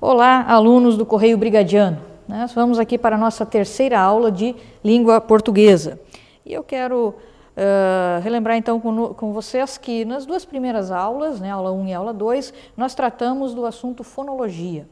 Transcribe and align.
Olá, 0.00 0.44
alunos 0.48 0.96
do 0.96 1.06
Correio 1.06 1.38
Brigadiano. 1.38 1.98
Nós 2.28 2.52
vamos 2.52 2.78
aqui 2.78 2.98
para 2.98 3.14
a 3.14 3.18
nossa 3.18 3.46
terceira 3.46 3.98
aula 3.98 4.30
de 4.30 4.54
língua 4.84 5.20
portuguesa. 5.20 6.00
E 6.44 6.52
eu 6.52 6.64
quero 6.64 7.14
uh, 7.56 8.20
relembrar 8.20 8.56
então 8.56 8.80
com, 8.80 9.14
com, 9.14 9.32
vocês 9.32 9.78
que 9.78 10.04
nas 10.04 10.26
duas 10.26 10.44
primeiras 10.44 10.90
aulas, 10.90 11.40
né, 11.40 11.50
aula 11.50 11.72
1 11.72 11.88
e 11.88 11.94
aula 11.94 12.12
2, 12.12 12.52
nós 12.76 12.94
tratamos 12.94 13.54
do 13.54 13.64
assunto 13.64 14.02
fonologia. 14.02 14.86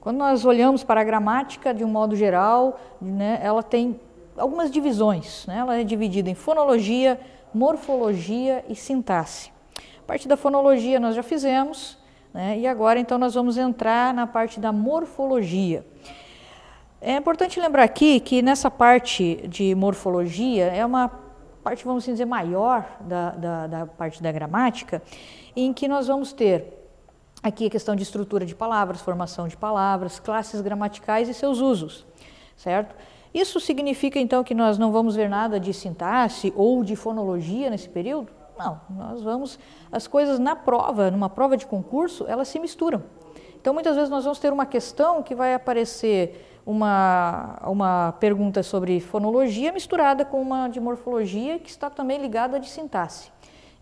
Quando 0.00 0.18
nós 0.18 0.44
olhamos 0.44 0.84
para 0.84 1.00
a 1.00 1.04
gramática 1.04 1.72
de 1.72 1.82
um 1.82 1.88
modo 1.88 2.14
geral, 2.14 2.78
né, 3.00 3.40
ela 3.42 3.62
tem 3.62 3.98
algumas 4.36 4.70
divisões. 4.70 5.46
Né? 5.46 5.56
Ela 5.56 5.78
é 5.78 5.82
dividida 5.82 6.28
em 6.28 6.34
fonologia, 6.34 7.18
morfologia 7.54 8.64
e 8.68 8.76
sintaxe. 8.76 9.50
A 9.98 10.06
parte 10.06 10.28
da 10.28 10.36
fonologia 10.36 11.00
nós 11.00 11.16
já 11.16 11.22
fizemos, 11.22 12.01
né? 12.32 12.58
E 12.58 12.66
agora, 12.66 12.98
então, 12.98 13.18
nós 13.18 13.34
vamos 13.34 13.56
entrar 13.56 14.14
na 14.14 14.26
parte 14.26 14.58
da 14.58 14.72
morfologia. 14.72 15.84
É 17.00 17.16
importante 17.16 17.58
lembrar 17.60 17.82
aqui 17.82 18.20
que 18.20 18.40
nessa 18.42 18.70
parte 18.70 19.46
de 19.48 19.74
morfologia 19.74 20.66
é 20.66 20.86
uma 20.86 21.08
parte, 21.62 21.84
vamos 21.84 22.04
dizer, 22.04 22.24
maior 22.24 22.86
da, 23.00 23.30
da, 23.30 23.66
da 23.66 23.86
parte 23.86 24.22
da 24.22 24.30
gramática, 24.32 25.02
em 25.54 25.72
que 25.72 25.86
nós 25.86 26.06
vamos 26.06 26.32
ter 26.32 26.78
aqui 27.42 27.66
a 27.66 27.70
questão 27.70 27.96
de 27.96 28.02
estrutura 28.02 28.46
de 28.46 28.54
palavras, 28.54 29.00
formação 29.00 29.48
de 29.48 29.56
palavras, 29.56 30.20
classes 30.20 30.60
gramaticais 30.60 31.28
e 31.28 31.34
seus 31.34 31.58
usos, 31.58 32.06
certo? 32.56 32.94
Isso 33.34 33.58
significa 33.58 34.20
então 34.20 34.44
que 34.44 34.54
nós 34.54 34.78
não 34.78 34.92
vamos 34.92 35.16
ver 35.16 35.28
nada 35.28 35.58
de 35.58 35.72
sintaxe 35.72 36.52
ou 36.54 36.84
de 36.84 36.94
fonologia 36.94 37.70
nesse 37.70 37.88
período? 37.88 38.30
Não, 38.64 38.80
nós 38.90 39.22
vamos, 39.22 39.58
as 39.90 40.06
coisas 40.06 40.38
na 40.38 40.56
prova, 40.56 41.10
numa 41.10 41.28
prova 41.28 41.56
de 41.56 41.66
concurso, 41.66 42.24
elas 42.26 42.48
se 42.48 42.58
misturam. 42.58 43.02
Então, 43.60 43.72
muitas 43.72 43.94
vezes 43.94 44.10
nós 44.10 44.24
vamos 44.24 44.38
ter 44.38 44.52
uma 44.52 44.66
questão 44.66 45.22
que 45.22 45.34
vai 45.34 45.54
aparecer 45.54 46.60
uma, 46.66 47.58
uma 47.64 48.12
pergunta 48.18 48.62
sobre 48.62 49.00
fonologia 49.00 49.72
misturada 49.72 50.24
com 50.24 50.40
uma 50.40 50.68
de 50.68 50.80
morfologia 50.80 51.58
que 51.58 51.70
está 51.70 51.88
também 51.88 52.18
ligada 52.18 52.58
de 52.58 52.68
sintaxe. 52.68 53.30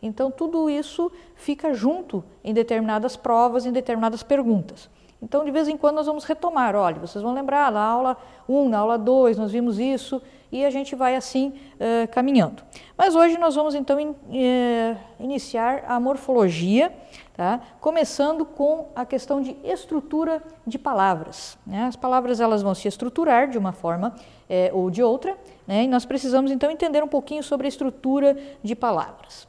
Então, 0.02 0.30
tudo 0.30 0.70
isso 0.70 1.10
fica 1.34 1.74
junto 1.74 2.24
em 2.42 2.54
determinadas 2.54 3.16
provas, 3.16 3.66
em 3.66 3.72
determinadas 3.72 4.22
perguntas. 4.22 4.88
Então, 5.22 5.44
de 5.44 5.50
vez 5.50 5.68
em 5.68 5.76
quando, 5.76 5.96
nós 5.96 6.06
vamos 6.06 6.24
retomar. 6.24 6.74
Olha, 6.74 6.98
vocês 6.98 7.22
vão 7.22 7.34
lembrar, 7.34 7.70
na 7.70 7.82
aula 7.82 8.16
1, 8.48 8.68
na 8.68 8.78
aula 8.78 8.98
2, 8.98 9.36
nós 9.36 9.52
vimos 9.52 9.78
isso, 9.78 10.20
e 10.50 10.64
a 10.64 10.70
gente 10.70 10.96
vai 10.96 11.14
assim 11.14 11.54
uh, 11.76 12.08
caminhando. 12.10 12.62
Mas 12.96 13.14
hoje 13.14 13.38
nós 13.38 13.54
vamos 13.54 13.74
então 13.74 14.00
in, 14.00 14.08
uh, 14.08 14.96
iniciar 15.20 15.84
a 15.86 16.00
morfologia, 16.00 16.92
tá? 17.34 17.60
começando 17.80 18.44
com 18.44 18.88
a 18.94 19.04
questão 19.04 19.40
de 19.40 19.56
estrutura 19.62 20.42
de 20.66 20.78
palavras. 20.78 21.56
Né? 21.66 21.84
As 21.84 21.96
palavras 21.96 22.40
elas 22.40 22.62
vão 22.62 22.74
se 22.74 22.88
estruturar 22.88 23.48
de 23.48 23.58
uma 23.58 23.72
forma 23.72 24.14
eh, 24.48 24.70
ou 24.74 24.90
de 24.90 25.02
outra, 25.02 25.38
né? 25.66 25.84
e 25.84 25.88
nós 25.88 26.04
precisamos 26.04 26.50
então 26.50 26.70
entender 26.70 27.02
um 27.02 27.08
pouquinho 27.08 27.42
sobre 27.42 27.66
a 27.66 27.68
estrutura 27.68 28.36
de 28.62 28.74
palavras. 28.74 29.48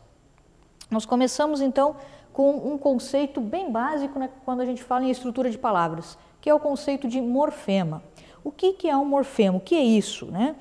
Nós 0.90 1.06
começamos 1.06 1.60
então 1.60 1.96
com 2.34 2.52
um 2.52 2.78
conceito 2.78 3.42
bem 3.42 3.72
básico 3.72 4.18
né, 4.18 4.30
quando 4.46 4.62
a 4.62 4.66
gente 4.66 4.84
fala 4.84 5.04
em 5.04 5.10
estrutura 5.10 5.50
de 5.50 5.58
palavras, 5.58 6.18
que 6.40 6.50
é 6.50 6.54
o 6.54 6.60
conceito 6.60 7.08
de 7.08 7.22
morfema. 7.22 8.02
O 8.44 8.52
que, 8.52 8.74
que 8.74 8.90
é 8.90 8.98
um 8.98 9.06
morfema? 9.06 9.58
O 9.58 9.62
que 9.62 9.76
é 9.76 9.84
isso? 9.84 10.26
Né? 10.28 10.56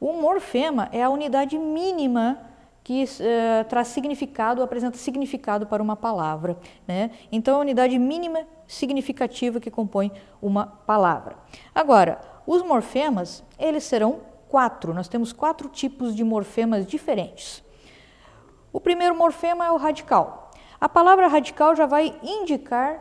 Um 0.00 0.20
morfema 0.20 0.88
é 0.92 1.02
a 1.02 1.10
unidade 1.10 1.58
mínima 1.58 2.38
que 2.82 3.02
uh, 3.02 3.64
traz 3.68 3.88
significado, 3.88 4.62
apresenta 4.62 4.96
significado 4.96 5.66
para 5.66 5.82
uma 5.82 5.96
palavra. 5.96 6.56
Né? 6.86 7.10
Então, 7.32 7.54
é 7.54 7.56
a 7.56 7.60
unidade 7.60 7.98
mínima 7.98 8.46
significativa 8.66 9.58
que 9.58 9.70
compõe 9.70 10.12
uma 10.40 10.66
palavra. 10.66 11.36
Agora, 11.74 12.20
os 12.46 12.62
morfemas, 12.62 13.42
eles 13.58 13.82
serão 13.82 14.20
quatro. 14.48 14.94
Nós 14.94 15.08
temos 15.08 15.32
quatro 15.32 15.68
tipos 15.68 16.14
de 16.14 16.22
morfemas 16.22 16.86
diferentes. 16.86 17.62
O 18.72 18.80
primeiro 18.80 19.16
morfema 19.16 19.66
é 19.66 19.70
o 19.70 19.76
radical. 19.76 20.45
A 20.80 20.88
palavra 20.88 21.26
radical 21.28 21.74
já 21.74 21.86
vai 21.86 22.14
indicar 22.22 22.96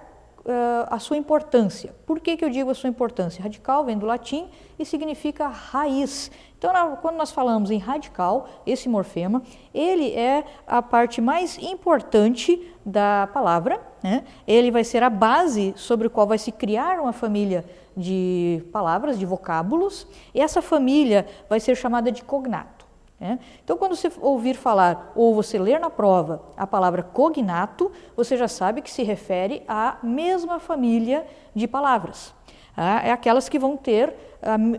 uh, 0.46 0.88
a 0.90 1.00
sua 1.00 1.18
importância. 1.18 1.94
Por 2.06 2.20
que, 2.20 2.38
que 2.38 2.46
eu 2.46 2.50
digo 2.50 2.70
a 2.70 2.76
sua 2.76 2.90
importância? 2.90 3.42
Radical 3.42 3.84
vem 3.84 3.98
do 3.98 4.06
latim 4.06 4.48
e 4.78 4.86
significa 4.86 5.48
raiz. 5.48 6.32
Então, 6.58 6.72
na, 6.72 6.96
quando 6.98 7.18
nós 7.18 7.32
falamos 7.32 7.72
em 7.72 7.78
radical, 7.78 8.48
esse 8.66 8.88
morfema, 8.88 9.42
ele 9.74 10.12
é 10.14 10.46
a 10.66 10.82
parte 10.82 11.20
mais 11.20 11.58
importante 11.58 12.74
da 12.86 13.28
palavra, 13.34 13.82
né? 14.02 14.24
ele 14.48 14.72
vai 14.72 14.84
ser 14.84 15.04
a 15.04 15.10
base 15.10 15.74
sobre 15.76 16.08
o 16.08 16.10
qual 16.10 16.28
vai 16.28 16.38
se 16.38 16.52
criar 16.52 17.00
uma 17.00 17.14
família 17.14 17.66
de 17.98 18.64
palavras, 18.72 19.18
de 19.18 19.26
vocábulos, 19.26 20.08
e 20.34 20.42
essa 20.42 20.62
família 20.62 21.26
vai 21.50 21.60
ser 21.60 21.76
chamada 21.76 22.12
de 22.12 22.24
cognato. 22.24 22.86
É? 23.20 23.38
Então, 23.64 23.78
quando 23.78 23.96
você 23.96 24.12
ouvir 24.20 24.56
falar 24.56 25.14
ou 25.16 25.34
você 25.34 25.58
ler 25.58 25.80
na 25.80 25.90
prova 25.90 26.44
a 26.58 26.68
palavra 26.68 27.02
cognato, 27.02 27.90
você 28.16 28.36
já 28.36 28.48
sabe 28.48 28.82
que 28.82 28.92
se 28.92 29.04
refere 29.04 29.64
à 29.68 29.98
mesma 30.04 30.60
família 30.60 31.26
de 31.56 31.66
palavras. 31.66 32.34
É, 32.76 33.08
é 33.08 33.12
aquelas 33.12 33.48
que 33.48 33.58
vão 33.58 33.78
ter 33.78 34.14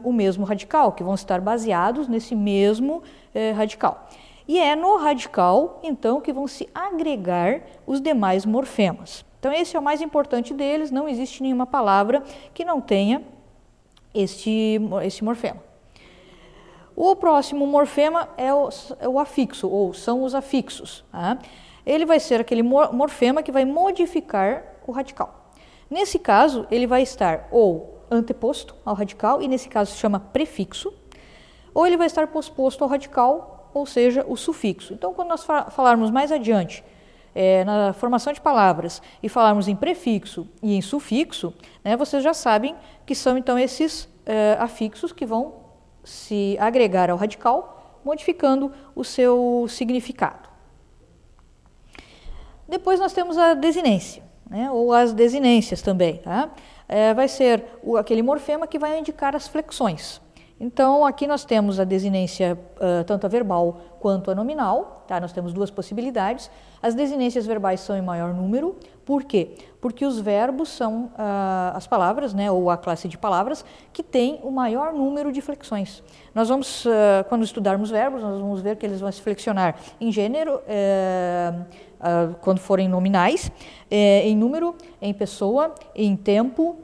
o 0.05 0.13
mesmo 0.13 0.45
radical, 0.45 0.93
que 0.93 1.03
vão 1.03 1.15
estar 1.15 1.41
baseados 1.41 2.07
nesse 2.09 2.35
mesmo 2.37 3.03
é, 3.35 3.51
radical. 3.53 4.07
E 4.47 4.61
é 4.61 4.77
no 4.77 4.97
radical, 4.97 5.81
então, 5.83 6.21
que 6.21 6.33
vão 6.33 6.47
se 6.47 6.69
agregar 6.73 7.63
os 7.87 8.01
demais 8.01 8.47
morfemas. 8.47 9.25
Então, 9.41 9.53
esse 9.53 9.77
é 9.77 9.81
o 9.81 9.83
mais 9.83 10.01
importante 10.01 10.55
deles, 10.55 10.91
não 10.91 11.09
existe 11.09 11.43
nenhuma 11.43 11.67
palavra 11.67 12.23
que 12.55 12.65
não 12.65 12.81
tenha 12.81 13.23
este, 14.15 14.81
este 15.03 15.25
morfema. 15.25 15.66
O 16.97 17.15
próximo 17.15 17.67
morfema 17.67 18.27
é 18.39 18.55
o, 18.55 18.71
é 18.99 19.07
o 19.07 19.19
afixo, 19.19 19.69
ou 19.69 19.93
são 19.93 20.23
os 20.23 20.35
afixos. 20.35 21.05
Tá? 21.13 21.39
Ele 21.85 22.07
vai 22.07 22.19
ser 22.19 22.41
aquele 22.41 22.63
morfema 22.63 23.43
que 23.43 23.53
vai 23.53 23.67
modificar 23.67 24.65
o 24.87 24.93
radical. 24.93 25.53
Nesse 25.91 26.19
caso, 26.19 26.67
ele 26.71 26.87
vai 26.87 27.03
estar 27.03 27.49
ou 27.51 28.03
anteposto 28.11 28.75
ao 28.83 28.95
radical, 28.95 29.43
e 29.43 29.47
nesse 29.47 29.69
caso 29.69 29.93
se 29.93 29.99
chama 29.99 30.19
prefixo, 30.19 30.91
ou 31.75 31.87
ele 31.87 31.99
vai 31.99 32.07
estar 32.07 32.27
posposto 32.29 32.83
ao 32.83 32.89
radical, 32.89 33.71
ou 33.75 33.85
seja, 33.85 34.25
o 34.27 34.35
sufixo. 34.35 34.95
Então, 34.95 35.13
quando 35.13 35.29
nós 35.29 35.45
falarmos 35.45 36.11
mais 36.11 36.33
adiante 36.33 36.83
é, 37.35 37.63
na 37.63 37.93
formação 37.93 38.33
de 38.33 38.41
palavras 38.41 39.03
e 39.23 39.29
falarmos 39.29 39.69
em 39.69 39.77
prefixo 39.77 40.49
e 40.63 40.75
em 40.75 40.81
sufixo, 40.81 41.53
né, 41.85 41.95
vocês 41.95 42.25
já 42.25 42.33
sabem 42.33 42.75
que 43.05 43.15
são 43.15 43.37
então 43.37 43.59
esses 43.59 44.09
é, 44.25 44.57
afixos 44.59 45.13
que 45.13 45.27
vão 45.27 45.66
se 46.07 46.57
agregar 46.61 47.11
ao 47.11 47.17
radical, 47.17 48.01
modificando 48.05 48.73
o 48.95 49.03
seu 49.03 49.67
significado. 49.69 50.49
Depois 52.69 53.01
nós 53.01 53.13
temos 53.13 53.37
a 53.37 53.55
desinência, 53.55 54.23
né, 54.49 54.71
ou 54.71 54.93
as 54.93 55.13
desinências 55.13 55.83
também. 55.83 56.19
Tá? 56.19 56.51
É, 56.89 57.13
vai 57.13 57.27
ser 57.27 57.65
o, 57.83 57.97
aquele 57.97 58.23
morfema 58.23 58.67
que 58.67 58.79
vai 58.79 58.99
indicar 58.99 59.35
as 59.35 59.49
flexões. 59.49 60.21
Então, 60.59 61.05
aqui 61.05 61.27
nós 61.27 61.45
temos 61.45 61.79
a 61.79 61.85
desinência 61.85 62.59
uh, 62.77 63.05
tanto 63.05 63.27
a 63.27 63.29
verbal 63.29 63.79
quanto 64.01 64.31
a 64.31 64.35
nominal, 64.35 65.05
tá? 65.07 65.21
nós 65.21 65.31
temos 65.31 65.53
duas 65.53 65.71
possibilidades. 65.71 66.51
As 66.81 66.95
desinências 66.95 67.45
verbais 67.45 67.81
são 67.81 67.95
em 67.95 68.01
maior 68.01 68.33
número, 68.33 68.75
por 69.05 69.25
quê? 69.25 69.51
Porque 69.83 70.07
os 70.07 70.19
verbos 70.19 70.71
são 70.71 71.05
uh, 71.13 71.77
as 71.77 71.87
palavras, 71.87 72.33
né, 72.33 72.51
ou 72.51 72.71
a 72.71 72.77
classe 72.79 73.07
de 73.07 73.19
palavras, 73.19 73.67
que 73.93 74.03
tem 74.03 74.41
o 74.43 74.51
maior 74.51 74.95
número 74.95 75.31
de 75.31 75.43
flexões. 75.43 76.03
Nós 76.35 76.49
vamos, 76.49 76.87
uh, 76.87 76.91
quando 77.29 77.45
estudarmos 77.45 77.91
verbos, 77.91 78.23
nós 78.23 78.41
vamos 78.41 78.63
ver 78.63 78.77
que 78.77 78.87
eles 78.87 78.99
vão 78.99 79.13
se 79.13 79.21
flexionar 79.21 79.77
em 80.01 80.11
gênero, 80.11 80.61
quando 82.41 82.59
forem 82.59 82.89
nominais, 82.89 83.51
em 83.91 84.37
número, 84.37 84.75
em 85.01 85.13
pessoa, 85.15 85.75
em 85.95 86.15
tempo, 86.15 86.77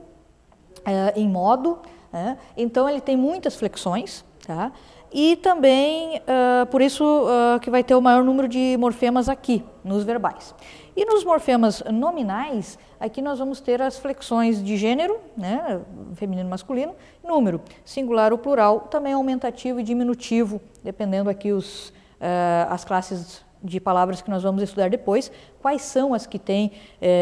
em 1.15 1.29
modo, 1.29 1.81
né? 2.13 2.37
Então 2.57 2.89
ele 2.89 3.01
tem 3.01 3.17
muitas 3.17 3.57
flexões, 3.57 4.25
tá? 4.47 4.73
e 5.13 5.37
também 5.37 6.19
uh, 6.19 6.67
por 6.67 6.81
isso 6.81 7.05
uh, 7.05 7.61
que 7.61 7.71
vai 7.71 7.85
ter 7.85 7.95
o 7.95 8.01
maior 8.01 8.25
número 8.25 8.49
de 8.49 8.77
morfemas 8.79 9.29
aqui 9.29 9.63
nos 9.85 10.05
verbais. 10.05 10.55
E 10.97 11.05
nos 11.05 11.25
morfemas 11.25 11.83
nominais, 11.91 12.79
aqui 12.99 13.21
nós 13.21 13.39
vamos 13.39 13.61
ter 13.61 13.81
as 13.81 13.99
flexões 13.99 14.63
de 14.63 14.77
gênero, 14.77 15.19
né, 15.37 15.81
feminino 16.15 16.49
masculino, 16.49 16.95
número, 17.23 17.61
singular 17.85 18.33
ou 18.33 18.39
plural, 18.39 18.81
também 18.81 19.13
aumentativo 19.13 19.81
e 19.81 19.83
diminutivo, 19.83 20.61
dependendo 20.83 21.29
aqui 21.31 21.53
os, 21.53 21.89
uh, 21.89 22.71
as 22.71 22.85
classes 22.85 23.45
de 23.63 23.79
palavras 23.79 24.21
que 24.21 24.31
nós 24.31 24.43
vamos 24.43 24.63
estudar 24.63 24.91
depois, 24.91 25.31
quais 25.61 25.83
são 25.83 26.13
as 26.13 26.27
que 26.27 26.37
têm 26.37 26.73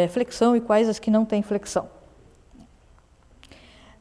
flexão 0.08 0.56
e 0.56 0.60
quais 0.60 0.88
as 0.88 0.98
que 0.98 1.10
não 1.10 1.22
têm 1.22 1.42
flexão. 1.42 1.86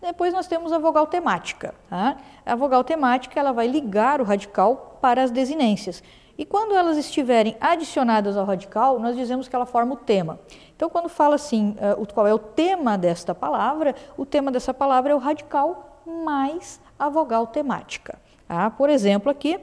Depois 0.02 0.34
nós 0.34 0.48
temos 0.48 0.72
a 0.72 0.78
vogal 0.78 1.08
temática. 1.08 1.76
Tá? 1.90 2.18
A 2.46 2.56
vogal 2.56 2.84
temática 2.84 3.40
ela 3.40 3.52
vai 3.52 3.68
ligar 3.68 4.22
o 4.22 4.24
radical 4.24 4.98
para 5.02 5.24
as 5.24 5.32
desinências. 5.32 6.02
E 6.38 6.46
quando 6.46 6.74
elas 6.74 6.98
estiverem 6.98 7.58
adicionadas 7.60 8.38
ao 8.38 8.46
radical, 8.46 8.98
nós 8.98 9.18
dizemos 9.18 9.50
que 9.50 9.56
ela 9.56 9.66
forma 9.66 9.94
o 9.94 9.98
tema. 9.98 10.40
Então, 10.74 10.90
quando 10.90 11.10
fala 11.10 11.36
assim, 11.36 11.76
uh, 11.98 12.14
qual 12.14 12.26
é 12.26 12.34
o 12.34 12.40
tema 12.40 12.98
desta 12.98 13.36
palavra, 13.36 13.94
o 14.18 14.26
tema 14.26 14.50
dessa 14.50 14.74
palavra 14.74 15.12
é 15.12 15.16
o 15.16 15.18
radical 15.18 16.02
mais 16.06 16.80
a 16.98 17.10
vogal 17.10 17.46
temática. 17.46 18.18
Tá? 18.48 18.70
Por 18.70 18.90
exemplo, 18.90 19.30
aqui 19.30 19.60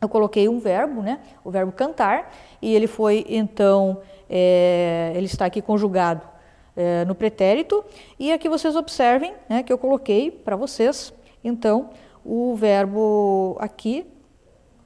eu 0.00 0.08
coloquei 0.08 0.48
um 0.48 0.60
verbo, 0.60 1.02
né? 1.02 1.18
o 1.44 1.50
verbo 1.50 1.72
cantar, 1.72 2.32
e 2.62 2.72
ele 2.72 2.86
foi 2.86 3.26
então, 3.28 4.00
é, 4.30 5.12
ele 5.16 5.26
está 5.26 5.46
aqui 5.46 5.60
conjugado 5.60 6.37
é, 6.78 7.04
no 7.04 7.12
pretérito, 7.12 7.84
e 8.20 8.32
aqui 8.32 8.48
vocês 8.48 8.76
observem 8.76 9.34
né, 9.48 9.64
que 9.64 9.72
eu 9.72 9.76
coloquei 9.76 10.30
para 10.30 10.54
vocês, 10.54 11.12
então, 11.42 11.90
o 12.24 12.54
verbo 12.54 13.56
aqui, 13.58 14.06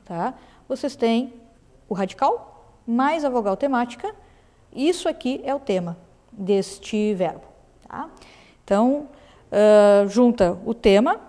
tá? 0.02 0.32
vocês 0.66 0.96
têm 0.96 1.34
o 1.86 1.92
radical 1.92 2.80
mais 2.86 3.26
a 3.26 3.28
vogal 3.28 3.58
temática, 3.58 4.14
isso 4.74 5.06
aqui 5.06 5.42
é 5.44 5.54
o 5.54 5.60
tema 5.60 5.98
deste 6.32 7.12
verbo. 7.12 7.44
Tá? 7.86 8.08
Então, 8.64 9.08
uh, 9.50 10.08
junta 10.08 10.58
o 10.64 10.72
tema 10.72 11.20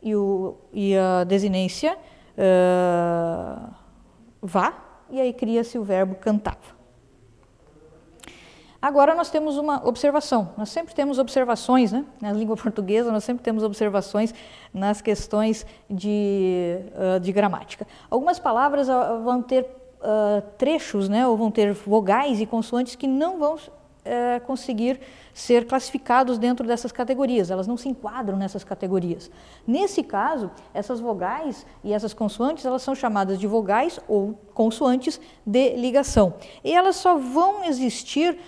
e, 0.00 0.14
o, 0.14 0.56
e 0.72 0.96
a 0.96 1.24
desinência 1.24 1.98
uh, 2.38 3.74
vá, 4.40 4.72
e 5.10 5.20
aí 5.20 5.32
cria-se 5.32 5.76
o 5.76 5.82
verbo 5.82 6.14
cantava. 6.14 6.75
Agora 8.80 9.14
nós 9.14 9.30
temos 9.30 9.56
uma 9.56 9.86
observação. 9.86 10.50
Nós 10.56 10.68
sempre 10.68 10.94
temos 10.94 11.18
observações, 11.18 11.92
né? 11.92 12.04
Na 12.20 12.32
língua 12.34 12.56
portuguesa, 12.56 13.10
nós 13.10 13.24
sempre 13.24 13.42
temos 13.42 13.62
observações 13.62 14.34
nas 14.72 15.00
questões 15.00 15.66
de, 15.88 16.78
uh, 16.94 17.20
de 17.20 17.32
gramática. 17.32 17.86
Algumas 18.10 18.38
palavras 18.38 18.88
uh, 18.88 19.22
vão 19.24 19.42
ter 19.42 19.62
uh, 19.62 20.42
trechos, 20.58 21.08
né? 21.08 21.26
Ou 21.26 21.36
vão 21.36 21.50
ter 21.50 21.72
vogais 21.72 22.40
e 22.40 22.46
consoantes 22.46 22.94
que 22.94 23.06
não 23.06 23.38
vão 23.38 23.56
conseguir 24.46 25.00
ser 25.34 25.66
classificados 25.66 26.38
dentro 26.38 26.64
dessas 26.64 26.92
categorias, 26.92 27.50
elas 27.50 27.66
não 27.66 27.76
se 27.76 27.88
enquadram 27.88 28.38
nessas 28.38 28.62
categorias. 28.62 29.30
Nesse 29.66 30.02
caso, 30.02 30.48
essas 30.72 31.00
vogais 31.00 31.66
e 31.82 31.92
essas 31.92 32.14
consoantes, 32.14 32.64
elas 32.64 32.82
são 32.82 32.94
chamadas 32.94 33.36
de 33.36 33.48
vogais 33.48 33.98
ou 34.08 34.38
consoantes 34.54 35.20
de 35.44 35.74
ligação. 35.74 36.34
E 36.62 36.72
elas 36.72 36.96
só 36.96 37.18
vão 37.18 37.64
existir 37.64 38.38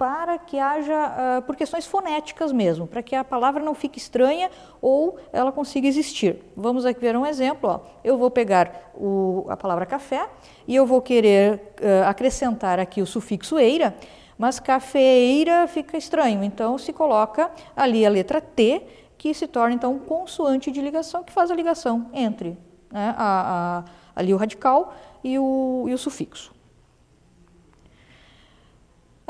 para 0.00 0.38
que 0.38 0.58
haja, 0.58 0.94
uh, 1.38 1.42
por 1.42 1.54
questões 1.54 1.84
fonéticas 1.84 2.52
mesmo, 2.52 2.86
para 2.86 3.02
que 3.02 3.14
a 3.14 3.22
palavra 3.22 3.62
não 3.62 3.74
fique 3.74 3.98
estranha 3.98 4.50
ou 4.80 5.18
ela 5.30 5.52
consiga 5.52 5.86
existir. 5.86 6.42
Vamos 6.56 6.86
aqui 6.86 6.98
ver 6.98 7.14
um 7.14 7.26
exemplo. 7.26 7.68
Ó. 7.68 7.80
Eu 8.02 8.16
vou 8.16 8.30
pegar 8.30 8.92
o, 8.94 9.44
a 9.50 9.58
palavra 9.58 9.84
café 9.84 10.26
e 10.66 10.74
eu 10.74 10.86
vou 10.86 11.02
querer 11.02 11.74
uh, 11.82 12.08
acrescentar 12.08 12.80
aqui 12.80 13.02
o 13.02 13.06
sufixo 13.06 13.58
eira, 13.58 13.94
mas 14.38 14.58
cafeeira 14.58 15.68
fica 15.68 15.98
estranho, 15.98 16.42
então 16.42 16.78
se 16.78 16.94
coloca 16.94 17.50
ali 17.76 18.06
a 18.06 18.08
letra 18.08 18.40
T, 18.40 18.82
que 19.18 19.34
se 19.34 19.46
torna 19.46 19.74
então 19.74 19.92
um 19.92 19.98
consoante 19.98 20.70
de 20.70 20.80
ligação, 20.80 21.22
que 21.22 21.30
faz 21.30 21.50
a 21.50 21.54
ligação 21.54 22.08
entre 22.14 22.56
né, 22.90 23.14
a, 23.18 23.84
a, 23.84 24.18
ali 24.18 24.32
o 24.32 24.38
radical 24.38 24.94
e 25.22 25.38
o, 25.38 25.84
e 25.88 25.92
o 25.92 25.98
sufixo. 25.98 26.58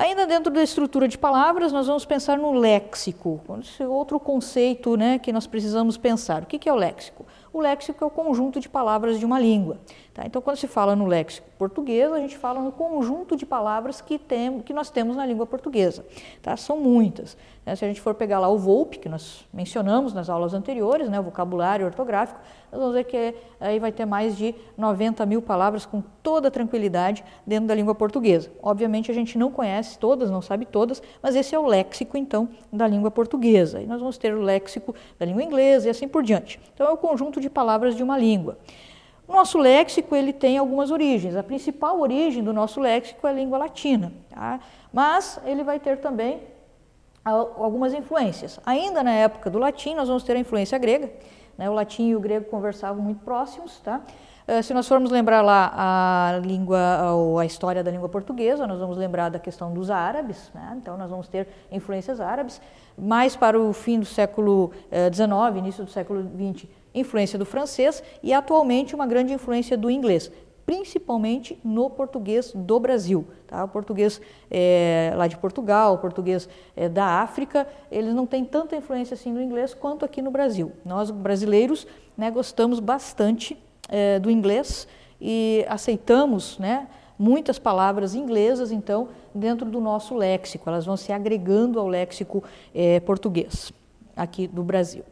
Ainda 0.01 0.27
dentro 0.27 0.51
da 0.51 0.63
estrutura 0.63 1.07
de 1.07 1.19
palavras, 1.19 1.73
nós 1.73 1.87
vamos 1.87 2.07
pensar 2.07 2.39
no 2.39 2.53
léxico, 2.53 3.39
outro 3.87 4.19
conceito 4.19 4.97
né, 4.97 5.19
que 5.19 5.31
nós 5.31 5.47
precisamos 5.47 5.99
pensar. 5.99 6.43
O 6.43 6.47
que 6.47 6.67
é 6.67 6.73
o 6.73 6.75
léxico? 6.75 7.27
O 7.53 7.61
léxico 7.61 8.05
é 8.05 8.07
o 8.07 8.11
conjunto 8.11 8.61
de 8.61 8.69
palavras 8.69 9.19
de 9.19 9.25
uma 9.25 9.39
língua. 9.39 9.79
Tá? 10.15 10.25
Então, 10.25 10.41
quando 10.41 10.57
se 10.57 10.69
fala 10.69 10.95
no 10.95 11.07
léxico 11.07 11.49
português, 11.59 12.11
a 12.13 12.19
gente 12.19 12.39
fala 12.39 12.61
no 12.61 12.73
conjunto 12.73 13.37
de 13.37 13.45
palavras 13.45 14.01
que, 14.01 14.19
tem, 14.19 14.61
que 14.61 14.73
nós 14.73 14.89
temos 14.89 15.17
na 15.17 15.27
língua 15.27 15.47
portuguesa. 15.47 16.05
Tá? 16.41 16.57
São 16.57 16.79
muitas. 16.79 17.37
Né? 17.65 17.77
Se 17.77 17.85
a 17.85 17.89
gente 17.89 18.01
for 18.01 18.15
pegar 18.15 18.39
lá 18.39 18.49
o 18.49 18.59
VOLP, 18.59 18.99
que 18.99 19.09
nós 19.09 19.47
mencionamos 19.53 20.13
nas 20.13 20.29
aulas 20.31 20.55
anteriores, 20.55 21.09
né, 21.09 21.21
o 21.21 21.23
vocabulário 21.23 21.87
ortográfico, 21.87 22.41
nós 22.73 22.81
vamos 22.81 22.95
ver 22.95 23.05
que 23.05 23.35
aí 23.61 23.79
vai 23.79 23.93
ter 23.93 24.07
mais 24.07 24.37
de 24.37 24.55
90 24.77 25.27
mil 25.27 25.43
palavras 25.43 25.85
com 25.85 26.03
toda 26.23 26.51
tranquilidade 26.51 27.25
dentro 27.47 27.67
da 27.67 27.75
língua 27.75 27.95
portuguesa. 27.95 28.51
Obviamente, 28.63 29.11
a 29.11 29.15
gente 29.15 29.37
não 29.37 29.51
conhece 29.51 29.99
todas, 29.99 30.31
não 30.31 30.41
sabe 30.41 30.65
todas, 30.65 31.03
mas 31.23 31.35
esse 31.35 31.55
é 31.55 31.59
o 31.59 31.67
léxico, 31.67 32.17
então, 32.17 32.49
da 32.73 32.87
língua 32.87 33.11
portuguesa. 33.11 33.81
E 33.81 33.87
nós 33.87 33.99
vamos 33.99 34.17
ter 34.17 34.35
o 34.35 34.41
léxico 34.41 34.95
da 35.19 35.27
língua 35.27 35.43
inglesa 35.43 35.89
e 35.89 35.91
assim 35.91 36.07
por 36.07 36.23
diante. 36.23 36.61
Então, 36.75 36.87
é 36.87 36.91
o 36.91 36.97
conjunto 36.97 37.40
de 37.41 37.51
palavras 37.51 37.97
de 37.97 38.03
uma 38.03 38.17
língua. 38.17 38.59
Nosso 39.27 39.59
léxico 39.59 40.15
ele 40.17 40.33
tem 40.33 40.59
algumas 40.59 40.91
origens. 40.91 41.37
A 41.37 41.43
principal 41.43 42.01
origem 42.01 42.43
do 42.43 42.53
nosso 42.53 42.81
léxico 42.81 43.27
é 43.27 43.31
a 43.31 43.33
língua 43.33 43.59
latina, 43.59 44.13
tá? 44.29 44.59
mas 44.93 45.41
ele 45.45 45.63
vai 45.63 45.79
ter 45.79 45.99
também 45.99 46.41
algumas 47.25 47.95
influências. 47.95 48.59
Ainda 48.67 49.03
na 49.03 49.13
época 49.13 49.49
do 49.49 49.59
latim, 49.59 49.95
nós 49.95 50.09
vamos 50.09 50.25
ter 50.25 50.37
a 50.37 50.39
influência 50.39 50.77
grega. 50.79 51.11
Né? 51.57 51.69
O 51.69 51.75
latim 51.75 52.09
e 52.09 52.17
o 52.17 52.21
grego 52.21 52.47
conversavam 52.47 53.03
muito 53.03 53.23
próximos. 53.23 53.79
Tá? 53.81 54.01
Uh, 54.49 54.63
se 54.63 54.75
nós 54.75 54.89
formos 54.89 55.11
lembrar 55.11 55.43
lá 55.43 55.73
a 55.77 56.39
língua, 56.39 57.13
ou 57.13 57.39
a 57.39 57.45
história 57.45 57.85
da 57.85 57.91
língua 57.91 58.09
portuguesa, 58.09 58.67
nós 58.67 58.81
vamos 58.81 58.97
lembrar 58.97 59.29
da 59.29 59.39
questão 59.39 59.73
dos 59.73 59.91
árabes. 59.91 60.51
Né? 60.55 60.79
Então, 60.81 60.97
nós 60.97 61.11
vamos 61.11 61.29
ter 61.29 61.47
influências 61.71 62.21
árabes. 62.21 62.61
Mais 62.99 63.37
para 63.37 63.61
o 63.61 63.73
fim 63.73 64.01
do 64.01 64.07
século 64.07 64.73
XIX, 65.13 65.31
uh, 65.31 65.59
início 65.59 65.85
do 65.85 65.91
século 65.91 66.23
XX, 66.23 66.67
influência 66.95 67.39
do 67.39 67.45
francês 67.45 68.03
e 68.23 68.33
atualmente 68.33 68.95
uma 68.95 69.07
grande 69.07 69.33
influência 69.33 69.77
do 69.77 69.91
inglês, 69.91 70.31
principalmente 70.67 71.59
no 71.65 71.91
português 71.91 72.53
do 72.55 72.79
Brasil. 72.79 73.27
Tá? 73.47 73.65
O 73.65 73.69
português 73.69 74.21
é, 74.51 75.13
lá 75.17 75.27
de 75.27 75.37
Portugal, 75.37 75.95
o 75.95 75.99
português 75.99 76.49
é, 76.77 76.89
da 76.89 77.21
África, 77.21 77.67
eles 77.91 78.15
não 78.15 78.27
têm 78.27 78.45
tanta 78.45 78.77
influência 78.77 79.15
assim 79.15 79.33
no 79.33 79.43
inglês 79.43 79.75
quanto 79.75 80.05
aqui 80.05 80.23
no 80.23 80.31
Brasil. 80.31 80.73
Nós 80.85 81.11
brasileiros 81.11 81.87
né, 82.17 82.31
gostamos 82.31 82.79
bastante 82.79 83.61
é, 83.89 84.19
do 84.19 84.31
inglês 84.31 84.87
e 85.21 85.65
aceitamos 85.69 86.59
né, 86.59 86.87
muitas 87.19 87.59
palavras 87.59 88.15
inglesas, 88.15 88.71
então, 88.71 89.09
dentro 89.35 89.69
do 89.69 89.81
nosso 89.81 90.15
léxico. 90.15 90.69
Elas 90.69 90.87
vão 90.87 90.97
se 90.97 91.13
agregando 91.13 91.79
ao 91.79 91.87
léxico 91.87 92.43
português 93.05 93.73
aqui 94.17 94.47
do 94.47 94.63
Brasil. 94.63 95.05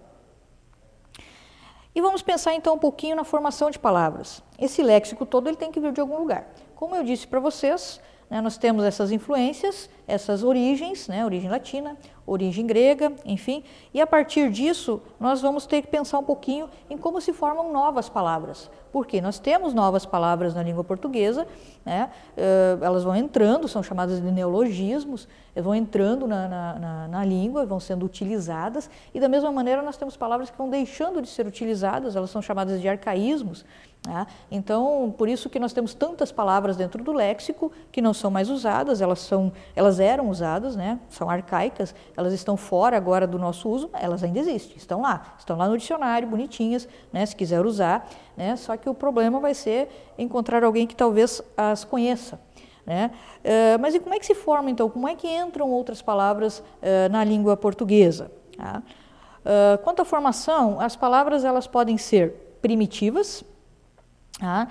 E 1.99 2.01
vamos 2.01 2.23
pensar 2.23 2.55
então 2.55 2.77
um 2.77 2.79
pouquinho 2.79 3.17
na 3.17 3.25
formação 3.25 3.73
de 3.73 3.77
palavras. 3.77 4.41
Esse 4.57 4.85
léxico 4.85 5.27
todo 5.27 5.49
ele 5.49 5.57
tem 5.57 5.73
que 5.73 5.81
vir 5.81 5.91
de 5.91 6.01
algum 6.01 6.17
lugar. 6.17 6.47
Como 6.77 6.95
eu 6.95 7.03
disse 7.03 7.27
para 7.27 7.41
vocês, 7.41 8.01
né, 8.31 8.41
nós 8.41 8.57
temos 8.57 8.85
essas 8.85 9.11
influências, 9.11 9.91
essas 10.07 10.45
origens, 10.45 11.09
né, 11.09 11.25
origem 11.25 11.51
latina, 11.51 11.99
origem 12.25 12.65
grega, 12.65 13.13
enfim, 13.25 13.65
e 13.93 14.01
a 14.01 14.07
partir 14.07 14.49
disso 14.49 15.03
nós 15.19 15.43
vamos 15.43 15.67
ter 15.67 15.83
que 15.83 15.89
pensar 15.89 16.21
um 16.21 16.23
pouquinho 16.23 16.71
em 16.89 16.97
como 16.97 17.21
se 17.21 17.33
formam 17.33 17.73
novas 17.73 18.09
palavras. 18.09 18.71
Porque 18.93 19.21
nós 19.21 19.39
temos 19.39 19.75
novas 19.75 20.07
palavras 20.07 20.55
na 20.55 20.63
língua 20.63 20.83
portuguesa, 20.83 21.47
né, 21.85 22.11
uh, 22.37 22.85
elas 22.85 23.05
vão 23.05 23.15
entrando, 23.15 23.69
são 23.69 23.83
chamadas 23.83 24.21
de 24.21 24.31
neologismos, 24.31 25.29
vão 25.55 25.75
entrando 25.75 26.27
na, 26.27 26.49
na, 26.49 26.79
na, 26.79 27.09
na, 27.09 27.25
língua, 27.25 27.67
vão 27.67 27.81
sendo 27.81 28.07
utilizadas, 28.07 28.89
e 29.13 29.21
da 29.21 29.29
mesma 29.29 29.51
maneira 29.51 29.83
nós 29.83 29.97
temos 29.97 30.17
palavras 30.17 30.51
que 30.51 30.57
vão 30.57 30.69
deixando 30.69 31.21
de 31.21 31.29
ser 31.29 31.47
utilizadas, 31.47 32.17
elas 32.17 32.31
são 32.31 32.41
chamadas 32.41 32.81
de 32.81 32.89
arcaísmos. 32.89 33.65
Né? 34.07 34.27
Então, 34.51 35.13
por 35.17 35.29
isso 35.29 35.51
que 35.51 35.59
nós 35.59 35.73
temos 35.73 35.93
tantas 35.93 36.31
palavras 36.31 36.77
dentro 36.77 37.03
do 37.03 37.13
léxico 37.13 37.73
que 37.91 38.01
não 38.01 38.15
são 38.15 38.31
mais 38.31 38.49
usadas, 38.49 39.01
elas, 39.01 39.19
são, 39.19 39.53
elas 39.75 39.99
eram 39.99 40.29
usadas, 40.29 40.77
né? 40.77 41.01
são 41.09 41.29
arcaicas, 41.29 41.95
elas 42.17 42.33
estão 42.33 42.57
fora 42.57 42.97
agora 42.97 43.27
do 43.27 43.39
nosso 43.39 43.69
uso, 43.69 43.91
elas 43.93 44.23
ainda 44.23 44.39
existem, 44.39 44.77
estão 44.77 45.01
lá, 45.01 45.35
estão 45.39 45.57
lá 45.57 45.69
no 45.69 45.77
dicionário, 45.77 46.29
bonitinhas, 46.29 46.89
né? 47.13 47.27
se 47.27 47.35
quiser 47.35 47.65
usar, 47.67 48.09
né? 48.39 48.55
só 48.55 48.77
que 48.77 48.89
o 48.89 48.95
problema 48.95 49.41
vai 49.41 49.53
ser 49.53 49.89
encontrar 50.17 50.63
alguém 50.63 50.87
que 50.87 50.95
talvez 50.95 51.43
as 51.57 51.83
conheça. 51.83 52.41
Né? 52.87 53.11
Uh, 53.45 53.79
mas 53.81 53.97
e 53.97 54.01
como 54.01 54.15
é 54.15 54.19
que 54.19 54.25
se 54.25 54.35
forma, 54.35 54.71
então? 54.71 54.89
Como 54.89 55.09
é 55.09 55.15
que 55.17 55.29
entram 55.29 55.69
outras 55.71 56.01
palavras 56.01 56.61
uh, 56.61 57.11
na 57.11 57.25
língua 57.25 57.57
portuguesa? 57.57 58.31
Tá? 58.57 58.81
Uh, 59.45 59.83
quanto 59.83 60.03
à 60.03 60.05
formação, 60.05 60.81
as 60.81 60.95
palavras 60.95 61.45
elas 61.45 61.67
podem 61.67 61.99
ser 61.99 62.57
primitivas, 62.63 63.43
tá? 64.39 64.69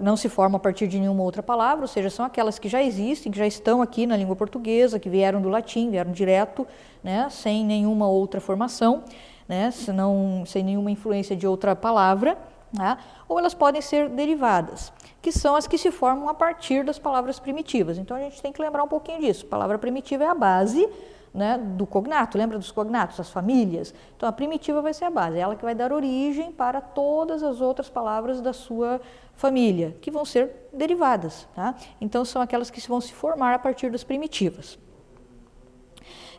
não 0.00 0.16
se 0.16 0.30
formam 0.30 0.56
a 0.56 0.60
partir 0.60 0.88
de 0.88 0.98
nenhuma 0.98 1.22
outra 1.22 1.42
palavra, 1.42 1.84
ou 1.84 1.88
seja, 1.88 2.08
são 2.08 2.24
aquelas 2.24 2.58
que 2.58 2.70
já 2.70 2.82
existem, 2.82 3.30
que 3.30 3.36
já 3.36 3.46
estão 3.46 3.82
aqui 3.82 4.06
na 4.06 4.16
língua 4.16 4.34
portuguesa, 4.34 4.98
que 4.98 5.10
vieram 5.10 5.42
do 5.42 5.50
latim, 5.50 5.90
vieram 5.90 6.10
direto, 6.10 6.66
né? 7.04 7.28
sem 7.28 7.62
nenhuma 7.62 8.08
outra 8.08 8.40
formação, 8.40 9.04
né? 9.46 9.70
Senão, 9.70 10.44
sem 10.46 10.62
nenhuma 10.62 10.90
influência 10.90 11.36
de 11.36 11.46
outra 11.46 11.76
palavra. 11.76 12.38
Tá? 12.74 12.96
ou 13.28 13.38
elas 13.38 13.52
podem 13.52 13.82
ser 13.82 14.08
derivadas, 14.08 14.90
que 15.20 15.30
são 15.30 15.54
as 15.54 15.66
que 15.66 15.76
se 15.76 15.90
formam 15.90 16.28
a 16.30 16.34
partir 16.34 16.82
das 16.82 16.98
palavras 16.98 17.38
primitivas. 17.38 17.98
Então 17.98 18.16
a 18.16 18.20
gente 18.20 18.40
tem 18.40 18.50
que 18.50 18.62
lembrar 18.62 18.82
um 18.82 18.88
pouquinho 18.88 19.20
disso. 19.20 19.44
A 19.44 19.48
palavra 19.48 19.78
primitiva 19.78 20.24
é 20.24 20.28
a 20.28 20.34
base 20.34 20.88
né, 21.34 21.58
do 21.58 21.86
cognato, 21.86 22.36
lembra 22.36 22.58
dos 22.58 22.70
cognatos, 22.70 23.18
as 23.18 23.30
famílias? 23.30 23.94
Então 24.16 24.28
a 24.28 24.32
primitiva 24.32 24.82
vai 24.82 24.92
ser 24.92 25.06
a 25.06 25.10
base, 25.10 25.38
ela 25.38 25.56
que 25.56 25.62
vai 25.62 25.74
dar 25.74 25.92
origem 25.92 26.52
para 26.52 26.80
todas 26.80 27.42
as 27.42 27.60
outras 27.60 27.88
palavras 27.88 28.40
da 28.40 28.52
sua 28.52 29.00
família, 29.34 29.96
que 30.00 30.10
vão 30.10 30.24
ser 30.24 30.68
derivadas. 30.72 31.48
Tá? 31.54 31.74
Então 32.00 32.24
são 32.24 32.42
aquelas 32.42 32.70
que 32.70 32.80
vão 32.86 33.00
se 33.00 33.12
formar 33.12 33.54
a 33.54 33.58
partir 33.58 33.90
das 33.90 34.04
primitivas. 34.04 34.78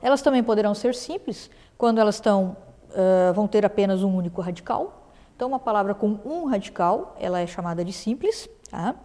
Elas 0.01 0.21
também 0.21 0.43
poderão 0.43 0.75
ser 0.75 0.93
simples, 0.93 1.49
quando 1.77 1.99
elas 1.99 2.15
estão, 2.15 2.57
uh, 2.89 3.33
vão 3.33 3.47
ter 3.47 3.65
apenas 3.65 4.03
um 4.03 4.15
único 4.15 4.41
radical. 4.41 5.02
Então 5.35 5.47
uma 5.47 5.59
palavra 5.59 5.93
com 5.93 6.19
um 6.25 6.45
radical, 6.45 7.15
ela 7.19 7.39
é 7.39 7.47
chamada 7.47 7.83
de 7.83 7.93
simples. 7.93 8.49
Tá? 8.69 8.95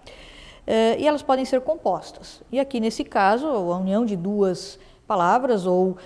Uh, 0.66 0.98
e 0.98 1.06
elas 1.06 1.22
podem 1.22 1.44
ser 1.44 1.60
compostas. 1.62 2.42
E 2.52 2.60
aqui 2.60 2.80
nesse 2.80 3.04
caso, 3.04 3.46
a 3.46 3.78
união 3.78 4.04
de 4.04 4.16
duas 4.16 4.78
palavras 5.06 5.64
ou, 5.64 5.96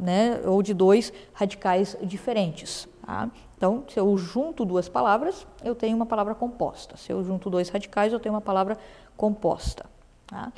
né, 0.00 0.40
ou 0.46 0.62
de 0.62 0.72
dois 0.72 1.12
radicais 1.34 1.94
diferentes. 2.02 2.88
Tá? 3.04 3.28
Então, 3.56 3.84
se 3.88 4.00
eu 4.00 4.16
junto 4.16 4.64
duas 4.64 4.88
palavras, 4.88 5.46
eu 5.62 5.74
tenho 5.74 5.94
uma 5.94 6.06
palavra 6.06 6.34
composta. 6.34 6.96
Se 6.96 7.12
eu 7.12 7.22
junto 7.22 7.50
dois 7.50 7.68
radicais, 7.68 8.12
eu 8.12 8.18
tenho 8.18 8.34
uma 8.34 8.40
palavra 8.40 8.78
composta. 9.16 9.84
Tá? 10.26 10.52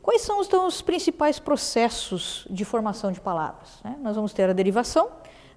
Quais 0.00 0.22
são 0.22 0.42
então, 0.42 0.66
os 0.66 0.80
principais 0.80 1.38
processos 1.38 2.46
de 2.48 2.64
formação 2.64 3.12
de 3.12 3.20
palavras? 3.20 3.80
Né? 3.84 3.96
Nós 4.00 4.16
vamos 4.16 4.32
ter 4.32 4.48
a 4.48 4.52
derivação 4.52 5.10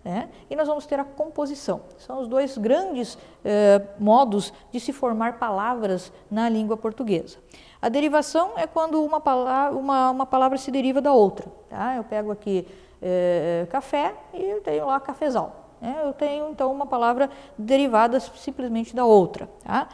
né? 0.04 0.30
e 0.50 0.56
nós 0.56 0.68
vamos 0.68 0.86
ter 0.86 1.00
a 1.00 1.04
composição. 1.04 1.82
São 1.98 2.22
os 2.22 2.28
dois 2.28 2.58
grandes 2.58 3.18
eh, 3.46 3.82
modos 4.00 4.52
de 4.72 4.80
se 4.80 4.92
formar 4.92 5.38
palavras 5.38 6.12
na 6.30 6.50
língua 6.50 6.76
portuguesa. 6.76 7.38
A 7.82 7.90
derivação 7.90 8.52
é 8.58 8.68
quando 8.68 9.04
uma 9.04 9.20
palavra, 9.20 9.78
uma, 9.78 10.12
uma 10.12 10.26
palavra 10.26 10.58
se 10.58 10.70
deriva 10.70 11.02
da 11.02 11.12
outra. 11.12 11.52
Tá? 11.70 11.96
Eu 11.96 12.04
pego 12.04 12.32
aqui 12.32 12.68
é, 13.02 13.66
café 13.72 14.14
e 14.34 14.44
eu 14.44 14.62
tenho 14.62 14.86
lá 14.86 15.00
cafezal. 15.00 15.76
Né? 15.82 16.00
Eu 16.04 16.14
tenho 16.14 16.52
então 16.52 16.72
uma 16.72 16.86
palavra 16.86 17.30
derivada 17.58 18.20
simplesmente 18.20 18.96
da 18.96 19.04
outra. 19.04 19.50
Tá? 19.64 19.90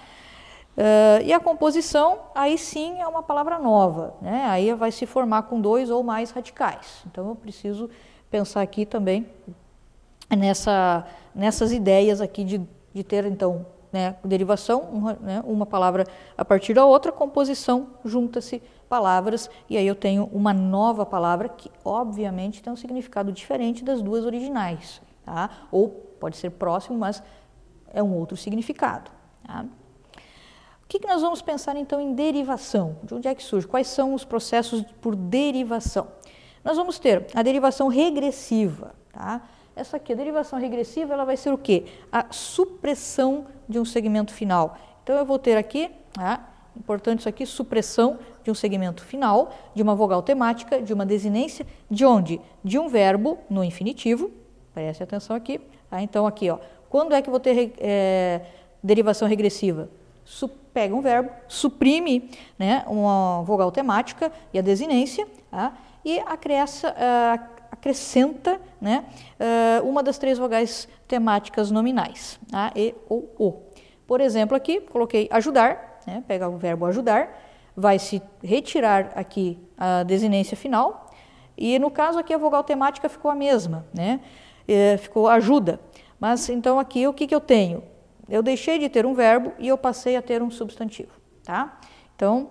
Uh, 0.77 1.23
e 1.23 1.33
a 1.33 1.39
composição, 1.39 2.19
aí 2.35 2.55
sim 2.55 3.01
é 3.01 3.07
uma 3.07 3.23
palavra 3.23 3.57
nova, 3.57 4.13
né? 4.21 4.45
aí 4.45 4.71
vai 4.75 4.91
se 4.91 5.07
formar 5.07 5.43
com 5.43 5.59
dois 5.59 5.89
ou 5.89 6.03
mais 6.03 6.29
radicais. 6.29 7.03
Então 7.09 7.29
eu 7.29 7.35
preciso 7.35 7.89
pensar 8.29 8.61
aqui 8.61 8.85
também 8.85 9.25
nessa, 10.35 11.05
nessas 11.33 11.71
ideias 11.71 12.21
aqui 12.21 12.43
de, 12.43 12.61
de 12.93 13.03
ter 13.03 13.25
então 13.25 13.65
né, 13.91 14.15
derivação, 14.23 14.81
uma, 14.81 15.13
né, 15.13 15.43
uma 15.45 15.65
palavra 15.65 16.05
a 16.37 16.43
partir 16.43 16.73
da 16.73 16.85
outra, 16.85 17.11
composição, 17.11 17.87
junta-se 18.03 18.61
palavras, 18.89 19.49
e 19.69 19.77
aí 19.77 19.85
eu 19.85 19.95
tenho 19.95 20.29
uma 20.31 20.53
nova 20.53 21.05
palavra 21.05 21.49
que, 21.49 21.69
obviamente, 21.83 22.61
tem 22.61 22.71
um 22.71 22.75
significado 22.75 23.31
diferente 23.31 23.83
das 23.83 24.01
duas 24.01 24.25
originais, 24.25 25.01
tá? 25.25 25.49
ou 25.71 25.89
pode 25.89 26.37
ser 26.37 26.51
próximo, 26.51 26.97
mas 26.97 27.21
é 27.91 28.01
um 28.01 28.13
outro 28.15 28.37
significado. 28.37 29.11
Tá? 29.45 29.65
O 30.83 30.87
que, 30.87 30.99
que 30.99 31.07
nós 31.07 31.21
vamos 31.21 31.41
pensar 31.41 31.75
então 31.75 31.99
em 31.99 32.13
derivação? 32.13 32.97
De 33.03 33.13
onde 33.13 33.27
é 33.27 33.35
que 33.35 33.43
surge? 33.43 33.67
Quais 33.67 33.87
são 33.87 34.13
os 34.13 34.23
processos 34.23 34.83
por 35.01 35.15
derivação? 35.15 36.07
Nós 36.63 36.77
vamos 36.77 36.97
ter 36.97 37.27
a 37.33 37.43
derivação 37.43 37.89
regressiva, 37.89 38.95
tá? 39.11 39.41
Essa 39.77 39.97
aqui, 39.97 40.11
a 40.11 40.15
derivação 40.15 40.57
regressiva, 40.57 41.13
ela 41.13 41.23
vai 41.23 41.37
ser 41.37 41.53
o 41.53 41.57
quê? 41.57 41.85
A 42.11 42.25
supressão 42.31 43.45
de 43.69 43.79
um 43.79 43.85
segmento 43.85 44.33
final. 44.33 44.75
Então, 45.03 45.15
eu 45.15 45.23
vou 45.23 45.37
ter 45.37 45.55
aqui, 45.55 45.91
ah, 46.17 46.39
importante 46.75 47.19
isso 47.19 47.29
aqui, 47.29 47.45
supressão 47.45 48.17
de 48.43 48.49
um 48.49 48.55
segmento 48.55 49.05
final, 49.05 49.53
de 49.75 49.83
uma 49.83 49.93
vogal 49.93 50.23
temática, 50.23 50.81
de 50.81 50.91
uma 50.91 51.05
desinência, 51.05 51.63
de 51.91 52.03
onde? 52.03 52.41
De 52.63 52.79
um 52.79 52.87
verbo 52.87 53.37
no 53.47 53.63
infinitivo, 53.63 54.31
preste 54.73 55.03
atenção 55.03 55.35
aqui. 55.35 55.61
Ah, 55.91 56.01
então, 56.01 56.25
aqui, 56.25 56.49
ó, 56.49 56.57
quando 56.89 57.13
é 57.13 57.21
que 57.21 57.29
eu 57.29 57.31
vou 57.31 57.39
ter 57.39 57.75
é, 57.77 58.41
derivação 58.83 59.27
regressiva? 59.27 59.89
Pega 60.73 60.95
um 60.95 61.01
verbo, 61.01 61.29
suprime 61.47 62.29
né, 62.57 62.83
uma 62.87 63.43
vogal 63.43 63.71
temática 63.71 64.31
e 64.53 64.59
a 64.59 64.61
desinência, 64.61 65.27
ah, 65.51 65.71
e 66.03 66.19
acresce, 66.19 66.87
uh, 66.87 67.56
acrescenta 67.87 68.59
né, 68.81 69.05
uh, 69.39 69.87
uma 69.87 70.03
das 70.03 70.17
três 70.17 70.37
vogais 70.37 70.89
temáticas 71.07 71.71
nominais, 71.71 72.37
a, 72.51 72.71
e 72.75 72.93
ou 73.07 73.33
o. 73.37 73.61
Por 74.05 74.19
exemplo, 74.19 74.55
aqui 74.55 74.81
coloquei 74.81 75.27
ajudar, 75.31 76.01
né, 76.05 76.23
pega 76.27 76.49
o 76.49 76.57
verbo 76.57 76.85
ajudar, 76.85 77.29
vai 77.75 77.97
se 77.97 78.21
retirar 78.43 79.11
aqui 79.15 79.57
a 79.77 80.03
desinência 80.03 80.57
final, 80.57 81.09
e 81.57 81.79
no 81.79 81.89
caso 81.89 82.19
aqui 82.19 82.33
a 82.33 82.37
vogal 82.37 82.63
temática 82.63 83.07
ficou 83.07 83.31
a 83.31 83.35
mesma, 83.35 83.85
né, 83.93 84.19
é, 84.67 84.97
ficou 84.97 85.29
ajuda. 85.29 85.79
Mas 86.19 86.49
então 86.49 86.79
aqui 86.79 87.07
o 87.07 87.13
que, 87.13 87.25
que 87.25 87.35
eu 87.35 87.41
tenho? 87.41 87.83
Eu 88.27 88.43
deixei 88.43 88.77
de 88.77 88.89
ter 88.89 89.05
um 89.05 89.13
verbo 89.13 89.53
e 89.57 89.69
eu 89.69 89.77
passei 89.77 90.17
a 90.17 90.21
ter 90.21 90.41
um 90.41 90.51
substantivo, 90.51 91.11
tá? 91.45 91.79
Então, 92.15 92.49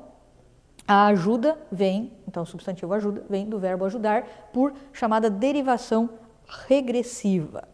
a 0.87 1.07
ajuda 1.07 1.59
vem, 1.71 2.12
então 2.28 2.43
o 2.43 2.47
substantivo 2.47 2.93
ajuda, 2.95 3.25
vem 3.28 3.49
do 3.49 3.59
verbo 3.59 3.85
ajudar 3.85 4.23
por 4.52 4.73
chamada 4.93 5.28
derivação 5.28 6.11
regressiva. 6.69 7.66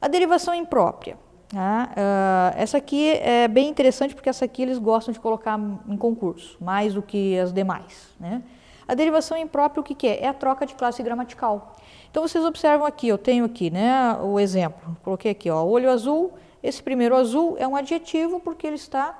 A 0.00 0.08
derivação 0.08 0.54
imprópria. 0.54 1.18
Tá? 1.48 1.90
Uh, 1.90 2.56
essa 2.56 2.78
aqui 2.78 3.08
é 3.08 3.48
bem 3.48 3.68
interessante 3.68 4.14
porque 4.14 4.28
essa 4.28 4.44
aqui 4.44 4.62
eles 4.62 4.78
gostam 4.78 5.12
de 5.12 5.18
colocar 5.18 5.58
em 5.88 5.96
concurso, 5.96 6.56
mais 6.60 6.94
do 6.94 7.02
que 7.02 7.36
as 7.38 7.52
demais. 7.52 8.08
Né? 8.20 8.40
A 8.86 8.94
derivação 8.94 9.36
imprópria 9.36 9.80
o 9.80 9.84
que, 9.84 9.94
que 9.94 10.06
é? 10.06 10.22
É 10.22 10.28
a 10.28 10.34
troca 10.34 10.64
de 10.64 10.74
classe 10.74 11.02
gramatical. 11.02 11.76
Então 12.08 12.26
vocês 12.26 12.44
observam 12.44 12.86
aqui, 12.86 13.08
eu 13.08 13.18
tenho 13.18 13.44
aqui 13.44 13.68
né, 13.68 14.16
o 14.22 14.38
exemplo, 14.38 14.96
coloquei 15.02 15.32
aqui, 15.32 15.50
ó, 15.50 15.64
olho 15.64 15.90
azul, 15.90 16.32
esse 16.62 16.82
primeiro 16.82 17.16
azul 17.16 17.56
é 17.58 17.66
um 17.66 17.74
adjetivo 17.74 18.38
porque 18.40 18.66
ele 18.66 18.76
está 18.76 19.18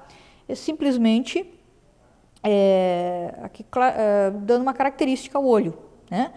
é, 0.48 0.54
simplesmente 0.54 1.48
é, 2.42 3.34
aqui, 3.42 3.64
é, 3.96 4.30
dando 4.30 4.62
uma 4.62 4.74
característica 4.74 5.36
ao 5.36 5.44
olho. 5.44 5.78
Né? 6.10 6.32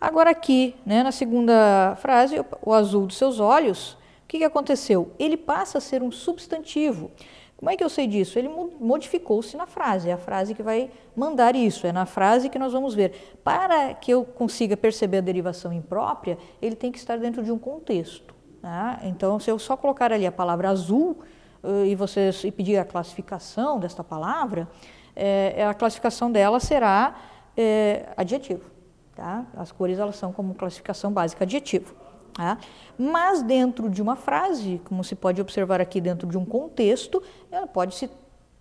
Agora 0.00 0.30
aqui, 0.30 0.74
né, 0.84 1.02
na 1.02 1.12
segunda 1.12 1.96
frase, 1.96 2.36
o 2.62 2.72
azul 2.72 3.06
dos 3.06 3.16
seus 3.16 3.40
olhos, 3.40 3.92
o 3.92 4.28
que, 4.28 4.38
que 4.38 4.44
aconteceu? 4.44 5.12
Ele 5.18 5.36
passa 5.36 5.78
a 5.78 5.80
ser 5.80 6.02
um 6.02 6.10
substantivo. 6.10 7.10
Como 7.56 7.70
é 7.70 7.76
que 7.76 7.82
eu 7.82 7.88
sei 7.88 8.06
disso? 8.06 8.38
Ele 8.38 8.50
modificou-se 8.78 9.56
na 9.56 9.66
frase, 9.66 10.10
é 10.10 10.12
a 10.12 10.18
frase 10.18 10.54
que 10.54 10.62
vai 10.62 10.90
mandar 11.16 11.56
isso, 11.56 11.86
é 11.86 11.92
na 11.92 12.04
frase 12.04 12.50
que 12.50 12.58
nós 12.58 12.72
vamos 12.72 12.94
ver. 12.94 13.38
Para 13.42 13.94
que 13.94 14.12
eu 14.12 14.24
consiga 14.24 14.76
perceber 14.76 15.18
a 15.18 15.20
derivação 15.22 15.72
imprópria, 15.72 16.36
ele 16.60 16.76
tem 16.76 16.92
que 16.92 16.98
estar 16.98 17.16
dentro 17.16 17.42
de 17.42 17.50
um 17.50 17.58
contexto. 17.58 18.34
Tá? 18.60 19.00
Então, 19.04 19.40
se 19.40 19.50
eu 19.50 19.58
só 19.58 19.74
colocar 19.76 20.12
ali 20.12 20.26
a 20.26 20.32
palavra 20.32 20.68
azul 20.68 21.18
uh, 21.62 21.86
e 21.86 21.94
vocês 21.94 22.44
e 22.44 22.50
pedir 22.50 22.76
a 22.76 22.84
classificação 22.84 23.78
desta 23.78 24.04
palavra, 24.04 24.68
é, 25.16 25.66
a 25.66 25.74
classificação 25.74 26.30
dela 26.30 26.60
será 26.60 27.16
é, 27.56 28.06
adjetivo. 28.16 28.70
Tá? 29.14 29.46
As 29.56 29.72
cores 29.72 29.98
elas 29.98 30.16
são 30.16 30.30
como 30.30 30.54
classificação 30.54 31.10
básica 31.10 31.44
adjetivo. 31.44 31.94
Tá? 32.34 32.58
Mas 32.98 33.42
dentro 33.42 33.88
de 33.88 34.02
uma 34.02 34.14
frase, 34.14 34.80
como 34.84 35.02
se 35.02 35.14
pode 35.14 35.40
observar 35.40 35.80
aqui 35.80 36.00
dentro 36.00 36.28
de 36.28 36.36
um 36.36 36.44
contexto, 36.44 37.22
ela 37.50 37.66
pode 37.66 37.94
se 37.94 38.10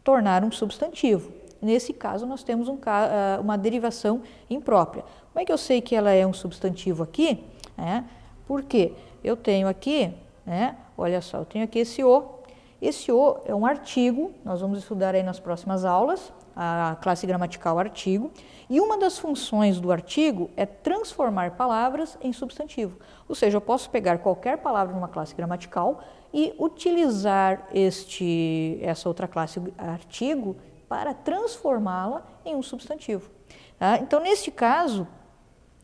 tornar 0.02 0.46
um 0.46 0.52
substantivo. 0.52 1.32
Nesse 1.62 1.92
caso, 1.92 2.26
nós 2.26 2.44
temos 2.44 2.70
um, 2.70 2.78
ah, 2.86 3.40
uma 3.42 3.58
derivação 3.58 4.22
imprópria. 4.50 5.04
Como 5.34 5.42
é 5.42 5.46
que 5.46 5.52
eu 5.52 5.58
sei 5.58 5.82
que 5.82 5.96
ela 5.96 6.12
é 6.12 6.26
um 6.26 6.32
substantivo 6.32 7.04
aqui? 7.04 7.44
É, 7.78 8.04
porque 8.48 8.94
eu 9.24 9.36
tenho 9.36 9.68
aqui, 9.68 10.14
né, 10.46 10.78
olha 10.98 11.20
só, 11.22 11.40
eu 11.40 11.46
tenho 11.46 11.66
aqui 11.66 11.80
esse 11.80 12.04
O. 12.04 12.36
Esse 12.82 13.12
O 13.12 13.42
é 13.46 13.54
um 13.54 13.66
artigo, 13.66 14.32
nós 14.46 14.62
vamos 14.62 14.80
estudar 14.80 15.16
aí 15.16 15.24
nas 15.24 15.40
próximas 15.40 15.84
aulas, 15.84 16.32
a 16.56 16.98
classe 17.02 17.28
gramatical 17.28 17.78
artigo, 17.78 18.32
e 18.70 18.80
uma 18.80 18.98
das 18.98 19.20
funções 19.20 19.80
do 19.80 19.92
artigo 19.92 20.50
é 20.56 20.66
transformar 20.66 21.52
palavras 21.52 22.18
em 22.22 22.32
substantivo. 22.32 22.98
Ou 23.28 23.36
seja, 23.36 23.58
eu 23.58 23.62
posso 23.62 23.90
pegar 23.90 24.20
qualquer 24.20 24.58
palavra 24.60 24.94
numa 24.94 25.08
classe 25.08 25.36
gramatical 25.36 26.02
e 26.34 26.54
utilizar 26.58 27.68
este, 27.74 28.80
essa 28.82 29.08
outra 29.08 29.28
classe 29.28 29.62
artigo 29.78 30.56
para 30.88 31.14
transformá-la 31.14 32.26
em 32.46 32.56
um 32.56 32.64
substantivo. 32.64 33.30
Tá? 33.78 33.98
Então, 34.00 34.20
neste 34.20 34.50
caso, 34.50 35.08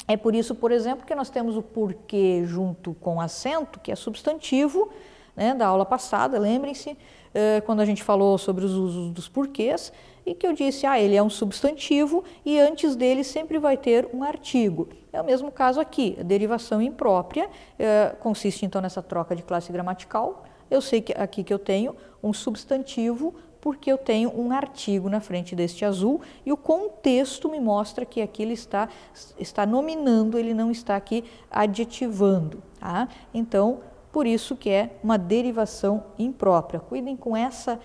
é 0.08 0.18
por 0.18 0.34
isso, 0.34 0.56
por 0.56 0.72
exemplo, 0.72 1.06
que 1.06 1.14
nós 1.14 1.30
temos 1.30 1.56
o 1.56 1.62
porquê 1.62 2.44
junto 2.46 2.94
com 2.96 3.22
acento, 3.22 3.80
que 3.80 3.92
é 3.92 3.96
substantivo, 3.96 4.90
né, 5.36 5.54
da 5.54 5.68
aula 5.68 5.86
passada, 5.86 6.38
lembrem-se, 6.38 6.98
eh, 7.34 7.62
quando 7.62 7.80
a 7.80 7.86
gente 7.86 8.04
falou 8.04 8.38
sobre 8.38 8.66
os 8.66 8.74
usos 8.74 9.12
dos 9.12 9.30
porquês, 9.30 9.94
e 10.26 10.36
que 10.36 10.46
eu 10.46 10.54
disse, 10.54 10.86
ah, 10.86 11.00
ele 11.00 11.16
é 11.16 11.24
um 11.24 11.30
substantivo 11.30 12.24
e 12.46 12.60
antes 12.60 12.96
dele 12.96 13.24
sempre 13.24 13.58
vai 13.58 13.78
ter 13.78 14.08
um 14.14 14.24
artigo. 14.24 14.90
É 15.12 15.20
o 15.22 15.26
mesmo 15.26 15.52
caso 15.52 15.80
aqui, 15.80 16.16
a 16.20 16.24
derivação 16.24 16.82
imprópria 16.82 17.50
eh, 17.78 18.16
consiste 18.20 18.66
então 18.66 18.82
nessa 18.82 19.02
troca 19.02 19.36
de 19.36 19.44
classe 19.44 19.72
gramatical. 19.72 20.46
Eu 20.70 20.82
sei 20.82 21.02
que 21.02 21.14
aqui 21.14 21.44
que 21.44 21.54
eu 21.54 21.60
tenho 21.60 21.96
um 22.24 22.32
substantivo 22.32 23.34
porque 23.60 23.92
eu 23.92 23.98
tenho 23.98 24.32
um 24.36 24.52
artigo 24.52 25.08
na 25.08 25.20
frente 25.20 25.56
deste 25.56 25.86
azul 25.86 26.20
e 26.46 26.52
o 26.52 26.58
contexto 26.58 27.48
me 27.50 27.60
mostra 27.60 28.06
que 28.06 28.22
aqui 28.22 28.42
ele 28.42 28.54
está, 28.54 28.90
está 29.38 29.66
nominando, 29.66 30.38
ele 30.38 30.54
não 30.54 30.72
está 30.72 30.96
aqui 30.96 31.24
adjetivando. 31.50 32.64
Tá? 32.80 33.08
Então, 33.34 33.82
por 34.12 34.26
isso 34.26 34.56
que 34.56 34.70
é 34.70 34.98
uma 35.04 35.18
derivação 35.18 36.04
imprópria. 36.18 36.80
Cuidem 36.80 37.16
com 37.16 37.38
essa, 37.38 37.80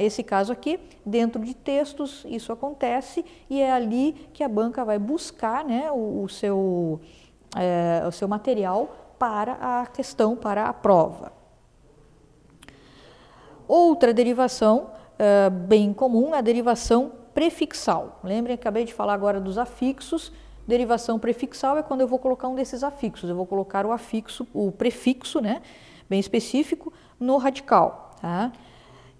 esse 0.00 0.22
caso 0.22 0.52
aqui, 0.52 0.78
dentro 1.04 1.42
de 1.42 1.54
textos 1.54 2.24
isso 2.28 2.52
acontece 2.52 3.24
e 3.48 3.60
é 3.60 3.72
ali 3.72 4.12
que 4.32 4.44
a 4.44 4.48
banca 4.48 4.84
vai 4.84 4.98
buscar 4.98 5.64
né, 5.64 5.90
o, 5.90 6.22
o 6.22 6.28
seu, 6.28 7.00
uh, 7.56 8.08
o 8.08 8.12
seu 8.12 8.28
material 8.28 8.94
para 9.18 9.52
a 9.52 9.86
questão, 9.86 10.36
para 10.36 10.64
a 10.64 10.72
prova. 10.72 11.32
Outra 13.66 14.12
derivação 14.12 14.90
uh, 15.14 15.50
bem 15.50 15.92
comum 15.92 16.34
é 16.34 16.38
a 16.38 16.42
derivação 16.42 17.12
prefixal. 17.32 18.20
Lembrem, 18.22 18.54
acabei 18.54 18.84
de 18.84 18.92
falar 18.92 19.14
agora 19.14 19.40
dos 19.40 19.56
afixos. 19.56 20.32
Derivação 20.66 21.18
prefixal 21.18 21.78
é 21.78 21.82
quando 21.82 22.02
eu 22.02 22.08
vou 22.08 22.18
colocar 22.18 22.48
um 22.48 22.54
desses 22.54 22.84
afixos. 22.84 23.30
Eu 23.30 23.36
vou 23.36 23.46
colocar 23.46 23.86
o 23.86 23.92
afixo, 23.92 24.46
o 24.52 24.70
prefixo, 24.70 25.40
né, 25.40 25.62
bem 26.08 26.20
específico, 26.20 26.92
no 27.18 27.36
radical. 27.38 28.10
Tá? 28.20 28.52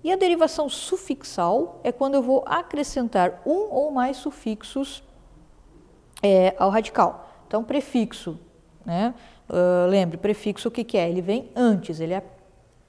E 0.04 0.10
a 0.12 0.16
derivação 0.16 0.68
sufixal 0.68 1.80
é 1.84 1.92
quando 1.92 2.14
eu 2.14 2.22
vou 2.22 2.42
acrescentar 2.46 3.40
um 3.46 3.68
ou 3.70 3.90
mais 3.90 4.16
sufixos 4.16 5.02
é, 6.22 6.54
ao 6.58 6.70
radical. 6.70 7.28
Então, 7.46 7.62
prefixo, 7.62 8.38
né? 8.84 9.14
Uh, 9.48 9.88
lembre, 9.88 10.16
prefixo 10.16 10.68
o 10.68 10.70
que, 10.70 10.82
que 10.82 10.96
é? 10.96 11.08
Ele 11.08 11.20
vem 11.20 11.50
antes, 11.54 12.00
ele 12.00 12.14
é 12.14 12.24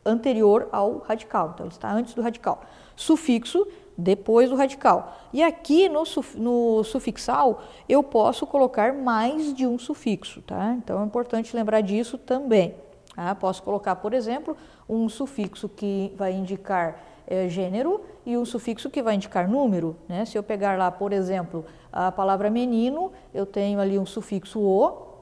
anterior 0.06 0.70
ao 0.72 1.00
radical, 1.00 1.52
então 1.54 1.66
ele 1.66 1.74
está 1.74 1.92
antes 1.92 2.14
do 2.14 2.22
radical. 2.22 2.62
Sufixo, 2.96 3.68
depois 3.98 4.50
do 4.50 4.56
radical. 4.56 5.18
E 5.32 5.44
aqui 5.44 5.90
no, 5.90 6.04
no 6.36 6.84
sufixal 6.84 7.62
eu 7.88 8.02
posso 8.02 8.46
colocar 8.48 8.94
mais 8.94 9.54
de 9.54 9.68
um 9.68 9.78
sufixo, 9.78 10.42
tá? 10.42 10.74
Então 10.78 11.02
é 11.02 11.06
importante 11.06 11.56
lembrar 11.56 11.82
disso 11.82 12.18
também. 12.18 12.76
Tá? 13.16 13.34
Posso 13.36 13.62
colocar, 13.64 13.96
por 13.98 14.14
exemplo, 14.14 14.56
um 14.88 15.08
sufixo 15.10 15.70
que 15.70 16.14
vai 16.18 16.34
indicar 16.34 17.00
é, 17.28 17.48
gênero 17.48 18.02
e 18.26 18.38
um 18.38 18.46
sufixo 18.46 18.90
que 18.90 19.02
vai 19.02 19.16
indicar 19.16 19.50
número. 19.50 19.96
Né? 20.08 20.26
Se 20.26 20.38
eu 20.38 20.44
pegar 20.44 20.78
lá, 20.78 20.92
por 20.92 21.14
exemplo, 21.14 21.66
a 21.92 22.12
palavra 22.12 22.50
menino, 22.50 23.12
eu 23.34 23.46
tenho 23.46 23.80
ali 23.80 23.98
um 24.00 24.06
sufixo 24.06 24.60
o, 24.60 25.14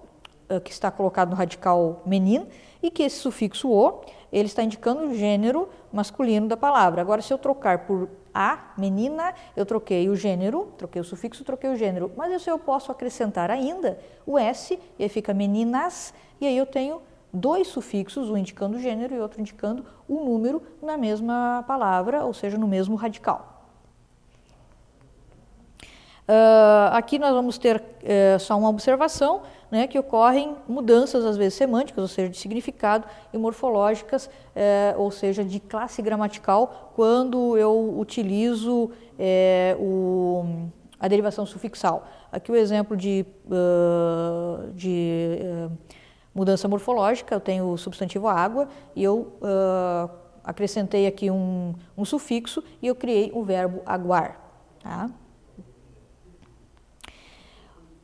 eh, 0.49 0.59
que 0.59 0.71
está 0.71 0.91
colocado 0.91 1.29
no 1.29 1.35
radical 1.35 2.01
menin, 2.05 2.45
e 2.83 2.89
que 2.89 3.03
esse 3.03 3.17
sufixo 3.17 3.69
o, 3.69 4.01
ele 4.31 4.47
está 4.47 4.63
indicando 4.63 5.03
o 5.03 5.13
gênero 5.13 5.69
masculino 5.93 6.47
da 6.47 6.57
palavra. 6.57 7.01
Agora, 7.01 7.21
se 7.21 7.33
eu 7.33 7.37
trocar 7.37 7.85
por 7.85 8.09
a, 8.33 8.73
menina, 8.77 9.33
eu 9.55 9.65
troquei 9.65 10.09
o 10.09 10.15
gênero, 10.15 10.71
troquei 10.77 11.01
o 11.01 11.05
sufixo, 11.05 11.43
troquei 11.43 11.69
o 11.69 11.75
gênero. 11.75 12.11
Mas 12.15 12.33
isso 12.33 12.49
eu 12.49 12.57
posso 12.57 12.91
acrescentar 12.91 13.51
ainda 13.51 13.99
o 14.25 14.37
S, 14.37 14.79
e 14.97 15.03
aí 15.03 15.09
fica 15.09 15.33
meninas, 15.33 16.13
e 16.39 16.47
aí 16.47 16.57
eu 16.57 16.65
tenho 16.65 17.01
dois 17.33 17.67
sufixos, 17.67 18.29
um 18.29 18.37
indicando 18.37 18.77
o 18.77 18.79
gênero 18.79 19.13
e 19.15 19.19
outro 19.19 19.39
indicando 19.39 19.85
o 20.07 20.23
número 20.23 20.61
na 20.81 20.97
mesma 20.97 21.63
palavra, 21.67 22.25
ou 22.25 22.33
seja, 22.33 22.57
no 22.57 22.67
mesmo 22.67 22.95
radical. 22.95 23.51
Uh, 26.31 26.93
aqui 26.93 27.19
nós 27.19 27.33
vamos 27.33 27.57
ter 27.57 27.77
uh, 27.77 28.39
só 28.39 28.57
uma 28.57 28.69
observação, 28.69 29.41
né, 29.69 29.85
que 29.87 29.99
ocorrem 29.99 30.55
mudanças, 30.67 31.25
às 31.25 31.35
vezes 31.35 31.55
semânticas, 31.55 32.01
ou 32.01 32.07
seja, 32.07 32.29
de 32.29 32.37
significado, 32.37 33.05
e 33.33 33.37
morfológicas, 33.37 34.27
uh, 34.27 35.01
ou 35.01 35.11
seja, 35.11 35.43
de 35.43 35.59
classe 35.59 36.01
gramatical, 36.01 36.93
quando 36.95 37.57
eu 37.57 37.97
utilizo 37.97 38.91
eh, 39.17 39.75
o, 39.79 40.69
a 40.99 41.07
derivação 41.07 41.45
sufixal. 41.45 42.05
Aqui 42.31 42.51
o 42.51 42.55
exemplo 42.55 42.95
de, 42.95 43.25
de 44.75 45.39
mudança 46.33 46.67
morfológica, 46.67 47.35
eu 47.35 47.39
tenho 47.39 47.69
o 47.69 47.77
substantivo 47.77 48.27
água 48.27 48.67
e 48.95 49.03
eu 49.03 49.33
acrescentei 50.43 51.05
aqui 51.07 51.29
um, 51.29 51.73
um, 51.97 52.05
sufixo 52.05 52.63
e 52.81 52.87
eu 52.87 52.95
criei 52.95 53.31
o 53.33 53.43
verbo 53.43 53.81
aguar. 53.85 54.39
Tá? 54.81 55.09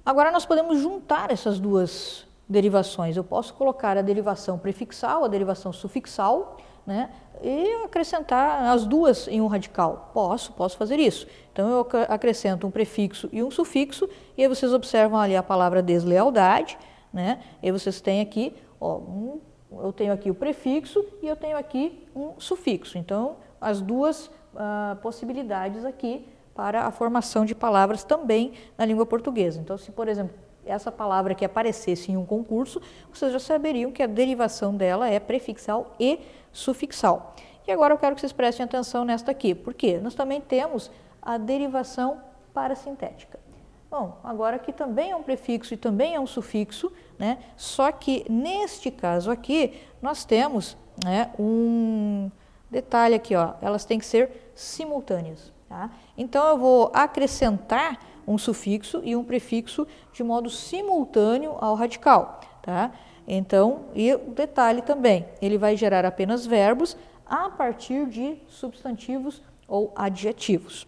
Agora 0.05 0.31
nós 0.31 0.45
podemos 0.45 0.79
juntar 0.79 1.31
essas 1.31 1.59
duas 1.59 2.25
derivações. 2.47 3.17
Eu 3.17 3.23
posso 3.23 3.53
colocar 3.53 3.97
a 3.97 4.01
derivação 4.01 4.57
prefixal, 4.57 5.25
a 5.25 5.27
derivação 5.27 5.73
sufixal, 5.73 6.57
né, 6.85 7.09
e 7.43 7.83
acrescentar 7.83 8.63
as 8.73 8.85
duas 8.85 9.27
em 9.27 9.41
um 9.41 9.47
radical. 9.47 10.11
Posso, 10.13 10.53
posso 10.53 10.77
fazer 10.77 10.97
isso. 10.97 11.27
Então 11.51 11.69
eu 11.69 11.87
acrescento 12.07 12.65
um 12.65 12.71
prefixo 12.71 13.27
e 13.33 13.43
um 13.43 13.51
sufixo, 13.51 14.09
e 14.37 14.41
aí 14.43 14.47
vocês 14.47 14.73
observam 14.73 15.19
ali 15.19 15.35
a 15.35 15.43
palavra 15.43 15.83
deslealdade, 15.83 16.77
né, 17.17 17.41
e 17.61 17.71
vocês 17.71 17.99
têm 17.99 18.21
aqui, 18.21 18.55
ó, 18.79 18.97
um, 18.97 19.41
eu 19.71 19.91
tenho 19.91 20.13
aqui 20.13 20.29
o 20.29 20.35
prefixo 20.35 21.03
e 21.21 21.27
eu 21.27 21.35
tenho 21.35 21.57
aqui 21.57 22.07
um 22.15 22.39
sufixo. 22.39 22.97
Então 22.97 23.37
as 23.59 23.81
duas 23.81 24.27
uh, 24.27 24.95
possibilidades 25.01 25.83
aqui 25.83 26.25
para 26.55 26.85
a 26.85 26.91
formação 26.91 27.43
de 27.43 27.53
palavras 27.53 28.03
também 28.03 28.53
na 28.77 28.85
língua 28.85 29.05
portuguesa. 29.05 29.59
Então, 29.59 29.77
se, 29.77 29.91
por 29.91 30.07
exemplo, 30.07 30.35
essa 30.65 30.91
palavra 30.91 31.35
que 31.35 31.45
aparecesse 31.45 32.11
em 32.11 32.17
um 32.17 32.25
concurso, 32.25 32.81
vocês 33.11 33.31
já 33.31 33.39
saberiam 33.39 33.91
que 33.91 34.03
a 34.03 34.07
derivação 34.07 34.75
dela 34.75 35.07
é 35.07 35.19
prefixal 35.19 35.95
e 35.99 36.19
sufixal. 36.51 37.35
E 37.67 37.71
agora 37.71 37.93
eu 37.93 37.97
quero 37.97 38.15
que 38.15 38.21
vocês 38.21 38.33
prestem 38.33 38.63
atenção 38.63 39.05
nesta 39.05 39.31
aqui, 39.31 39.53
porque 39.53 39.97
nós 39.97 40.15
também 40.15 40.41
temos 40.41 40.89
a 41.21 41.37
derivação 41.37 42.21
parasintética. 42.53 43.39
Bom, 43.89 44.17
agora 44.23 44.57
aqui 44.57 44.73
também 44.73 45.11
é 45.11 45.15
um 45.15 45.23
prefixo 45.23 45.73
e 45.73 45.77
também 45.77 46.15
é 46.15 46.19
um 46.19 46.27
sufixo, 46.27 46.91
né? 47.17 47.37
Só 47.55 47.91
que 47.91 48.25
neste 48.29 48.91
caso 48.91 49.31
aqui 49.31 49.73
nós 50.01 50.25
temos 50.25 50.77
né, 51.03 51.31
um 51.39 52.29
detalhe 52.69 53.15
aqui, 53.15 53.35
ó, 53.35 53.53
elas 53.61 53.85
têm 53.85 53.99
que 53.99 54.05
ser 54.05 54.51
simultâneas. 54.53 55.51
Tá? 55.67 55.91
Então, 56.17 56.47
eu 56.47 56.57
vou 56.57 56.91
acrescentar 56.93 57.99
um 58.27 58.37
sufixo 58.37 59.01
e 59.03 59.15
um 59.15 59.23
prefixo 59.23 59.87
de 60.13 60.23
modo 60.23 60.49
simultâneo 60.49 61.55
ao 61.59 61.75
radical. 61.75 62.39
Tá? 62.61 62.91
Então, 63.27 63.85
e 63.93 64.13
o 64.13 64.31
detalhe 64.31 64.81
também, 64.81 65.25
ele 65.41 65.57
vai 65.57 65.75
gerar 65.75 66.05
apenas 66.05 66.45
verbos 66.45 66.97
a 67.25 67.49
partir 67.49 68.05
de 68.07 68.37
substantivos 68.47 69.41
ou 69.67 69.91
adjetivos. 69.95 70.87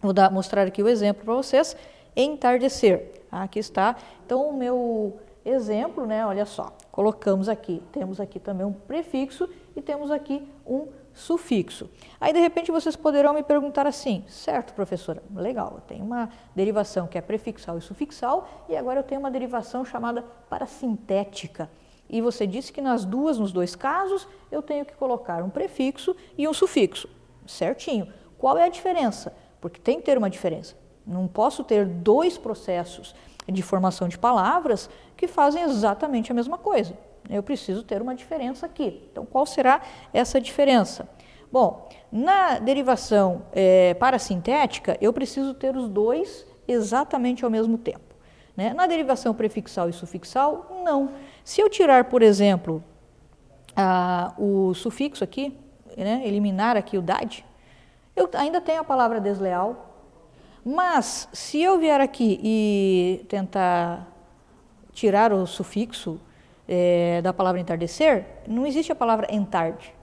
Vou 0.00 0.14
dar, 0.14 0.30
mostrar 0.30 0.66
aqui 0.66 0.82
o 0.82 0.88
exemplo 0.88 1.24
para 1.24 1.34
vocês. 1.34 1.76
Entardecer. 2.16 3.22
Aqui 3.30 3.58
está. 3.58 3.96
Então, 4.24 4.48
o 4.48 4.56
meu 4.56 5.18
exemplo, 5.44 6.06
né, 6.06 6.24
olha 6.24 6.44
só, 6.44 6.72
colocamos 6.90 7.48
aqui, 7.48 7.82
temos 7.92 8.20
aqui 8.20 8.38
também 8.38 8.66
um 8.66 8.72
prefixo 8.72 9.48
e 9.74 9.80
temos 9.80 10.10
aqui 10.10 10.46
um 10.66 10.88
sufixo. 11.12 11.90
Aí, 12.20 12.32
de 12.32 12.38
repente, 12.38 12.70
vocês 12.70 12.96
poderão 12.96 13.34
me 13.34 13.42
perguntar 13.42 13.86
assim, 13.86 14.24
certo, 14.28 14.72
professora, 14.74 15.22
legal, 15.34 15.72
eu 15.76 15.80
tenho 15.80 16.04
uma 16.04 16.28
derivação 16.54 17.06
que 17.06 17.18
é 17.18 17.20
prefixal 17.20 17.78
e 17.78 17.80
sufixal, 17.80 18.48
e 18.68 18.76
agora 18.76 19.00
eu 19.00 19.04
tenho 19.04 19.20
uma 19.20 19.30
derivação 19.30 19.84
chamada 19.84 20.22
parasintética. 20.48 21.70
E 22.08 22.20
você 22.20 22.46
disse 22.46 22.72
que 22.72 22.80
nas 22.80 23.04
duas, 23.04 23.38
nos 23.38 23.52
dois 23.52 23.76
casos, 23.76 24.26
eu 24.50 24.60
tenho 24.60 24.84
que 24.84 24.94
colocar 24.94 25.42
um 25.44 25.50
prefixo 25.50 26.16
e 26.36 26.48
um 26.48 26.52
sufixo. 26.52 27.08
Certinho. 27.46 28.12
Qual 28.36 28.58
é 28.58 28.64
a 28.64 28.68
diferença? 28.68 29.32
Porque 29.60 29.80
tem 29.80 29.98
que 29.98 30.06
ter 30.06 30.18
uma 30.18 30.28
diferença. 30.28 30.74
Não 31.06 31.28
posso 31.28 31.62
ter 31.62 31.86
dois 31.86 32.36
processos 32.36 33.14
de 33.50 33.62
formação 33.62 34.08
de 34.08 34.18
palavras 34.18 34.88
que 35.16 35.26
fazem 35.26 35.62
exatamente 35.62 36.30
a 36.30 36.34
mesma 36.34 36.58
coisa. 36.58 36.94
Eu 37.28 37.42
preciso 37.42 37.82
ter 37.82 38.00
uma 38.02 38.14
diferença 38.14 38.66
aqui. 38.66 39.08
Então, 39.10 39.24
qual 39.24 39.46
será 39.46 39.80
essa 40.12 40.40
diferença? 40.40 41.08
Bom, 41.52 41.88
na 42.10 42.58
derivação 42.58 43.42
é, 43.52 43.94
parasintética, 43.94 44.96
eu 45.00 45.12
preciso 45.12 45.54
ter 45.54 45.76
os 45.76 45.88
dois 45.88 46.46
exatamente 46.66 47.44
ao 47.44 47.50
mesmo 47.50 47.76
tempo. 47.76 48.14
Né? 48.56 48.72
Na 48.72 48.86
derivação 48.86 49.34
prefixal 49.34 49.88
e 49.88 49.92
sufixal, 49.92 50.82
não. 50.84 51.10
Se 51.44 51.60
eu 51.60 51.68
tirar, 51.68 52.04
por 52.04 52.22
exemplo, 52.22 52.82
a, 53.74 54.32
o 54.38 54.74
sufixo 54.74 55.24
aqui, 55.24 55.56
né, 55.96 56.22
eliminar 56.24 56.76
aqui 56.76 56.96
o 56.96 57.02
dade, 57.02 57.44
eu 58.14 58.28
ainda 58.34 58.60
tenho 58.60 58.80
a 58.80 58.84
palavra 58.84 59.20
desleal, 59.20 59.89
mas 60.64 61.28
se 61.32 61.62
eu 61.62 61.78
vier 61.78 62.00
aqui 62.00 62.40
e 62.42 63.24
tentar 63.28 64.06
tirar 64.92 65.32
o 65.32 65.46
sufixo 65.46 66.20
é, 66.68 67.20
da 67.22 67.32
palavra 67.32 67.60
entardecer, 67.60 68.26
não 68.46 68.66
existe 68.66 68.92
a 68.92 68.94
palavra 68.94 69.26
entarde. 69.34 69.94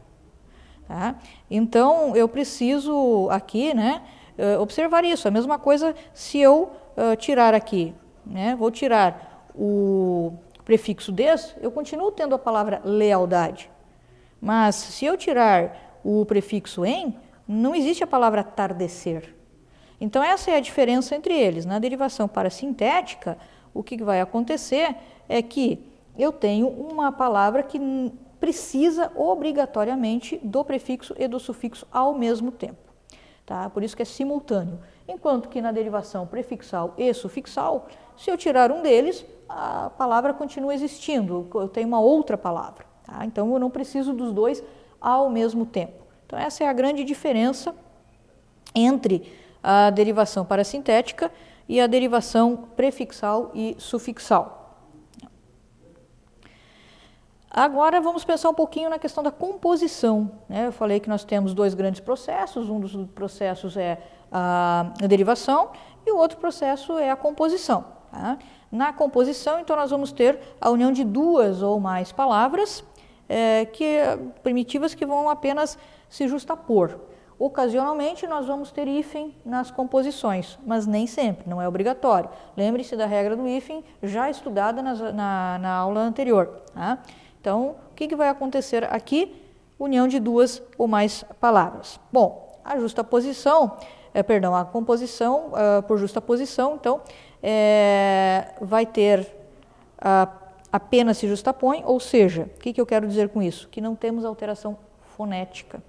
Tá? 0.87 1.15
Então, 1.51 2.15
eu 2.15 2.27
preciso 2.29 3.27
aqui 3.29 3.73
né, 3.73 4.01
eh, 4.37 4.57
observar 4.57 5.03
isso. 5.03 5.27
A 5.27 5.31
mesma 5.31 5.59
coisa 5.59 5.93
se 6.13 6.39
eu 6.39 6.71
uh, 6.95 7.15
tirar 7.17 7.53
aqui, 7.53 7.93
né, 8.25 8.55
vou 8.55 8.71
tirar 8.71 9.49
o 9.53 10.33
prefixo 10.63 11.11
des, 11.11 11.55
eu 11.59 11.71
continuo 11.71 12.11
tendo 12.11 12.35
a 12.35 12.39
palavra 12.39 12.81
lealdade. 12.85 13.69
Mas 14.39 14.75
se 14.75 15.05
eu 15.05 15.17
tirar 15.17 15.99
o 16.03 16.25
prefixo 16.25 16.85
em, 16.85 17.17
Não 17.49 17.73
existe 17.73 18.03
a 18.03 18.07
palavra 18.07 18.43
tardecer. 18.43 19.33
Então, 19.99 20.23
essa 20.23 20.51
é 20.51 20.57
a 20.57 20.59
diferença 20.59 21.15
entre 21.15 21.33
eles. 21.33 21.65
Na 21.65 21.79
derivação 21.79 22.27
parasintética, 22.27 23.37
o 23.73 23.83
que 23.83 24.01
vai 24.03 24.21
acontecer 24.21 24.95
é 25.27 25.41
que 25.41 25.83
eu 26.17 26.31
tenho 26.31 26.67
uma 26.67 27.11
palavra 27.11 27.63
que 27.63 27.79
precisa 28.39 29.11
obrigatoriamente 29.15 30.39
do 30.43 30.63
prefixo 30.63 31.15
e 31.17 31.27
do 31.27 31.39
sufixo 31.39 31.87
ao 31.91 32.13
mesmo 32.13 32.51
tempo. 32.51 32.87
Tá? 33.45 33.69
Por 33.69 33.83
isso 33.83 33.95
que 33.95 34.01
é 34.01 34.05
simultâneo. 34.05 34.79
Enquanto 35.07 35.47
que 35.47 35.61
na 35.61 35.71
derivação 35.71 36.27
prefixal 36.27 36.93
e 36.97 37.13
sufixal, 37.13 37.87
se 38.17 38.29
eu 38.29 38.37
tirar 38.37 38.71
um 38.71 38.81
deles, 38.81 39.25
a 39.47 39.89
palavra 39.89 40.33
continua 40.33 40.73
existindo, 40.73 41.47
eu 41.55 41.69
tenho 41.69 41.87
uma 41.87 41.99
outra 41.99 42.37
palavra. 42.37 42.85
Tá? 43.05 43.25
Então 43.25 43.51
eu 43.53 43.59
não 43.59 43.69
preciso 43.69 44.13
dos 44.13 44.33
dois 44.33 44.61
ao 44.99 45.29
mesmo 45.29 45.65
tempo. 45.65 46.05
Então 46.25 46.37
essa 46.37 46.63
é 46.63 46.67
a 46.67 46.73
grande 46.73 47.03
diferença 47.03 47.73
entre 48.75 49.31
a 49.63 49.89
derivação 49.89 50.45
parasintética 50.45 51.31
e 51.67 51.81
a 51.81 51.87
derivação 51.87 52.69
prefixal 52.75 53.51
e 53.53 53.75
sufixal. 53.77 54.57
Agora 57.49 57.99
vamos 57.99 58.23
pensar 58.23 58.49
um 58.49 58.53
pouquinho 58.53 58.89
na 58.89 58.99
questão 58.99 59.23
da 59.23 59.31
composição. 59.31 60.31
Né? 60.47 60.67
Eu 60.67 60.71
falei 60.71 60.99
que 60.99 61.09
nós 61.09 61.23
temos 61.23 61.53
dois 61.53 61.73
grandes 61.73 61.99
processos, 61.99 62.69
um 62.69 62.79
dos 62.79 62.95
processos 63.15 63.75
é 63.75 63.97
a 64.31 64.91
derivação 65.07 65.71
e 66.05 66.11
o 66.11 66.17
outro 66.17 66.37
processo 66.37 66.99
é 66.99 67.09
a 67.09 67.15
composição. 67.15 67.85
Tá? 68.11 68.37
Na 68.71 68.91
composição, 68.91 69.59
então, 69.59 69.75
nós 69.75 69.91
vamos 69.91 70.11
ter 70.11 70.39
a 70.59 70.69
união 70.69 70.91
de 70.91 71.03
duas 71.03 71.61
ou 71.61 71.79
mais 71.79 72.11
palavras 72.11 72.83
é, 73.29 73.65
que, 73.65 73.97
primitivas 74.43 74.93
que 74.93 75.05
vão 75.05 75.29
apenas 75.29 75.77
se 76.09 76.27
justapor. 76.27 76.99
Ocasionalmente, 77.39 78.25
nós 78.25 78.47
vamos 78.47 78.71
ter 78.71 78.87
hífen 78.87 79.35
nas 79.45 79.69
composições, 79.69 80.57
mas 80.65 80.87
nem 80.87 81.05
sempre, 81.05 81.47
não 81.47 81.61
é 81.61 81.67
obrigatório. 81.67 82.29
Lembre-se 82.55 82.95
da 82.95 83.05
regra 83.05 83.35
do 83.35 83.47
hífen, 83.47 83.83
já 84.01 84.27
estudada 84.27 84.81
na, 84.81 84.95
na, 85.11 85.59
na 85.59 85.73
aula 85.73 86.01
anterior. 86.01 86.63
Tá? 86.73 86.97
Então, 87.39 87.75
o 87.91 87.95
que, 87.95 88.07
que 88.07 88.15
vai 88.15 88.29
acontecer 88.29 88.83
aqui? 88.91 89.35
União 89.77 90.07
de 90.07 90.19
duas 90.19 90.63
ou 90.79 90.87
mais 90.87 91.23
palavras. 91.39 91.99
Bom, 92.11 92.59
a 92.65 92.79
justa 92.79 93.03
posição, 93.03 93.77
é, 94.15 94.23
perdão, 94.23 94.55
a 94.55 94.65
composição 94.65 95.51
uh, 95.51 95.83
por 95.83 95.99
justa 95.99 96.19
posição, 96.19 96.73
então, 96.73 97.01
é, 97.41 98.55
vai 98.59 98.87
ter 98.87 99.19
uh, 99.99 100.47
apenas 100.71 101.17
se 101.17 101.27
justapõe, 101.27 101.83
ou 101.85 101.99
seja, 101.99 102.49
o 102.55 102.59
que, 102.59 102.73
que 102.73 102.81
eu 102.81 102.85
quero 102.85 103.07
dizer 103.07 103.29
com 103.29 103.43
isso? 103.43 103.69
Que 103.69 103.79
não 103.79 103.95
temos 103.95 104.25
alteração 104.25 104.75
fonética. 105.15 105.81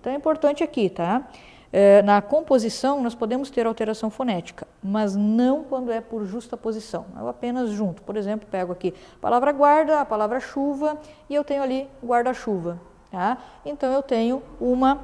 Então 0.00 0.12
é 0.12 0.16
importante 0.16 0.64
aqui, 0.64 0.88
tá? 0.88 1.28
É, 1.72 2.02
na 2.02 2.20
composição, 2.20 3.00
nós 3.00 3.14
podemos 3.14 3.48
ter 3.48 3.64
alteração 3.66 4.10
fonética, 4.10 4.66
mas 4.82 5.14
não 5.14 5.62
quando 5.62 5.92
é 5.92 6.00
por 6.00 6.24
justa 6.24 6.56
posição. 6.56 7.06
Eu 7.16 7.28
apenas 7.28 7.70
junto. 7.70 8.02
Por 8.02 8.16
exemplo, 8.16 8.48
pego 8.50 8.72
aqui 8.72 8.92
a 9.16 9.20
palavra 9.20 9.52
guarda, 9.52 10.00
a 10.00 10.04
palavra 10.04 10.40
chuva, 10.40 10.98
e 11.28 11.34
eu 11.34 11.44
tenho 11.44 11.62
ali 11.62 11.86
guarda-chuva. 12.04 12.80
Tá? 13.10 13.38
Então, 13.64 13.92
eu 13.92 14.02
tenho 14.02 14.42
uma 14.60 15.00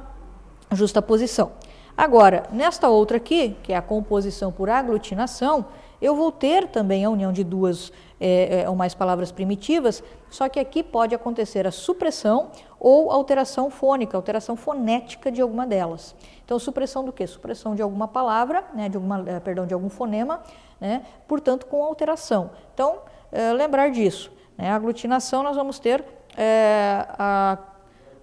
justa 0.73 1.01
posição. 1.01 1.51
Agora, 1.95 2.43
nesta 2.51 2.89
outra 2.89 3.17
aqui, 3.17 3.55
que 3.63 3.71
é 3.71 3.77
a 3.77 3.81
composição 3.81 4.51
por 4.51 4.69
aglutinação, 4.69 5.65
eu 6.01 6.15
vou 6.15 6.31
ter 6.31 6.67
também 6.67 7.05
a 7.05 7.09
união 7.09 7.31
de 7.31 7.43
duas 7.43 7.91
é, 8.19 8.61
é, 8.61 8.69
ou 8.69 8.75
mais 8.75 8.93
palavras 8.93 9.31
primitivas, 9.31 10.03
só 10.29 10.49
que 10.49 10.59
aqui 10.59 10.83
pode 10.83 11.13
acontecer 11.13 11.67
a 11.67 11.71
supressão 11.71 12.51
ou 12.79 13.11
alteração 13.11 13.69
fônica, 13.69 14.17
alteração 14.17 14.55
fonética 14.55 15.31
de 15.31 15.41
alguma 15.41 15.65
delas. 15.65 16.15
Então, 16.43 16.57
supressão 16.59 17.03
do 17.03 17.11
que? 17.11 17.25
Supressão 17.27 17.75
de 17.75 17.81
alguma 17.81 18.07
palavra, 18.07 18.63
né, 18.73 18.89
de, 18.89 18.97
alguma, 18.97 19.23
é, 19.27 19.39
perdão, 19.39 19.65
de 19.65 19.73
algum 19.73 19.89
fonema, 19.89 20.41
né, 20.79 21.03
portanto, 21.27 21.65
com 21.65 21.83
alteração. 21.83 22.51
Então, 22.73 22.99
é, 23.31 23.51
lembrar 23.53 23.89
disso. 23.89 24.31
Né, 24.57 24.71
aglutinação 24.71 25.43
nós 25.43 25.55
vamos 25.55 25.79
ter 25.79 26.03
é, 26.35 27.05
a, 27.09 27.57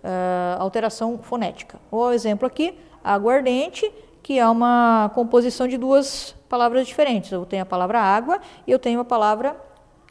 a 0.02 0.56
alteração 0.58 1.18
fonética. 1.18 1.78
O 1.90 2.10
exemplo 2.10 2.46
aqui, 2.46 2.78
aguardente, 3.02 3.92
que 4.22 4.38
é 4.38 4.48
uma 4.48 5.10
composição 5.14 5.68
de 5.68 5.76
duas 5.76 6.34
palavras 6.54 6.86
diferentes. 6.86 7.32
Eu 7.32 7.44
tenho 7.44 7.64
a 7.64 7.66
palavra 7.66 8.00
água 8.00 8.40
e 8.64 8.70
eu 8.70 8.78
tenho 8.78 9.00
a 9.00 9.04
palavra 9.04 9.56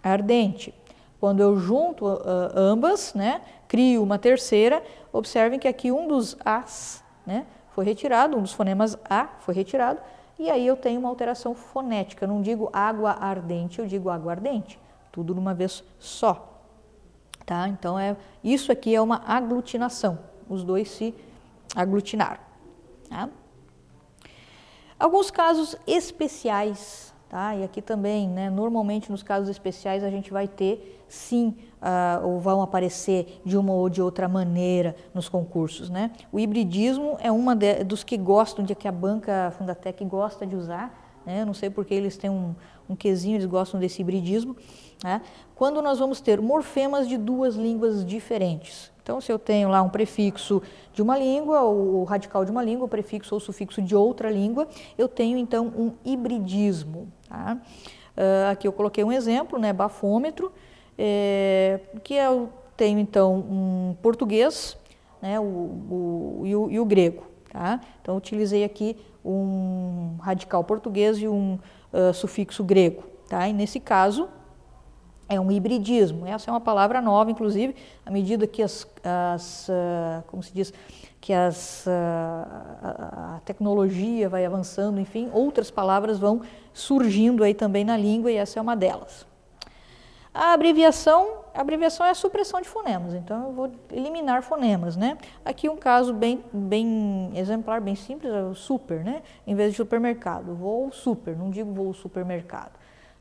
ardente. 0.04 0.74
Quando 1.18 1.40
eu 1.40 1.58
junto 1.58 2.06
uh, 2.06 2.20
ambas, 2.54 3.14
né, 3.14 3.40
crio 3.66 4.04
uma 4.04 4.20
terceira, 4.20 4.84
observem 5.14 5.58
que 5.58 5.70
aqui 5.70 5.90
um 5.90 6.06
dos 6.06 6.36
as 6.44 7.02
né, 7.26 7.46
foi 7.70 7.86
retirado, 7.86 8.36
um 8.36 8.42
dos 8.42 8.52
fonemas 8.52 8.98
a 9.10 9.28
foi 9.40 9.56
retirado, 9.56 10.02
e 10.38 10.50
aí 10.50 10.68
eu 10.68 10.76
tenho 10.76 11.00
uma 11.00 11.08
alteração 11.08 11.56
fonética. 11.56 12.26
Eu 12.26 12.28
não 12.28 12.42
digo 12.42 12.70
água 12.74 13.12
ardente, 13.12 13.80
eu 13.80 13.88
digo 13.88 14.10
água 14.10 14.34
ardente. 14.34 14.78
Tudo 15.14 15.34
numa 15.34 15.54
vez 15.54 15.82
só. 15.98 16.60
Tá? 17.46 17.70
Então, 17.70 17.98
é, 17.98 18.18
isso 18.44 18.70
aqui 18.70 18.94
é 18.94 19.00
uma 19.00 19.22
aglutinação. 19.26 20.20
Os 20.50 20.62
dois 20.62 20.92
se 20.92 21.16
aglutinaram. 21.74 22.42
Tá? 23.10 23.30
Alguns 25.04 25.30
casos 25.30 25.76
especiais, 25.86 27.14
tá? 27.28 27.54
E 27.58 27.64
aqui 27.66 27.82
também, 27.82 28.30
né, 28.30 28.50
normalmente 28.50 29.12
nos 29.12 29.22
casos 29.22 29.50
especiais 29.50 30.02
a 30.02 30.10
gente 30.10 30.32
vai 30.32 30.48
ter, 30.48 31.04
sim, 31.10 31.58
uh, 31.82 32.26
ou 32.26 32.40
vão 32.40 32.62
aparecer 32.62 33.42
de 33.44 33.58
uma 33.58 33.74
ou 33.74 33.90
de 33.90 34.02
outra 34.02 34.30
maneira 34.30 34.96
nos 35.14 35.28
concursos, 35.28 35.90
né? 35.90 36.10
O 36.32 36.40
hibridismo 36.40 37.18
é 37.20 37.30
uma 37.30 37.54
de, 37.54 37.84
dos 37.84 38.02
que 38.02 38.16
gostam, 38.16 38.64
de 38.64 38.74
que 38.76 38.88
a 38.88 38.94
banca 38.94 39.54
Fundatec 39.58 40.06
gosta 40.06 40.48
de 40.48 40.56
usar, 40.56 41.03
né? 41.26 41.46
Não 41.46 41.54
sei 41.54 41.70
porque 41.70 41.94
eles 41.94 42.18
têm 42.18 42.30
um, 42.30 42.56
um 42.90 42.96
quesinho, 42.96 43.36
eles 43.36 43.46
gostam 43.46 43.80
desse 43.80 44.02
hibridismo, 44.02 44.56
né? 45.04 45.22
Quando 45.56 45.82
nós 45.82 46.00
vamos 46.00 46.22
ter 46.22 46.42
morfemas 46.42 47.08
de 47.08 47.18
duas 47.18 47.56
línguas 47.56 48.06
diferentes. 48.06 48.92
Então, 49.02 49.20
se 49.20 49.32
eu 49.32 49.38
tenho 49.38 49.68
lá 49.68 49.82
um 49.82 49.90
prefixo 49.90 50.62
de 50.94 51.02
uma 51.02 51.18
língua, 51.18 51.62
ou 51.62 52.02
o 52.02 52.04
radical 52.06 52.46
de 52.46 52.52
uma 52.52 52.64
língua, 52.64 52.86
o 52.86 52.90
prefixo 52.90 53.36
ou 53.36 53.40
sufixo 53.40 53.82
de 53.82 53.96
outra 53.96 54.32
língua, 54.32 54.68
eu 54.98 55.10
tenho 55.10 55.38
então 55.38 55.68
um 55.68 55.92
hibridismo. 56.06 57.12
Tá? 57.28 57.58
Uh, 58.16 58.52
aqui 58.52 58.66
eu 58.66 58.72
coloquei 58.72 59.04
um 59.04 59.12
exemplo, 59.12 59.60
né, 59.60 59.74
bafômetro, 59.74 60.52
é, 60.98 61.82
que 62.04 62.14
eu 62.14 62.50
tenho 62.78 63.00
então 63.00 63.36
um 63.36 63.96
português 64.02 64.78
né, 65.22 65.40
o, 65.40 65.44
o, 65.44 66.42
e, 66.46 66.56
o, 66.56 66.72
e 66.72 66.80
o 66.80 66.86
grego. 66.86 67.24
Tá? 67.52 67.82
Então, 68.02 68.16
utilizei 68.18 68.64
aqui 68.64 68.98
um 69.24 70.18
radical 70.20 70.64
português 70.64 71.18
e 71.18 71.28
um 71.28 71.58
uh, 71.92 72.14
sufixo 72.14 72.64
grego. 72.64 73.04
Tá? 73.30 73.48
E 73.48 73.54
nesse 73.54 73.80
caso, 73.80 74.28
é 75.30 75.40
um 75.40 75.52
hibridismo. 75.52 76.28
Essa 76.28 76.50
é 76.50 76.54
uma 76.54 76.62
palavra 76.62 77.02
nova, 77.02 77.32
inclusive, 77.32 77.76
à 78.06 78.12
medida 78.12 78.46
que 78.46 78.62
as, 78.62 78.88
as 79.04 79.68
uh, 79.70 80.24
como 80.28 80.44
se 80.44 80.54
diz, 80.54 80.74
que 81.22 81.32
as, 81.32 81.86
uh, 81.86 81.90
a, 81.90 83.36
a, 83.36 83.40
tecnologia 83.46 84.28
vai 84.28 84.46
avançando, 84.46 85.00
enfim, 85.00 85.30
outras 85.32 85.72
palavras 85.72 86.20
vão 86.20 86.42
surgindo 86.74 87.44
aí 87.44 87.54
também 87.54 87.86
na 87.86 87.96
língua 87.96 88.32
e 88.32 88.36
essa 88.36 88.60
é 88.60 88.62
uma 88.62 88.76
delas. 88.76 89.26
A 90.34 90.54
abreviação, 90.54 91.44
a 91.54 91.62
abreviação 91.62 92.04
é 92.08 92.10
a 92.10 92.16
supressão 92.16 92.60
de 92.60 92.68
fonemas, 92.68 93.14
então 93.14 93.50
eu 93.50 93.52
vou 93.54 93.72
eliminar 93.92 94.42
fonemas, 94.42 94.98
né? 94.98 95.16
Aqui 95.46 95.70
um 95.70 95.78
caso 95.78 96.12
bem, 96.12 96.44
bem 96.52 97.32
exemplar, 97.36 97.80
bem 97.80 97.94
simples, 97.94 98.34
é 98.34 98.42
o 98.42 98.56
super, 98.56 99.04
né? 99.04 99.22
Em 99.46 99.54
vez 99.54 99.70
de 99.70 99.78
supermercado, 99.78 100.56
vou 100.56 100.92
super, 100.92 101.38
não 101.38 101.52
digo 101.52 101.72
vou 101.72 101.94
supermercado. 101.94 102.72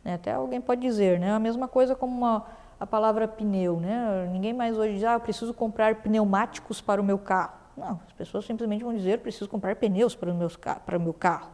Né? 0.02 0.14
Até 0.14 0.32
alguém 0.32 0.58
pode 0.58 0.80
dizer, 0.80 1.20
né? 1.20 1.32
A 1.32 1.38
mesma 1.38 1.68
coisa 1.68 1.94
como 1.94 2.16
uma, 2.16 2.46
a 2.80 2.86
palavra 2.86 3.28
pneu, 3.28 3.78
né? 3.78 4.26
Ninguém 4.32 4.54
mais 4.54 4.78
hoje 4.78 4.94
diz, 4.94 5.04
ah, 5.04 5.12
eu 5.12 5.20
preciso 5.20 5.52
comprar 5.52 5.96
pneumáticos 5.96 6.80
para 6.80 6.98
o 6.98 7.04
meu 7.04 7.18
carro. 7.18 7.52
Não, 7.76 8.00
as 8.06 8.12
pessoas 8.14 8.46
simplesmente 8.46 8.84
vão 8.84 8.94
dizer, 8.94 9.18
preciso 9.18 9.50
comprar 9.50 9.76
pneus 9.76 10.14
para 10.14 10.30
o 10.30 10.34
meu, 10.34 10.50
para 10.86 10.96
o 10.96 11.00
meu 11.00 11.12
carro. 11.12 11.50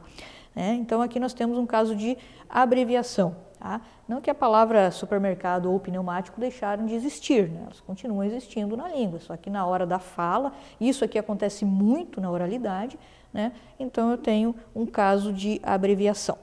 Né? 0.54 0.74
Então 0.74 1.02
aqui 1.02 1.18
nós 1.18 1.34
temos 1.34 1.58
um 1.58 1.66
caso 1.66 1.96
de 1.96 2.16
abreviação. 2.48 3.47
Tá? 3.58 3.80
Não 4.06 4.20
que 4.20 4.30
a 4.30 4.34
palavra 4.34 4.90
supermercado 4.92 5.70
ou 5.72 5.80
pneumático 5.80 6.40
deixaram 6.40 6.86
de 6.86 6.94
existir, 6.94 7.48
né? 7.48 7.62
elas 7.64 7.80
continuam 7.80 8.22
existindo 8.22 8.76
na 8.76 8.88
língua, 8.88 9.18
só 9.18 9.36
que 9.36 9.50
na 9.50 9.66
hora 9.66 9.84
da 9.84 9.98
fala, 9.98 10.52
isso 10.80 11.04
aqui 11.04 11.18
acontece 11.18 11.64
muito 11.64 12.20
na 12.20 12.30
oralidade, 12.30 12.96
né? 13.32 13.52
então 13.78 14.12
eu 14.12 14.16
tenho 14.16 14.54
um 14.74 14.86
caso 14.86 15.32
de 15.32 15.60
abreviação. 15.64 16.38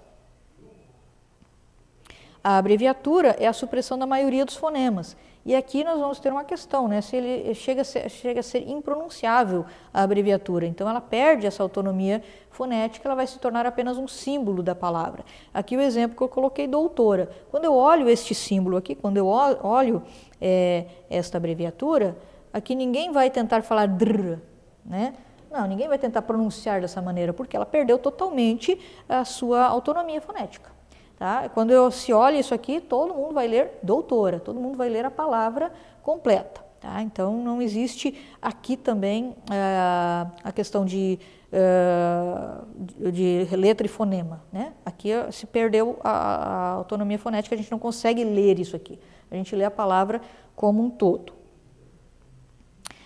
A 2.44 2.58
abreviatura 2.58 3.36
é 3.40 3.48
a 3.48 3.54
supressão 3.54 3.98
da 3.98 4.06
maioria 4.06 4.46
dos 4.46 4.56
fonemas. 4.56 5.18
E 5.46 5.56
aqui 5.56 5.84
nós 5.84 6.00
vamos 6.00 6.20
ter 6.20 6.32
uma 6.32 6.44
questão, 6.44 6.88
né? 6.88 7.02
Se 7.02 7.16
ele 7.16 7.54
chega 7.54 7.82
a 7.82 7.86
ser, 7.86 8.10
chega 8.10 8.40
a 8.40 8.44
ser 8.44 8.68
impronunciável 8.68 9.64
a 9.94 10.02
abreviatura, 10.02 10.66
então 10.66 10.90
ela 10.90 11.00
perde 11.00 11.46
essa 11.46 11.62
autonomia 11.62 12.24
fonética, 12.50 13.08
ela 13.08 13.14
vai 13.14 13.28
se 13.28 13.38
tornar 13.38 13.64
apenas 13.64 13.96
um 13.96 14.08
símbolo 14.08 14.64
da 14.64 14.74
palavra. 14.74 15.24
Aqui 15.54 15.78
o 15.78 15.82
exemplo 15.82 16.18
que 16.18 16.24
eu 16.24 16.28
coloquei, 16.28 16.66
doutora. 16.66 17.30
Quando 17.52 17.66
eu 17.66 17.76
olho 17.76 18.10
este 18.10 18.34
símbolo 18.34 18.76
aqui, 18.76 18.96
quando 18.96 19.18
eu 19.18 19.28
olho 19.28 20.02
é, 20.42 20.88
esta 21.12 21.38
abreviatura, 21.38 22.18
aqui 22.52 22.74
ninguém 22.74 23.12
vai 23.12 23.30
tentar 23.30 23.62
falar 23.62 23.88
dr, 23.88 24.40
né? 24.84 25.14
Não, 25.52 25.68
ninguém 25.68 25.88
vai 25.88 26.00
tentar 26.00 26.24
pronunciar 26.24 26.82
dessa 26.82 27.04
maneira, 27.04 27.32
porque 27.32 27.56
ela 27.56 27.68
perdeu 27.68 28.00
totalmente 28.00 28.80
a 29.08 29.24
sua 29.24 29.64
autonomia 29.66 30.20
fonética. 30.20 30.75
Tá? 31.18 31.48
Quando 31.50 31.72
eu, 31.72 31.90
se 31.92 32.12
olha 32.12 32.38
isso 32.38 32.54
aqui, 32.54 32.82
todo 32.82 33.14
mundo 33.14 33.34
vai 33.34 33.48
ler 33.48 33.80
doutora, 33.82 34.40
todo 34.40 34.60
mundo 34.60 34.78
vai 34.78 34.90
ler 34.90 35.06
a 35.06 35.12
palavra 35.12 35.72
completa. 36.04 36.64
Tá? 36.80 37.02
Então, 37.02 37.42
não 37.42 37.62
existe 37.62 38.16
aqui 38.42 38.76
também 38.76 39.30
uh, 39.30 40.32
a 40.44 40.52
questão 40.54 40.86
de, 40.86 41.18
uh, 41.52 43.12
de 43.12 43.48
letra 43.56 43.88
e 43.88 43.90
fonema. 43.90 44.44
Né? 44.52 44.74
Aqui 44.86 45.10
se 45.32 45.48
perdeu 45.48 45.98
a, 46.04 46.12
a 46.12 46.70
autonomia 46.74 47.18
fonética, 47.18 47.56
a 47.56 47.58
gente 47.58 47.72
não 47.72 47.80
consegue 47.80 48.24
ler 48.24 48.60
isso 48.60 48.76
aqui. 48.76 49.00
A 49.32 49.36
gente 49.36 49.56
lê 49.56 49.64
a 49.64 49.72
palavra 49.72 50.22
como 50.56 50.84
um 50.84 50.90
todo. 50.90 51.34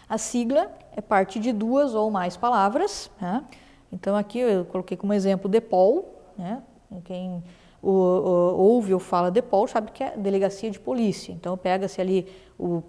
A 0.10 0.17
sigla 0.17 0.72
é 0.95 1.00
parte 1.00 1.39
de 1.39 1.54
duas 1.54 1.93
ou 1.93 2.10
mais 2.10 2.36
palavras. 2.36 3.12
Né? 3.22 3.45
Então, 3.93 4.15
aqui 4.15 4.39
eu 4.39 4.65
coloquei 4.65 4.98
como 4.98 5.13
exemplo 5.13 5.48
DEPOL. 5.48 6.22
Né? 6.36 6.62
Quem 7.06 7.43
o, 7.82 7.89
o, 7.89 8.58
ouve 8.58 8.94
ou 8.94 9.00
fala 9.00 9.32
DEPOL 9.32 9.68
sabe 9.68 9.92
que 9.92 10.04
é 10.04 10.18
delegacia 10.18 10.70
de 10.70 10.80
polícia. 10.80 11.32
Então, 11.32 11.58
pega-se 11.58 12.02
ali 12.02 12.28
o, 12.58 12.84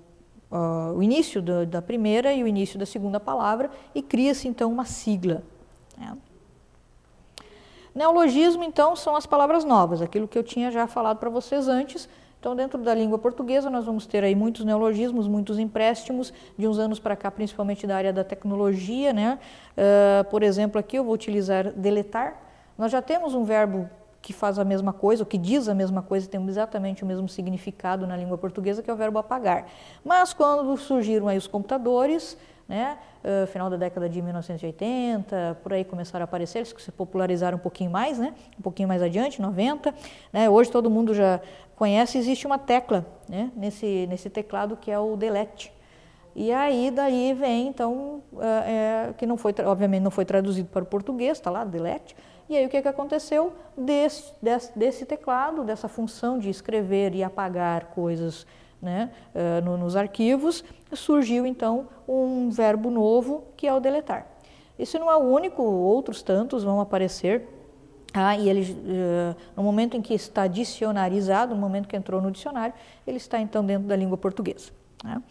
uh, 0.50 0.94
o 0.96 1.02
início 1.02 1.40
do, 1.40 1.64
da 1.66 1.80
primeira 1.80 2.32
e 2.32 2.42
o 2.42 2.46
início 2.46 2.78
da 2.78 2.86
segunda 2.86 3.20
palavra 3.20 3.70
e 3.94 4.02
cria-se, 4.02 4.48
então, 4.48 4.70
uma 4.70 4.84
sigla. 4.84 5.42
Né? 5.96 6.16
Neologismo, 7.94 8.64
então, 8.64 8.94
são 8.94 9.16
as 9.16 9.26
palavras 9.26 9.64
novas, 9.64 10.00
aquilo 10.00 10.28
que 10.28 10.38
eu 10.38 10.44
tinha 10.44 10.70
já 10.70 10.86
falado 10.86 11.18
para 11.18 11.30
vocês 11.30 11.68
antes, 11.68 12.08
então, 12.40 12.56
dentro 12.56 12.78
da 12.78 12.94
língua 12.94 13.18
portuguesa, 13.18 13.68
nós 13.68 13.84
vamos 13.84 14.06
ter 14.06 14.24
aí 14.24 14.34
muitos 14.34 14.64
neologismos, 14.64 15.28
muitos 15.28 15.58
empréstimos, 15.58 16.32
de 16.56 16.66
uns 16.66 16.78
anos 16.78 16.98
para 16.98 17.14
cá, 17.14 17.30
principalmente 17.30 17.86
da 17.86 17.94
área 17.94 18.14
da 18.14 18.24
tecnologia, 18.24 19.12
né? 19.12 19.38
Uh, 19.76 20.24
por 20.30 20.42
exemplo, 20.42 20.80
aqui 20.80 20.96
eu 20.96 21.04
vou 21.04 21.12
utilizar 21.12 21.70
deletar. 21.70 22.40
Nós 22.78 22.90
já 22.90 23.02
temos 23.02 23.34
um 23.34 23.44
verbo 23.44 23.90
que 24.22 24.32
faz 24.32 24.58
a 24.58 24.64
mesma 24.64 24.92
coisa, 24.92 25.22
ou 25.22 25.26
que 25.26 25.38
diz 25.38 25.68
a 25.68 25.74
mesma 25.74 26.02
coisa, 26.02 26.28
tem 26.28 26.44
exatamente 26.46 27.02
o 27.02 27.06
mesmo 27.06 27.28
significado 27.28 28.06
na 28.06 28.16
língua 28.16 28.36
portuguesa, 28.36 28.82
que 28.82 28.90
é 28.90 28.92
o 28.92 28.96
verbo 28.96 29.18
apagar. 29.18 29.66
Mas 30.04 30.32
quando 30.32 30.76
surgiram 30.76 31.26
aí 31.26 31.38
os 31.38 31.46
computadores, 31.46 32.36
né, 32.68 32.98
final 33.48 33.68
da 33.68 33.76
década 33.76 34.08
de 34.08 34.22
1980, 34.22 35.58
por 35.62 35.72
aí 35.72 35.84
começaram 35.84 36.22
a 36.22 36.24
aparecer, 36.24 36.58
eles 36.58 36.74
se 36.78 36.92
popularizaram 36.92 37.56
um 37.56 37.60
pouquinho 37.60 37.90
mais, 37.90 38.18
né, 38.18 38.34
um 38.58 38.62
pouquinho 38.62 38.88
mais 38.88 39.02
adiante, 39.02 39.40
90. 39.40 39.94
Né, 40.32 40.48
hoje 40.48 40.70
todo 40.70 40.90
mundo 40.90 41.14
já 41.14 41.40
conhece, 41.74 42.18
existe 42.18 42.46
uma 42.46 42.58
tecla 42.58 43.06
né, 43.28 43.50
nesse, 43.56 44.06
nesse 44.06 44.28
teclado 44.28 44.76
que 44.76 44.90
é 44.90 44.98
o 44.98 45.16
delete. 45.16 45.72
E 46.36 46.52
aí 46.52 46.92
daí 46.92 47.34
vem 47.34 47.66
então 47.66 48.22
é, 48.40 49.12
que 49.18 49.26
não 49.26 49.36
foi 49.36 49.52
obviamente 49.66 50.02
não 50.02 50.12
foi 50.12 50.24
traduzido 50.24 50.68
para 50.68 50.84
o 50.84 50.86
português, 50.86 51.38
está 51.38 51.50
lá 51.50 51.64
delete. 51.64 52.14
E 52.50 52.56
aí 52.56 52.66
o 52.66 52.68
que, 52.68 52.82
que 52.82 52.88
aconteceu 52.88 53.52
desse, 53.76 54.32
desse, 54.74 55.06
teclado, 55.06 55.62
dessa 55.62 55.86
função 55.86 56.36
de 56.36 56.50
escrever 56.50 57.14
e 57.14 57.22
apagar 57.22 57.86
coisas 57.86 58.44
né, 58.82 59.12
uh, 59.32 59.64
no, 59.64 59.76
nos 59.76 59.94
arquivos, 59.94 60.64
surgiu 60.92 61.46
então 61.46 61.86
um 62.08 62.50
verbo 62.50 62.90
novo 62.90 63.44
que 63.56 63.68
é 63.68 63.72
o 63.72 63.78
deletar. 63.78 64.26
Esse 64.76 64.98
não 64.98 65.08
é 65.08 65.14
o 65.14 65.20
único, 65.20 65.62
outros 65.62 66.22
tantos 66.22 66.64
vão 66.64 66.80
aparecer 66.80 67.46
ah, 68.12 68.36
e 68.36 68.48
ele, 68.48 68.72
uh, 68.72 69.36
no 69.56 69.62
momento 69.62 69.96
em 69.96 70.02
que 70.02 70.12
está 70.12 70.48
dicionarizado, 70.48 71.54
no 71.54 71.60
momento 71.60 71.86
que 71.86 71.96
entrou 71.96 72.20
no 72.20 72.32
dicionário, 72.32 72.74
ele 73.06 73.18
está 73.18 73.38
então 73.38 73.64
dentro 73.64 73.86
da 73.86 73.94
língua 73.94 74.18
portuguesa. 74.18 74.72
Né? 75.04 75.22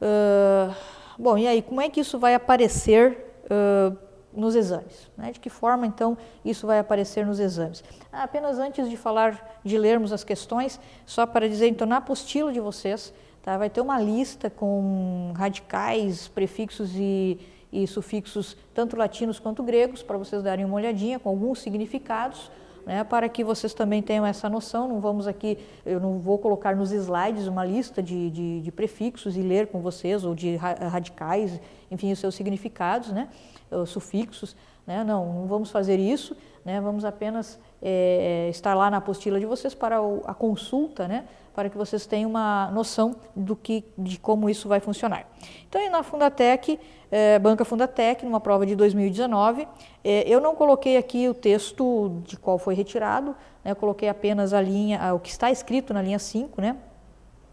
Uh, 0.00 0.72
bom, 1.18 1.36
e 1.36 1.48
aí, 1.48 1.62
como 1.62 1.80
é 1.80 1.88
que 1.88 1.98
isso 1.98 2.16
vai 2.16 2.34
aparecer 2.36 3.42
uh, 3.50 4.07
nos 4.32 4.54
exames? 4.54 5.10
Né? 5.16 5.32
De 5.32 5.40
que 5.40 5.50
forma, 5.50 5.86
então, 5.86 6.16
isso 6.44 6.66
vai 6.66 6.78
aparecer 6.78 7.26
nos 7.26 7.38
exames? 7.38 7.82
Ah, 8.12 8.24
apenas 8.24 8.58
antes 8.58 8.88
de 8.88 8.96
falar, 8.96 9.60
de 9.64 9.78
lermos 9.78 10.12
as 10.12 10.24
questões, 10.24 10.80
só 11.06 11.26
para 11.26 11.48
dizer, 11.48 11.68
então, 11.68 11.86
na 11.86 11.98
apostila 11.98 12.52
de 12.52 12.60
vocês, 12.60 13.12
tá, 13.42 13.56
vai 13.56 13.70
ter 13.70 13.80
uma 13.80 14.00
lista 14.00 14.48
com 14.50 15.32
radicais, 15.36 16.28
prefixos 16.28 16.90
e 16.94 17.38
e 17.72 17.86
sufixos 17.86 18.56
tanto 18.74 18.96
latinos 18.96 19.38
quanto 19.38 19.62
gregos, 19.62 20.02
para 20.02 20.16
vocês 20.16 20.42
darem 20.42 20.64
uma 20.64 20.76
olhadinha 20.76 21.18
com 21.18 21.28
alguns 21.28 21.60
significados, 21.60 22.50
né, 22.86 23.04
para 23.04 23.28
que 23.28 23.44
vocês 23.44 23.74
também 23.74 24.02
tenham 24.02 24.24
essa 24.24 24.48
noção. 24.48 24.88
Não 24.88 25.00
vamos 25.00 25.26
aqui, 25.26 25.58
eu 25.84 26.00
não 26.00 26.18
vou 26.18 26.38
colocar 26.38 26.74
nos 26.74 26.92
slides 26.92 27.46
uma 27.46 27.64
lista 27.64 28.02
de, 28.02 28.30
de, 28.30 28.60
de 28.60 28.72
prefixos 28.72 29.36
e 29.36 29.40
ler 29.40 29.68
com 29.68 29.80
vocês, 29.80 30.24
ou 30.24 30.34
de 30.34 30.56
radicais, 30.56 31.60
enfim, 31.90 32.12
os 32.12 32.18
seus 32.18 32.34
significados, 32.34 33.12
né, 33.12 33.28
os 33.70 33.90
sufixos. 33.90 34.56
Né, 34.86 35.04
não, 35.04 35.40
não 35.40 35.46
vamos 35.46 35.70
fazer 35.70 35.98
isso, 35.98 36.34
né, 36.64 36.80
vamos 36.80 37.04
apenas 37.04 37.60
é, 37.82 38.48
estar 38.48 38.74
lá 38.74 38.90
na 38.90 38.96
apostila 38.96 39.38
de 39.38 39.44
vocês 39.44 39.74
para 39.74 39.98
a 40.24 40.32
consulta, 40.32 41.06
né, 41.06 41.26
para 41.58 41.68
que 41.68 41.76
vocês 41.76 42.06
tenham 42.06 42.30
uma 42.30 42.70
noção 42.70 43.16
do 43.34 43.56
que, 43.56 43.84
de 43.98 44.16
como 44.16 44.48
isso 44.48 44.68
vai 44.68 44.78
funcionar. 44.78 45.26
Então, 45.68 45.90
na 45.90 46.04
Fundatec, 46.04 46.78
é, 47.10 47.36
Banca 47.36 47.64
Fundatec, 47.64 48.24
numa 48.24 48.38
prova 48.38 48.64
de 48.64 48.76
2019, 48.76 49.66
é, 50.04 50.22
eu 50.28 50.40
não 50.40 50.54
coloquei 50.54 50.96
aqui 50.96 51.28
o 51.28 51.34
texto 51.34 52.22
de 52.22 52.36
qual 52.36 52.58
foi 52.58 52.76
retirado, 52.76 53.34
né, 53.64 53.72
eu 53.72 53.74
coloquei 53.74 54.08
apenas 54.08 54.52
a 54.52 54.60
linha, 54.60 55.12
o 55.12 55.18
que 55.18 55.30
está 55.30 55.50
escrito 55.50 55.92
na 55.92 56.00
linha 56.00 56.20
5, 56.20 56.60
né, 56.60 56.76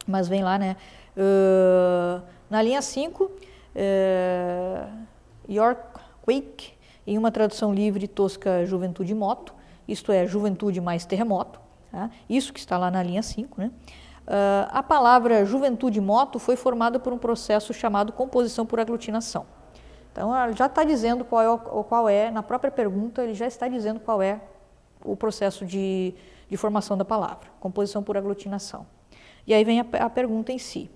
mas 0.06 0.28
vem 0.28 0.44
lá, 0.44 0.60
né, 0.60 0.78
uh, 1.18 2.22
na 2.48 2.62
linha 2.62 2.84
5, 2.84 3.24
uh, 3.24 3.32
York 5.50 5.82
Quake, 6.22 6.74
em 7.08 7.18
uma 7.18 7.32
tradução 7.32 7.74
livre 7.74 8.08
tosca 8.08 8.68
Juventude 8.68 9.15
Moto, 9.15 9.52
isto 9.88 10.12
é, 10.12 10.28
Juventude 10.28 10.80
mais 10.80 11.08
Terremoto, 11.08 11.64
Tá? 11.96 12.10
Isso 12.30 12.52
que 12.52 12.60
está 12.60 12.78
lá 12.78 12.92
na 12.92 13.02
linha 13.02 13.24
5. 13.24 13.62
Né? 13.62 13.72
Uh, 14.28 14.68
a 14.70 14.84
palavra 14.84 15.46
juventude 15.46 16.02
moto 16.02 16.40
foi 16.40 16.58
formada 16.58 17.00
por 17.00 17.14
um 17.14 17.18
processo 17.18 17.74
chamado 17.74 18.12
composição 18.12 18.66
por 18.66 18.82
aglutinação. 18.82 19.46
Então, 20.12 20.34
já 20.54 20.66
está 20.66 20.84
dizendo 20.84 21.24
qual 21.24 21.42
é, 21.42 21.84
qual 21.84 22.10
é, 22.10 22.30
na 22.30 22.44
própria 22.44 22.70
pergunta, 22.70 23.24
ele 23.24 23.34
já 23.34 23.48
está 23.48 23.70
dizendo 23.70 24.02
qual 24.02 24.22
é 24.22 24.42
o 25.06 25.16
processo 25.16 25.66
de, 25.66 26.14
de 26.50 26.58
formação 26.58 26.98
da 26.98 27.06
palavra, 27.06 27.48
composição 27.62 28.04
por 28.04 28.18
aglutinação. 28.18 28.86
E 29.48 29.54
aí 29.54 29.64
vem 29.64 29.80
a, 29.80 29.86
a 30.02 30.10
pergunta 30.10 30.52
em 30.52 30.58
si. 30.58 30.92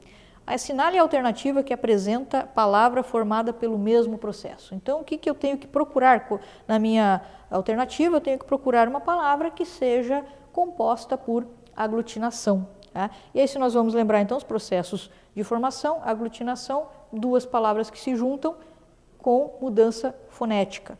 Assinale 0.45 0.97
a 0.97 1.01
alternativa 1.01 1.63
que 1.63 1.73
apresenta 1.73 2.43
palavra 2.43 3.03
formada 3.03 3.53
pelo 3.53 3.77
mesmo 3.77 4.17
processo. 4.17 4.75
Então, 4.75 4.99
o 4.99 5.03
que, 5.05 5.17
que 5.17 5.29
eu 5.29 5.35
tenho 5.35 5.57
que 5.57 5.67
procurar 5.67 6.27
na 6.67 6.77
minha 6.77 7.21
alternativa? 7.49 8.17
Eu 8.17 8.21
tenho 8.21 8.39
que 8.39 8.45
procurar 8.45 8.87
uma 8.87 8.99
palavra 8.99 9.49
que 9.49 9.63
seja 9.63 10.25
composta 10.51 11.17
por 11.17 11.47
aglutinação. 11.75 12.67
Tá? 12.93 13.09
E 13.33 13.39
aí, 13.39 13.47
se 13.47 13.57
nós 13.57 13.73
vamos 13.73 13.93
lembrar 13.93 14.21
então 14.21 14.37
os 14.37 14.43
processos 14.43 15.11
de 15.35 15.43
formação, 15.43 16.01
aglutinação, 16.03 16.87
duas 17.11 17.45
palavras 17.45 17.89
que 17.89 17.99
se 17.99 18.15
juntam 18.15 18.55
com 19.17 19.57
mudança 19.61 20.15
fonética. 20.29 20.97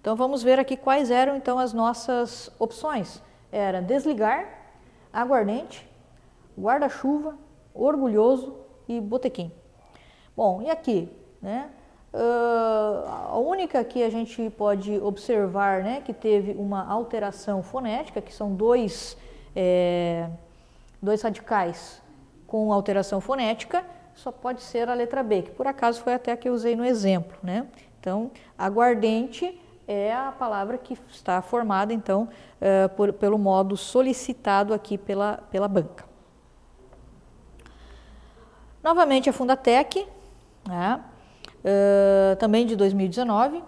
Então 0.00 0.16
vamos 0.16 0.42
ver 0.42 0.58
aqui 0.58 0.76
quais 0.76 1.10
eram 1.10 1.36
então 1.36 1.58
as 1.58 1.72
nossas 1.72 2.50
opções. 2.58 3.22
Era 3.52 3.80
desligar, 3.80 4.48
aguardente, 5.12 5.88
guarda-chuva, 6.58 7.36
orgulhoso 7.72 8.56
e 8.88 9.00
botequim. 9.00 9.52
Bom, 10.36 10.60
e 10.62 10.70
aqui, 10.70 11.08
né? 11.40 11.70
Uh, 12.12 13.08
a 13.30 13.38
única 13.38 13.82
que 13.82 14.02
a 14.02 14.10
gente 14.10 14.50
pode 14.50 14.98
observar 14.98 15.82
né, 15.82 16.02
que 16.04 16.12
teve 16.12 16.52
uma 16.52 16.86
alteração 16.86 17.62
fonética, 17.62 18.20
que 18.20 18.34
são 18.34 18.54
dois, 18.54 19.16
é, 19.56 20.28
dois 21.00 21.22
radicais 21.22 22.02
com 22.46 22.70
alteração 22.70 23.18
fonética, 23.18 23.82
só 24.14 24.30
pode 24.30 24.60
ser 24.60 24.90
a 24.90 24.94
letra 24.94 25.22
B, 25.22 25.40
que 25.40 25.50
por 25.52 25.66
acaso 25.66 26.02
foi 26.02 26.12
até 26.12 26.32
a 26.32 26.36
que 26.36 26.50
eu 26.50 26.52
usei 26.52 26.76
no 26.76 26.84
exemplo. 26.84 27.34
Né? 27.42 27.66
Então, 27.98 28.30
aguardente 28.58 29.58
é 29.88 30.12
a 30.12 30.30
palavra 30.32 30.76
que 30.76 30.98
está 31.10 31.40
formada, 31.40 31.94
então, 31.94 32.28
uh, 32.60 32.88
por, 32.90 33.10
pelo 33.14 33.38
modo 33.38 33.74
solicitado 33.74 34.74
aqui 34.74 34.98
pela, 34.98 35.38
pela 35.50 35.66
banca. 35.66 36.04
Novamente 38.82 39.30
a 39.30 39.32
Fundatec, 39.32 40.06
né? 40.68 41.00
Uh, 41.64 42.36
também 42.36 42.66
de 42.66 42.76
2019. 42.76 43.62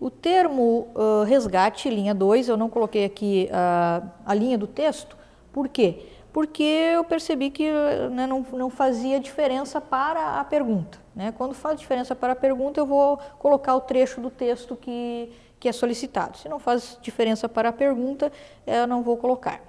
O 0.00 0.10
termo 0.10 0.88
uh, 0.94 1.24
resgate, 1.24 1.90
linha 1.90 2.14
2, 2.14 2.48
eu 2.48 2.56
não 2.56 2.70
coloquei 2.70 3.04
aqui 3.04 3.48
uh, 3.50 4.08
a 4.24 4.34
linha 4.34 4.56
do 4.56 4.66
texto, 4.66 5.16
por 5.52 5.68
quê? 5.68 6.06
Porque 6.32 6.62
eu 6.62 7.04
percebi 7.04 7.50
que 7.50 7.70
né, 8.10 8.26
não, 8.26 8.46
não 8.52 8.70
fazia 8.70 9.18
diferença 9.18 9.80
para 9.80 10.40
a 10.40 10.44
pergunta. 10.44 10.98
Né? 11.14 11.32
Quando 11.36 11.54
faz 11.54 11.78
diferença 11.78 12.14
para 12.14 12.34
a 12.34 12.36
pergunta, 12.36 12.80
eu 12.80 12.86
vou 12.86 13.18
colocar 13.38 13.74
o 13.74 13.80
trecho 13.80 14.20
do 14.20 14.30
texto 14.30 14.76
que, 14.76 15.30
que 15.58 15.68
é 15.68 15.72
solicitado. 15.72 16.38
Se 16.38 16.48
não 16.48 16.60
faz 16.60 16.96
diferença 17.02 17.48
para 17.48 17.70
a 17.70 17.72
pergunta, 17.72 18.30
eu 18.66 18.86
não 18.86 19.02
vou 19.02 19.16
colocar. 19.16 19.60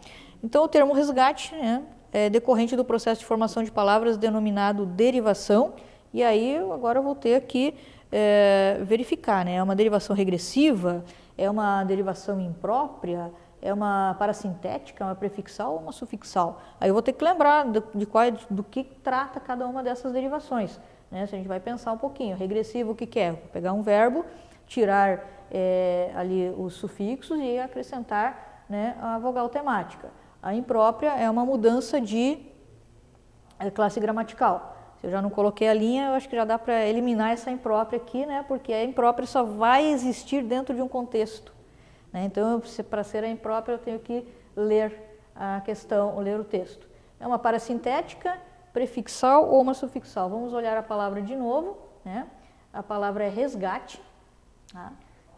Então, 0.44 0.64
o 0.64 0.68
termo 0.68 0.94
resgate 0.94 1.56
né, 1.56 1.84
é 2.14 2.30
decorrente 2.30 2.76
do 2.76 2.86
processo 2.86 3.20
de 3.20 3.26
formação 3.26 3.64
de 3.64 3.72
palavras 3.72 4.18
denominado 4.18 4.86
derivação, 4.86 5.74
E 6.14 6.24
aí 6.24 6.58
agora 6.58 7.00
eu 7.00 7.04
vou 7.04 7.16
ter 7.16 7.42
que 7.42 7.74
é, 8.12 8.80
verificar, 8.84 9.46
né? 9.46 9.56
É 9.56 9.64
uma 9.64 9.76
derivação 9.76 10.16
regressiva? 10.16 11.04
É 11.38 11.50
uma 11.50 11.84
derivação 11.84 12.40
imprópria? 12.40 13.32
É 13.62 13.74
uma 13.74 14.16
parasintética, 14.18 15.06
uma 15.06 15.16
prefixal 15.16 15.74
ou 15.74 15.80
uma 15.80 15.92
sufixal? 15.92 16.62
Aí 16.80 16.90
eu 16.90 16.94
vou 16.94 17.02
ter 17.02 17.14
que 17.14 17.24
lembrar 17.24 17.64
do, 17.64 17.84
de 17.94 18.06
qual, 18.06 18.26
do 18.50 18.64
que 18.64 18.84
trata 18.84 19.40
cada 19.40 19.68
uma 19.68 19.84
dessas 19.84 20.12
derivações. 20.12 20.80
Né? 21.12 21.26
Se 21.28 21.36
a 21.36 21.38
gente 21.38 21.48
vai 21.48 21.60
pensar 21.60 21.92
um 21.92 21.98
pouquinho, 21.98 22.36
regressivo 22.36 22.92
o 22.92 22.96
que, 22.96 23.06
que 23.06 23.20
é? 23.20 23.32
Vou 23.32 23.50
pegar 23.54 23.72
um 23.74 23.84
verbo, 23.84 24.26
tirar 24.66 25.46
é, 25.52 26.12
ali 26.16 26.54
os 26.58 26.74
sufixos 26.74 27.40
e 27.40 27.60
acrescentar 27.60 28.66
né, 28.68 28.98
a 29.00 29.20
vogal 29.20 29.48
temática. 29.48 30.10
A 30.42 30.56
imprópria 30.56 31.12
é 31.12 31.30
uma 31.30 31.46
mudança 31.46 32.02
de 32.02 32.40
é, 33.60 33.70
classe 33.70 34.00
gramatical. 34.00 34.76
Se 35.02 35.08
eu 35.08 35.12
já 35.12 35.20
não 35.20 35.32
coloquei 35.32 35.68
a 35.68 35.74
linha, 35.74 36.06
eu 36.06 36.14
acho 36.14 36.30
que 36.30 36.36
já 36.36 36.46
dá 36.46 36.60
para 36.60 36.86
eliminar 36.86 37.32
essa 37.32 37.50
imprópria 37.50 38.00
aqui, 38.00 38.24
né? 38.24 38.46
Porque 38.48 38.72
a 38.72 38.84
imprópria 38.84 39.26
só 39.26 39.44
vai 39.44 39.88
existir 39.88 40.44
dentro 40.44 40.76
de 40.76 40.82
um 40.82 40.88
contexto. 40.88 41.52
Né? 42.14 42.26
Então, 42.26 42.62
para 42.88 43.04
ser 43.04 43.24
a 43.24 43.28
imprópria, 43.28 43.74
eu 43.74 43.80
tenho 43.80 43.98
que 43.98 44.28
ler 44.56 44.96
a 45.36 45.60
questão, 45.62 46.20
ler 46.20 46.40
o 46.40 46.44
texto. 46.44 46.88
É 47.20 47.26
uma 47.26 47.40
parasintética, 47.40 48.38
prefixal 48.72 49.50
ou 49.50 49.60
uma 49.62 49.74
sufixal. 49.74 50.30
Vamos 50.30 50.54
olhar 50.54 50.78
a 50.78 50.84
palavra 50.84 51.20
de 51.20 51.36
novo. 51.36 51.80
Né? 52.06 52.28
A 52.72 52.84
palavra 52.84 53.24
é 53.24 53.30
resgate. 53.30 54.00
Tá? 54.72 54.92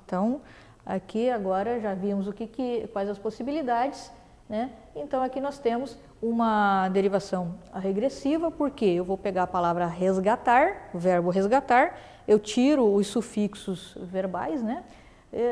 Então, 0.05 0.41
aqui 0.85 1.29
agora 1.29 1.79
já 1.79 1.93
vimos 1.93 2.27
o 2.27 2.33
que, 2.33 2.47
que 2.47 2.85
quais 2.89 3.09
as 3.09 3.17
possibilidades. 3.17 4.11
Né? 4.49 4.71
Então, 4.93 5.23
aqui 5.23 5.39
nós 5.39 5.57
temos 5.57 5.97
uma 6.23 6.87
derivação 6.87 7.55
regressiva, 7.73 8.49
porque 8.49 8.85
eu 8.85 9.03
vou 9.03 9.17
pegar 9.17 9.43
a 9.43 9.47
palavra 9.47 9.85
resgatar, 9.85 10.89
o 10.93 10.97
verbo 10.97 11.29
resgatar, 11.29 11.99
eu 12.25 12.39
tiro 12.39 12.95
os 12.95 13.07
sufixos 13.07 13.93
verbais, 13.99 14.63
né? 14.63 14.85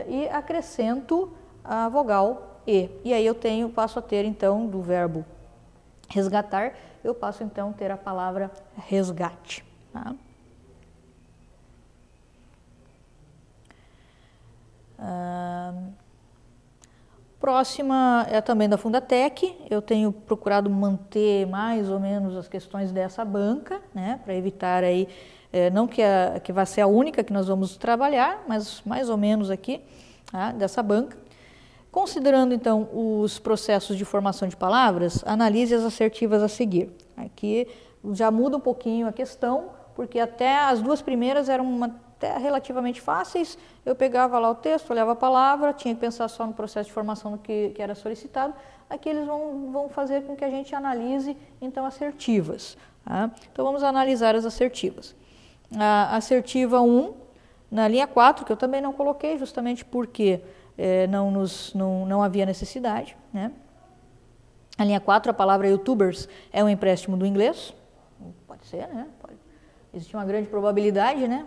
e 0.07 0.29
acrescento 0.29 1.29
a 1.61 1.89
vogal 1.89 2.61
e. 2.65 2.89
E 3.03 3.13
aí 3.13 3.25
eu 3.25 3.35
tenho, 3.35 3.67
passo 3.69 3.99
a 3.99 4.01
ter 4.01 4.23
então 4.23 4.65
do 4.65 4.81
verbo 4.81 5.25
resgatar, 6.07 6.73
eu 7.03 7.13
passo 7.13 7.43
então 7.43 7.71
a 7.71 7.73
ter 7.73 7.91
a 7.91 7.97
palavra 7.97 8.49
resgate. 8.77 9.65
Tá? 9.91 10.15
Ah, 14.97 15.73
próxima 17.41 18.25
é 18.29 18.39
também 18.39 18.69
da 18.69 18.77
Fundatec. 18.77 19.57
Eu 19.69 19.81
tenho 19.81 20.13
procurado 20.13 20.69
manter 20.69 21.47
mais 21.47 21.89
ou 21.89 21.99
menos 21.99 22.37
as 22.37 22.47
questões 22.47 22.91
dessa 22.91 23.25
banca, 23.25 23.81
né, 23.93 24.19
para 24.23 24.35
evitar 24.35 24.83
aí 24.83 25.09
é, 25.51 25.69
não 25.69 25.87
que, 25.87 26.01
a, 26.01 26.39
que 26.41 26.53
vai 26.53 26.65
ser 26.65 26.81
a 26.81 26.87
única 26.87 27.23
que 27.23 27.33
nós 27.33 27.47
vamos 27.47 27.75
trabalhar, 27.75 28.43
mas 28.47 28.81
mais 28.85 29.09
ou 29.09 29.17
menos 29.17 29.49
aqui, 29.49 29.81
tá, 30.31 30.51
dessa 30.51 30.81
banca. 30.81 31.17
Considerando 31.91 32.53
então 32.53 32.87
os 32.93 33.37
processos 33.37 33.97
de 33.97 34.05
formação 34.05 34.47
de 34.47 34.55
palavras, 34.55 35.21
analise 35.25 35.75
as 35.75 35.83
assertivas 35.83 36.41
a 36.41 36.47
seguir. 36.47 36.89
Aqui 37.17 37.67
já 38.13 38.31
muda 38.31 38.55
um 38.55 38.61
pouquinho 38.61 39.07
a 39.07 39.11
questão, 39.11 39.71
porque 39.93 40.19
até 40.19 40.57
as 40.59 40.81
duas 40.81 41.01
primeiras 41.01 41.49
eram 41.49 41.65
uma, 41.65 41.93
até 42.21 42.37
relativamente 42.37 43.01
fáceis. 43.01 43.57
Eu 43.85 43.95
pegava 43.95 44.37
lá 44.37 44.51
o 44.51 44.55
texto, 44.55 44.91
olhava 44.91 45.13
a 45.13 45.15
palavra, 45.15 45.73
tinha 45.73 45.93
que 45.95 46.01
pensar 46.01 46.27
só 46.27 46.45
no 46.45 46.53
processo 46.53 46.87
de 46.87 46.93
formação 46.93 47.37
que, 47.37 47.69
que 47.69 47.81
era 47.81 47.95
solicitado. 47.95 48.53
Aqui 48.89 49.09
eles 49.09 49.25
vão, 49.25 49.71
vão 49.71 49.89
fazer 49.89 50.23
com 50.23 50.35
que 50.35 50.45
a 50.45 50.49
gente 50.49 50.75
analise 50.75 51.35
então 51.61 51.85
assertivas. 51.85 52.77
Tá? 53.03 53.31
Então 53.51 53.65
vamos 53.65 53.83
analisar 53.83 54.35
as 54.35 54.45
assertivas 54.45 55.15
a 55.77 56.15
assertiva 56.15 56.81
1 56.81 57.13
na 57.69 57.87
linha 57.87 58.07
4, 58.07 58.45
que 58.45 58.51
eu 58.51 58.57
também 58.57 58.81
não 58.81 58.91
coloquei, 58.91 59.37
justamente 59.37 59.85
porque 59.85 60.41
é, 60.77 61.07
não, 61.07 61.31
nos, 61.31 61.73
não, 61.73 62.05
não 62.05 62.21
havia 62.21 62.45
necessidade. 62.45 63.15
Né? 63.31 63.51
A 64.77 64.83
linha 64.83 64.99
4, 64.99 65.31
a 65.31 65.33
palavra 65.33 65.69
youtubers 65.69 66.27
é 66.51 66.63
um 66.63 66.69
empréstimo 66.69 67.15
do 67.15 67.25
inglês. 67.25 67.73
Pode 68.45 68.65
ser, 68.65 68.87
né? 68.89 69.07
Pode. 69.21 69.35
Existe 69.93 70.15
uma 70.15 70.25
grande 70.25 70.47
probabilidade, 70.47 71.27
né? 71.27 71.45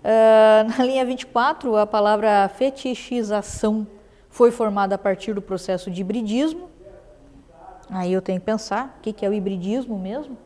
Uh, 0.00 0.68
na 0.76 0.84
linha 0.84 1.04
24, 1.04 1.76
a 1.76 1.86
palavra 1.86 2.48
fetichização 2.48 3.86
foi 4.28 4.50
formada 4.50 4.94
a 4.94 4.98
partir 4.98 5.34
do 5.34 5.42
processo 5.42 5.90
de 5.90 6.00
hibridismo. 6.00 6.70
Aí 7.90 8.12
eu 8.12 8.22
tenho 8.22 8.38
que 8.38 8.46
pensar 8.46 8.98
o 8.98 9.00
que 9.00 9.24
é 9.24 9.28
o 9.28 9.32
hibridismo 9.32 9.98
mesmo. 9.98 10.38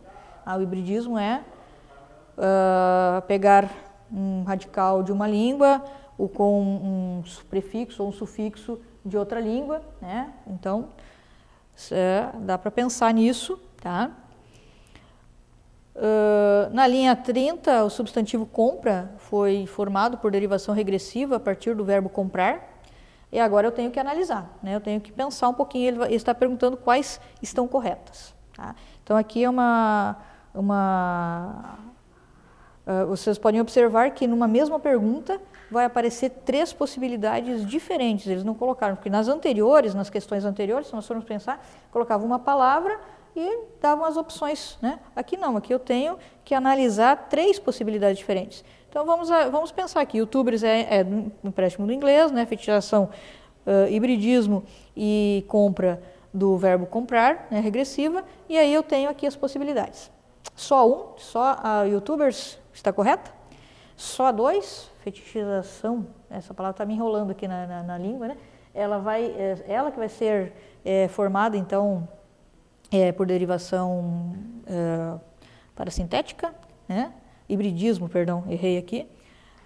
Ah, 0.44 0.56
o 0.56 0.62
hibridismo 0.62 1.18
é 1.18 1.42
uh, 2.36 3.22
pegar 3.22 3.70
um 4.10 4.42
radical 4.44 5.02
de 5.02 5.12
uma 5.12 5.28
língua 5.28 5.82
ou 6.16 6.28
com 6.28 6.60
um 6.62 7.22
prefixo 7.48 8.02
ou 8.02 8.08
um 8.08 8.12
sufixo 8.12 8.80
de 9.04 9.18
outra 9.18 9.40
língua, 9.40 9.82
né? 10.00 10.32
Então, 10.46 10.88
dá 12.40 12.56
para 12.56 12.70
pensar 12.70 13.12
nisso, 13.12 13.60
tá? 13.82 14.10
Uh, 15.94 16.74
na 16.74 16.86
linha 16.86 17.14
30, 17.14 17.84
o 17.84 17.90
substantivo 17.90 18.44
compra 18.44 19.12
foi 19.16 19.66
formado 19.66 20.18
por 20.18 20.30
derivação 20.30 20.74
regressiva 20.74 21.36
a 21.36 21.40
partir 21.40 21.74
do 21.74 21.84
verbo 21.84 22.08
comprar. 22.08 22.72
E 23.30 23.38
agora 23.38 23.66
eu 23.66 23.72
tenho 23.72 23.90
que 23.90 23.98
analisar, 23.98 24.58
né? 24.62 24.76
eu 24.76 24.80
tenho 24.80 25.00
que 25.00 25.10
pensar 25.10 25.48
um 25.48 25.54
pouquinho. 25.54 25.88
Ele, 25.88 26.04
ele 26.04 26.14
está 26.14 26.34
perguntando 26.34 26.76
quais 26.76 27.20
estão 27.42 27.66
corretas. 27.66 28.34
Tá? 28.56 28.74
Então, 29.02 29.16
aqui 29.16 29.42
é 29.44 29.50
uma, 29.50 30.16
uma 30.54 31.78
Uh, 32.86 33.06
vocês 33.06 33.38
podem 33.38 33.62
observar 33.62 34.10
que 34.10 34.26
numa 34.26 34.46
mesma 34.46 34.78
pergunta 34.78 35.40
vai 35.70 35.86
aparecer 35.86 36.28
três 36.44 36.70
possibilidades 36.70 37.64
diferentes. 37.64 38.26
Eles 38.26 38.44
não 38.44 38.54
colocaram, 38.54 38.94
porque 38.94 39.08
nas 39.08 39.26
anteriores, 39.26 39.94
nas 39.94 40.10
questões 40.10 40.44
anteriores, 40.44 40.88
se 40.88 40.94
nós 40.94 41.06
formos 41.06 41.24
pensar, 41.24 41.64
colocavam 41.90 42.26
uma 42.26 42.38
palavra 42.38 43.00
e 43.36 43.64
davam 43.80 44.04
as 44.04 44.16
opções. 44.16 44.78
Né? 44.80 44.98
Aqui 45.14 45.36
não, 45.36 45.56
aqui 45.56 45.72
eu 45.72 45.78
tenho 45.78 46.18
que 46.44 46.54
analisar 46.54 47.28
três 47.28 47.58
possibilidades 47.58 48.18
diferentes. 48.18 48.64
Então 48.88 49.04
vamos, 49.04 49.30
a, 49.30 49.48
vamos 49.48 49.72
pensar 49.72 50.00
aqui, 50.00 50.18
youtubers 50.18 50.62
é, 50.62 51.00
é 51.00 51.04
um 51.04 51.30
empréstimo 51.42 51.86
do 51.86 51.92
inglês, 51.92 52.30
né? 52.30 52.46
fetichização, 52.46 53.10
uh, 53.66 53.90
hibridismo 53.90 54.64
e 54.96 55.44
compra 55.48 56.02
do 56.32 56.56
verbo 56.56 56.86
comprar, 56.86 57.48
né? 57.50 57.60
regressiva, 57.60 58.24
e 58.48 58.58
aí 58.58 58.72
eu 58.72 58.82
tenho 58.82 59.08
aqui 59.08 59.26
as 59.26 59.36
possibilidades. 59.36 60.10
Só 60.54 60.88
um, 60.88 61.18
só 61.18 61.58
a 61.62 61.82
youtubers 61.84 62.58
Está 62.74 62.92
correta? 62.92 63.30
Só 63.96 64.32
dois, 64.32 64.90
fetichização, 64.98 66.08
essa 66.28 66.52
palavra 66.52 66.74
está 66.74 66.84
me 66.84 66.92
enrolando 66.92 67.30
aqui 67.30 67.46
na, 67.46 67.66
na, 67.68 67.82
na, 67.84 67.96
língua, 67.96 68.26
né? 68.26 68.36
Ela, 68.74 68.98
vai, 68.98 69.26
é, 69.26 69.64
ela 69.68 69.92
que 69.92 69.96
vai 69.96 70.08
ser 70.08 70.52
é, 70.84 71.06
formada, 71.06 71.56
então, 71.56 72.08
é, 73.00 73.12
por 73.12 73.26
derivação 73.26 74.34
é, 74.66 75.18
parasintética, 75.74 76.54
né? 76.88 77.12
hibridismo, 77.48 78.08
perdão, 78.08 78.44
errei 78.48 78.78
aqui, 78.78 79.08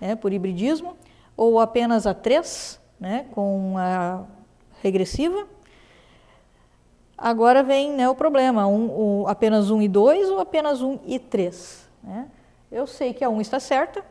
né? 0.00 0.16
por 0.16 0.32
hibridismo, 0.32 0.96
ou 1.36 1.60
apenas 1.60 2.06
a 2.06 2.14
três, 2.14 2.80
né? 2.98 3.26
com 3.32 3.74
a 3.76 4.24
regressiva. 4.82 5.46
Agora 7.16 7.62
vem 7.62 7.92
né, 7.92 8.08
o 8.08 8.14
problema, 8.14 8.66
um, 8.66 8.86
o, 9.22 9.28
apenas 9.28 9.70
um 9.70 9.82
e 9.82 9.88
dois 9.88 10.30
ou 10.30 10.38
apenas 10.38 10.80
um 10.80 10.98
e 11.04 11.18
três. 11.18 11.88
Né? 12.02 12.28
Eu 12.70 12.86
sei 12.86 13.12
que 13.12 13.24
a 13.24 13.28
1 13.28 13.40
está 13.40 13.58
certa, 13.58 14.04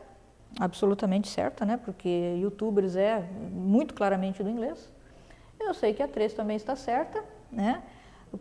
absolutamente 0.59 1.27
certa, 1.29 1.65
né? 1.65 1.77
porque 1.77 2.35
youtubers 2.39 2.95
é 2.95 3.23
muito 3.51 3.93
claramente 3.93 4.43
do 4.43 4.49
inglês. 4.49 4.91
Eu 5.59 5.73
sei 5.73 5.93
que 5.93 6.03
a 6.03 6.07
3 6.07 6.33
também 6.33 6.55
está 6.55 6.75
certa, 6.75 7.23
né? 7.51 7.81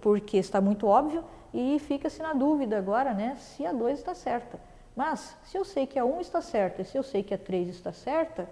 Porque 0.01 0.37
está 0.37 0.61
muito 0.61 0.87
óbvio, 0.87 1.25
e 1.53 1.79
fica-se 1.79 2.21
na 2.21 2.33
dúvida 2.33 2.77
agora 2.77 3.15
né? 3.15 3.37
se 3.37 3.65
a 3.65 3.73
2 3.73 3.99
está 3.99 4.15
certa. 4.15 4.59
Mas, 4.95 5.37
se 5.45 5.57
eu 5.57 5.65
sei 5.65 5.87
que 5.87 5.99
a 5.99 6.05
1 6.05 6.21
está 6.21 6.41
certa 6.41 6.83
e 6.83 6.85
se 6.85 6.97
eu 6.97 7.03
sei 7.03 7.23
que 7.23 7.35
a 7.35 7.39
3 7.39 7.69
está 7.69 7.93
certa, 7.93 8.49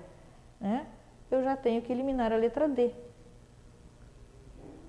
né? 0.61 0.87
eu 1.31 1.42
já 1.42 1.57
tenho 1.57 1.83
que 1.83 1.92
eliminar 1.92 2.33
a 2.33 2.37
letra 2.37 2.68
D. 2.68 2.92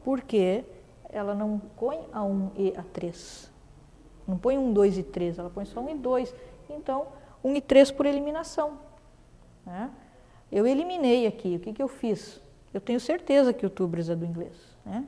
Porque 0.03 0.63
ela 1.09 1.33
não 1.33 1.59
põe 1.77 1.99
a 2.11 2.23
1 2.23 2.51
e 2.55 2.73
a 2.77 2.83
3. 2.83 3.51
Não 4.27 4.37
põe 4.37 4.57
1, 4.57 4.73
2 4.73 4.97
e 4.97 5.03
3, 5.03 5.39
ela 5.39 5.49
põe 5.49 5.65
só 5.65 5.79
1 5.79 5.89
e 5.89 5.95
2. 5.95 6.35
Então, 6.69 7.07
1 7.43 7.55
e 7.55 7.61
3 7.61 7.91
por 7.91 8.05
eliminação. 8.05 8.79
Né? 9.65 9.89
Eu 10.51 10.65
eliminei 10.65 11.27
aqui, 11.27 11.55
o 11.55 11.59
que, 11.59 11.73
que 11.73 11.81
eu 11.81 11.87
fiz? 11.87 12.41
Eu 12.73 12.81
tenho 12.81 12.99
certeza 12.99 13.53
que 13.53 13.65
o 13.65 13.69
tubres 13.69 14.09
é 14.09 14.15
do 14.15 14.25
inglês. 14.25 14.55
Né? 14.85 15.05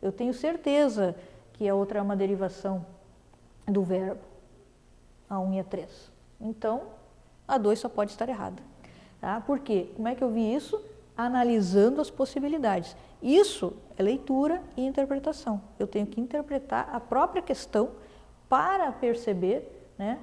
Eu 0.00 0.12
tenho 0.12 0.32
certeza 0.32 1.14
que 1.52 1.68
a 1.68 1.74
outra 1.74 1.98
é 1.98 2.02
uma 2.02 2.16
derivação 2.16 2.84
do 3.66 3.82
verbo, 3.82 4.20
a 5.28 5.38
1 5.38 5.54
e 5.54 5.60
a 5.60 5.64
3. 5.64 6.12
Então, 6.40 6.82
a 7.46 7.58
2 7.58 7.78
só 7.78 7.88
pode 7.88 8.12
estar 8.12 8.28
errada. 8.28 8.62
Tá? 9.20 9.40
Por 9.40 9.58
quê? 9.58 9.90
Como 9.96 10.06
é 10.08 10.14
que 10.14 10.22
eu 10.22 10.30
vi 10.30 10.54
isso? 10.54 10.80
Analisando 11.16 12.00
as 12.00 12.10
possibilidades. 12.10 12.96
Isso 13.20 13.74
é 13.96 14.02
leitura 14.02 14.62
e 14.76 14.86
interpretação. 14.86 15.60
Eu 15.78 15.86
tenho 15.86 16.06
que 16.06 16.20
interpretar 16.20 16.88
a 16.92 17.00
própria 17.00 17.42
questão 17.42 17.90
para 18.48 18.92
perceber 18.92 19.90
né, 19.98 20.18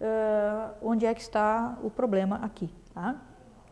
uh, 0.00 0.74
onde 0.82 1.06
é 1.06 1.14
que 1.14 1.20
está 1.20 1.78
o 1.82 1.90
problema 1.90 2.36
aqui. 2.42 2.68
Tá? 2.92 3.16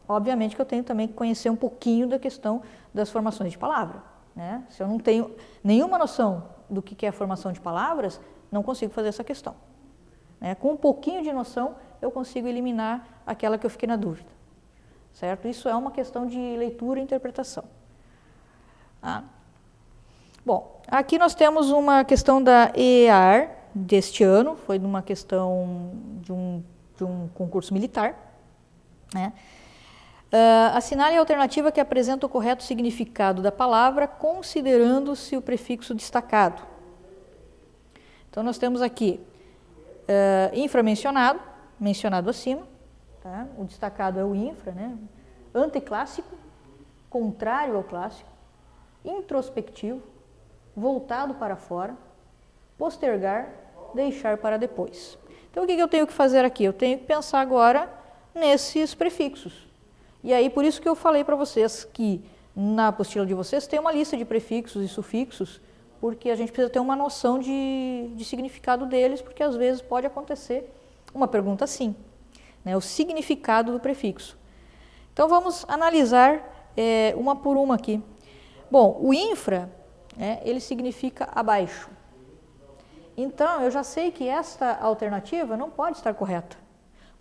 Obviamente 0.09 0.55
que 0.55 0.63
eu 0.63 0.67
tenho 0.67 0.85
também 0.85 1.09
que 1.09 1.15
conhecer 1.15 1.51
um 1.51 1.57
pouquinho 1.57 2.07
da 2.07 2.19
questão 2.19 2.63
das 2.95 3.11
formações 3.11 3.53
de 3.53 3.59
palavra. 3.59 4.03
Né? 4.39 4.63
Se 4.71 4.81
eu 4.81 4.87
não 4.87 5.01
tenho 5.01 5.35
nenhuma 5.65 5.99
noção 5.99 6.45
do 6.71 6.81
que 6.81 7.05
é 7.05 7.09
a 7.09 7.13
formação 7.13 7.51
de 7.51 7.61
palavras, 7.61 8.21
não 8.53 8.63
consigo 8.63 8.93
fazer 8.93 9.09
essa 9.09 9.25
questão. 9.25 9.57
Né? 10.41 10.55
Com 10.55 10.75
um 10.75 10.77
pouquinho 10.77 11.25
de 11.25 11.33
noção, 11.33 11.75
eu 12.01 12.09
consigo 12.09 12.47
eliminar 12.47 13.05
aquela 13.27 13.59
que 13.59 13.67
eu 13.67 13.71
fiquei 13.71 13.89
na 13.89 13.97
dúvida. 13.97 14.29
Certo? 15.13 15.49
Isso 15.49 15.69
é 15.69 15.75
uma 15.75 15.91
questão 15.91 16.25
de 16.25 16.39
leitura 16.57 17.01
e 17.01 17.03
interpretação. 17.03 17.65
Ah. 19.03 19.25
Bom, 20.47 20.83
aqui 20.87 21.19
nós 21.19 21.35
temos 21.35 21.73
uma 21.73 22.05
questão 22.05 22.41
da 22.41 22.71
EAR 22.77 23.51
deste 23.75 24.23
ano, 24.23 24.55
foi 24.55 24.79
uma 24.79 25.03
questão 25.03 25.91
de 26.23 26.33
um, 26.33 26.63
de 26.97 27.03
um 27.03 27.27
concurso 27.35 27.75
militar. 27.75 28.15
Né? 29.13 29.33
Uh, 30.31 30.77
assinale 30.77 31.17
a 31.17 31.21
alternativa 31.21 31.73
que 31.73 31.81
apresenta 31.81 32.27
o 32.27 32.29
correto 32.29 32.63
significado 32.63 33.41
da 33.41 33.51
palavra, 33.51 34.07
considerando-se 34.07 35.35
o 35.37 35.41
prefixo 35.41 35.95
destacado. 35.95 36.63
Então, 38.31 38.43
nós 38.43 38.59
temos 38.59 38.83
aqui 38.83 39.19
uh, 40.03 40.55
inframencionado, 40.55 41.41
mencionado 41.81 42.29
acima, 42.29 42.63
tá? 43.23 43.47
o 43.57 43.65
destacado 43.65 44.21
é 44.21 44.25
o 44.25 44.35
infra, 44.35 44.73
né? 44.73 44.99
anticlássico, 45.55 46.37
contrário 47.09 47.77
ao 47.77 47.83
clássico, 47.83 48.29
introspectivo, 49.03 50.03
voltado 50.77 51.37
para 51.37 51.57
fora, 51.57 51.97
postergar, 52.77 53.49
deixar 53.95 54.37
para 54.37 54.59
depois. 54.59 55.19
Então, 55.51 55.65
o 55.65 55.67
que 55.67 55.73
eu 55.73 55.89
tenho 55.89 56.07
que 56.07 56.13
fazer 56.13 56.45
aqui? 56.45 56.65
Eu 56.65 56.75
tenho 56.75 56.99
que 56.99 57.07
pensar 57.07 57.41
agora 57.41 57.91
nesses 58.35 58.95
prefixos. 58.95 59.68
E 60.29 60.35
aí, 60.35 60.51
por 60.51 60.63
isso 60.63 60.83
que 60.83 60.87
eu 60.87 60.95
falei 60.95 61.25
para 61.25 61.35
vocês 61.35 61.89
que 61.91 62.23
na 62.55 62.89
apostila 62.89 63.25
de 63.25 63.33
vocês 63.33 63.67
tem 63.67 63.81
uma 63.81 63.91
lista 63.91 64.15
de 64.15 64.27
prefixos 64.27 64.85
e 64.85 64.87
sufixos, 64.87 65.59
porque 66.03 66.29
a 66.29 66.37
gente 66.37 66.53
precisa 66.53 66.69
ter 66.69 66.81
uma 66.81 66.95
noção 66.95 67.39
de, 67.39 68.11
de 68.15 68.25
significado 68.27 68.85
deles, 68.85 69.23
porque 69.23 69.43
às 69.43 69.57
vezes 69.57 69.81
pode 69.81 70.07
acontecer 70.07 70.71
uma 71.15 71.27
pergunta 71.27 71.65
assim, 71.65 71.97
né, 72.63 72.77
o 72.77 72.81
significado 72.83 73.73
do 73.73 73.81
prefixo. 73.81 74.37
Então 75.15 75.31
vamos 75.31 75.65
analisar 75.67 76.71
é, 76.77 77.15
uma 77.17 77.35
por 77.35 77.57
uma 77.57 77.77
aqui. 77.77 78.03
Bom, 78.71 78.99
o 79.01 79.15
infra, 79.15 79.73
né, 80.15 80.43
ele 80.45 80.61
significa 80.61 81.27
abaixo. 81.35 81.89
Então 83.17 83.63
eu 83.63 83.71
já 83.71 83.83
sei 83.83 84.13
que 84.13 84.29
esta 84.29 84.77
alternativa 84.77 85.57
não 85.57 85.71
pode 85.71 85.97
estar 85.97 86.13
correta, 86.13 86.59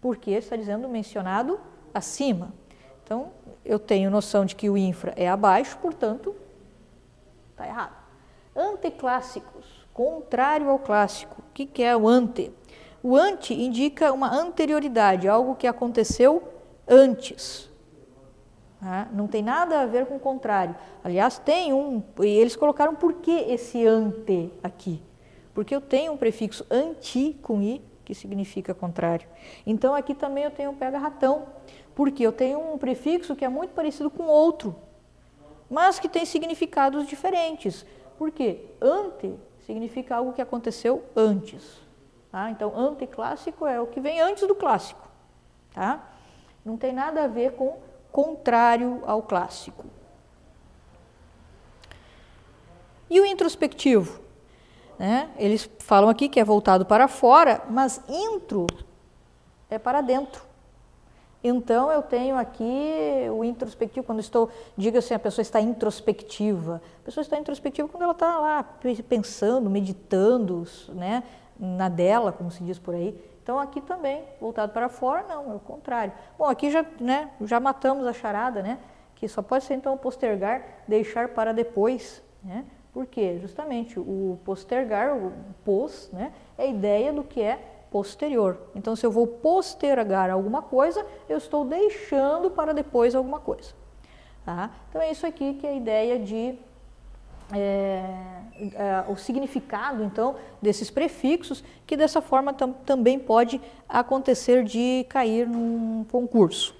porque 0.01 0.31
está 0.31 0.57
dizendo 0.57 0.89
mencionado 0.89 1.57
acima. 1.93 2.51
Então, 3.07 3.29
eu 3.63 3.79
tenho 3.79 4.11
noção 4.11 4.43
de 4.43 4.53
que 4.53 4.69
o 4.69 4.77
infra 4.77 5.13
é 5.15 5.29
abaixo, 5.29 5.77
portanto, 5.77 6.35
está 7.51 7.65
errado. 7.65 7.95
Anteclássicos, 8.53 9.65
contrário 9.93 10.69
ao 10.69 10.77
clássico. 10.77 11.37
O 11.39 11.53
que, 11.53 11.65
que 11.65 11.81
é 11.81 11.95
o 11.95 12.05
ante? 12.05 12.51
O 13.01 13.15
ante 13.15 13.53
indica 13.53 14.11
uma 14.11 14.29
anterioridade, 14.29 15.25
algo 15.25 15.55
que 15.55 15.65
aconteceu 15.67 16.51
antes. 16.85 17.71
Né? 18.81 19.07
Não 19.13 19.25
tem 19.25 19.41
nada 19.41 19.79
a 19.79 19.85
ver 19.85 20.05
com 20.05 20.17
o 20.17 20.19
contrário. 20.19 20.75
Aliás, 21.01 21.39
tem 21.39 21.71
um, 21.71 22.03
e 22.19 22.27
eles 22.27 22.57
colocaram 22.57 22.93
por 22.93 23.13
que 23.13 23.31
esse 23.31 23.87
ante 23.87 24.51
aqui? 24.61 25.01
Porque 25.53 25.73
eu 25.73 25.79
tenho 25.79 26.11
um 26.11 26.17
prefixo 26.17 26.65
anti 26.69 27.39
com 27.41 27.61
i, 27.61 27.81
que 28.03 28.13
significa 28.13 28.73
contrário. 28.73 29.29
Então 29.65 29.95
aqui 29.95 30.13
também 30.13 30.43
eu 30.43 30.51
tenho 30.51 30.71
um 30.71 30.75
pega-ratão, 30.75 31.55
porque 31.97 32.21
eu 32.21 32.31
tenho 32.31 32.59
um 32.59 32.77
prefixo 32.77 33.35
que 33.35 33.43
é 33.43 33.49
muito 33.49 33.71
parecido 33.73 34.11
com 34.11 34.27
outro, 34.27 34.75
mas 35.67 35.97
que 35.97 36.07
tem 36.07 36.27
significados 36.27 37.07
diferentes. 37.07 37.83
Por 38.19 38.29
quê? 38.29 38.65
Ante 38.79 39.33
significa 39.65 40.17
algo 40.17 40.31
que 40.31 40.39
aconteceu 40.39 41.03
antes. 41.15 41.81
Tá? 42.31 42.51
Então, 42.51 42.77
anteclássico 42.77 43.65
é 43.65 43.81
o 43.81 43.87
que 43.87 43.99
vem 43.99 44.21
antes 44.21 44.47
do 44.47 44.53
clássico. 44.53 45.09
Tá? 45.73 46.07
Não 46.63 46.77
tem 46.77 46.93
nada 46.93 47.23
a 47.23 47.27
ver 47.27 47.53
com 47.53 47.79
contrário 48.11 49.01
ao 49.07 49.23
clássico. 49.23 49.83
E 53.09 53.19
o 53.19 53.25
introspectivo? 53.25 54.19
Né? 54.99 55.31
Eles 55.35 55.67
falam 55.79 56.11
aqui 56.11 56.29
que 56.29 56.39
é 56.39 56.43
voltado 56.43 56.85
para 56.85 57.07
fora, 57.07 57.63
mas 57.67 57.99
intro 58.07 58.67
é 59.67 59.79
para 59.79 60.01
dentro. 60.01 60.46
Então 61.43 61.91
eu 61.91 62.01
tenho 62.01 62.35
aqui 62.35 63.27
o 63.31 63.43
introspectivo, 63.43 64.05
quando 64.05 64.19
estou, 64.19 64.49
diga 64.75 64.99
assim, 64.99 65.13
a 65.13 65.19
pessoa 65.19 65.41
está 65.43 65.61
introspectiva. 65.61 66.81
A 67.01 67.05
pessoa 67.05 67.21
está 67.21 67.37
introspectiva 67.37 67.87
quando 67.87 68.03
ela 68.03 68.13
está 68.13 68.39
lá 68.39 68.65
pensando, 69.07 69.69
meditando, 69.69 70.63
né, 70.89 71.23
na 71.59 71.89
dela, 71.89 72.31
como 72.31 72.51
se 72.51 72.63
diz 72.63 72.79
por 72.79 72.95
aí. 72.95 73.19
Então 73.43 73.59
aqui 73.59 73.79
também, 73.79 74.23
voltado 74.41 74.73
para 74.73 74.89
fora, 74.89 75.23
não, 75.29 75.51
é 75.51 75.55
o 75.55 75.59
contrário. 75.59 76.11
Bom, 76.37 76.45
aqui 76.45 76.69
já, 76.69 76.85
né, 76.99 77.31
já 77.41 77.59
matamos 77.59 78.05
a 78.05 78.13
charada, 78.13 78.61
né, 78.61 78.79
que 79.15 79.27
só 79.27 79.41
pode 79.41 79.63
ser 79.63 79.75
então 79.75 79.97
postergar, 79.97 80.63
deixar 80.87 81.29
para 81.29 81.53
depois, 81.53 82.21
né? 82.43 82.65
Por 82.93 83.05
quê? 83.05 83.37
Justamente 83.39 83.99
o 83.99 84.39
postergar, 84.43 85.15
o 85.15 85.31
pos, 85.63 86.09
né, 86.11 86.33
é 86.57 86.63
a 86.63 86.65
ideia 86.65 87.13
do 87.13 87.23
que 87.23 87.41
é 87.41 87.59
posterior. 87.91 88.57
Então, 88.75 88.95
se 88.95 89.05
eu 89.05 89.11
vou 89.11 89.27
postergar 89.27 90.29
alguma 90.29 90.61
coisa, 90.61 91.05
eu 91.27 91.37
estou 91.37 91.65
deixando 91.65 92.51
para 92.51 92.73
depois 92.73 93.15
alguma 93.15 93.39
coisa. 93.39 93.73
Tá? 94.45 94.71
Então, 94.89 95.01
é 95.01 95.11
isso 95.11 95.25
aqui 95.25 95.55
que 95.55 95.67
é 95.67 95.71
a 95.71 95.73
ideia 95.73 96.19
de 96.19 96.57
é, 97.53 98.03
é, 98.59 99.05
o 99.07 99.15
significado 99.15 100.03
então 100.03 100.35
desses 100.61 100.89
prefixos 100.89 101.63
que 101.85 101.95
dessa 101.95 102.21
forma 102.21 102.53
tam, 102.53 102.73
também 102.73 103.17
pode 103.17 103.61
acontecer 103.87 104.65
de 104.65 105.05
cair 105.07 105.47
num 105.47 106.05
concurso. 106.11 106.75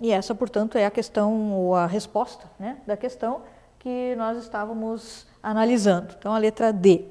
E 0.00 0.10
essa, 0.10 0.34
portanto, 0.34 0.76
é 0.76 0.84
a 0.84 0.90
questão 0.90 1.52
ou 1.52 1.76
a 1.76 1.86
resposta 1.86 2.50
né, 2.58 2.78
da 2.84 2.96
questão 2.96 3.42
que 3.78 4.16
nós 4.16 4.36
estávamos 4.36 5.28
analisando. 5.42 6.14
Então, 6.18 6.34
a 6.34 6.38
letra 6.38 6.72
D. 6.72 7.04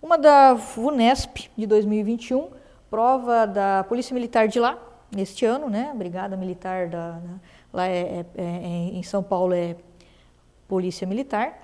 Uma 0.00 0.16
da 0.16 0.54
VUNESP 0.54 1.50
de 1.56 1.66
2021, 1.66 2.50
prova 2.88 3.46
da 3.46 3.84
Polícia 3.84 4.14
Militar 4.14 4.46
de 4.46 4.60
lá, 4.60 4.78
neste 5.14 5.44
ano, 5.44 5.68
né? 5.68 5.92
Brigada 5.94 6.36
Militar 6.36 6.88
da, 6.88 7.20
lá 7.72 7.88
é, 7.88 8.24
é, 8.24 8.26
é, 8.36 8.46
em 8.92 9.02
São 9.02 9.22
Paulo 9.22 9.52
é 9.52 9.76
Polícia 10.68 11.06
Militar. 11.06 11.60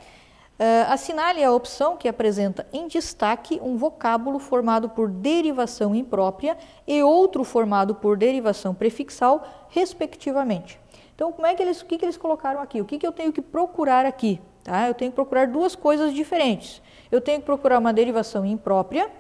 Uh, 0.55 0.87
assinale 0.89 1.43
a 1.43 1.53
opção 1.53 1.97
que 1.97 2.07
apresenta 2.07 2.64
em 2.72 2.87
destaque 2.87 3.61
um 3.61 3.77
vocábulo 3.77 4.39
formado 4.39 4.89
por 4.89 5.11
derivação 5.11 5.95
imprópria 5.95 6.57
e 6.87 7.03
outro 7.03 7.43
formado 7.43 7.95
por 7.95 8.16
derivação 8.16 8.72
prefixal, 8.72 9.66
respectivamente. 9.68 10.79
Então, 11.15 11.33
como 11.33 11.47
é 11.47 11.55
que 11.55 11.62
eles, 11.62 11.81
o 11.81 11.87
que, 11.87 11.97
que 11.97 12.05
eles 12.05 12.17
colocaram 12.17 12.61
aqui? 12.61 12.81
O 12.81 12.85
que, 12.85 12.99
que 12.99 13.07
eu 13.07 13.12
tenho 13.12 13.33
que 13.33 13.41
procurar 13.41 14.05
aqui? 14.05 14.41
Tá? 14.65 14.89
Eu 14.89 14.95
tenho 14.95 15.11
que 15.11 15.15
procurar 15.15 15.47
duas 15.47 15.77
coisas 15.77 16.12
diferentes. 16.12 16.83
Eu 17.11 17.21
tenho 17.21 17.41
que 17.41 17.47
procurar 17.47 17.79
uma 17.79 17.93
derivação 17.93 18.45
imprópria, 18.45 19.11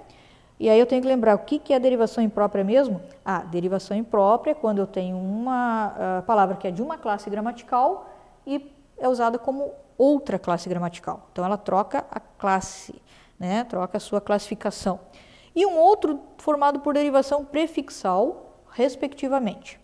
e 0.58 0.70
aí 0.70 0.78
eu 0.78 0.86
tenho 0.86 1.02
que 1.02 1.08
lembrar 1.08 1.34
o 1.34 1.40
que, 1.40 1.58
que 1.58 1.72
é 1.72 1.78
derivação 1.78 2.22
imprópria 2.22 2.64
mesmo? 2.64 3.00
Ah, 3.24 3.40
derivação 3.40 3.96
imprópria 3.96 4.52
é 4.52 4.54
quando 4.54 4.78
eu 4.78 4.86
tenho 4.86 5.16
uma 5.16 6.20
uh, 6.20 6.22
palavra 6.22 6.56
que 6.56 6.66
é 6.66 6.70
de 6.70 6.80
uma 6.80 6.96
classe 6.96 7.28
gramatical 7.28 8.08
e 8.46 8.72
é 8.96 9.08
usada 9.08 9.38
como 9.38 9.72
outra 9.98 10.38
classe 10.38 10.68
gramatical. 10.68 11.28
Então 11.32 11.44
ela 11.44 11.56
troca 11.56 12.06
a 12.10 12.20
classe, 12.20 12.94
né? 13.38 13.64
troca 13.64 13.96
a 13.96 14.00
sua 14.00 14.20
classificação. 14.20 15.00
E 15.54 15.66
um 15.66 15.76
outro 15.76 16.20
formado 16.38 16.80
por 16.80 16.94
derivação 16.94 17.44
prefixal, 17.44 18.62
respectivamente. 18.70 19.80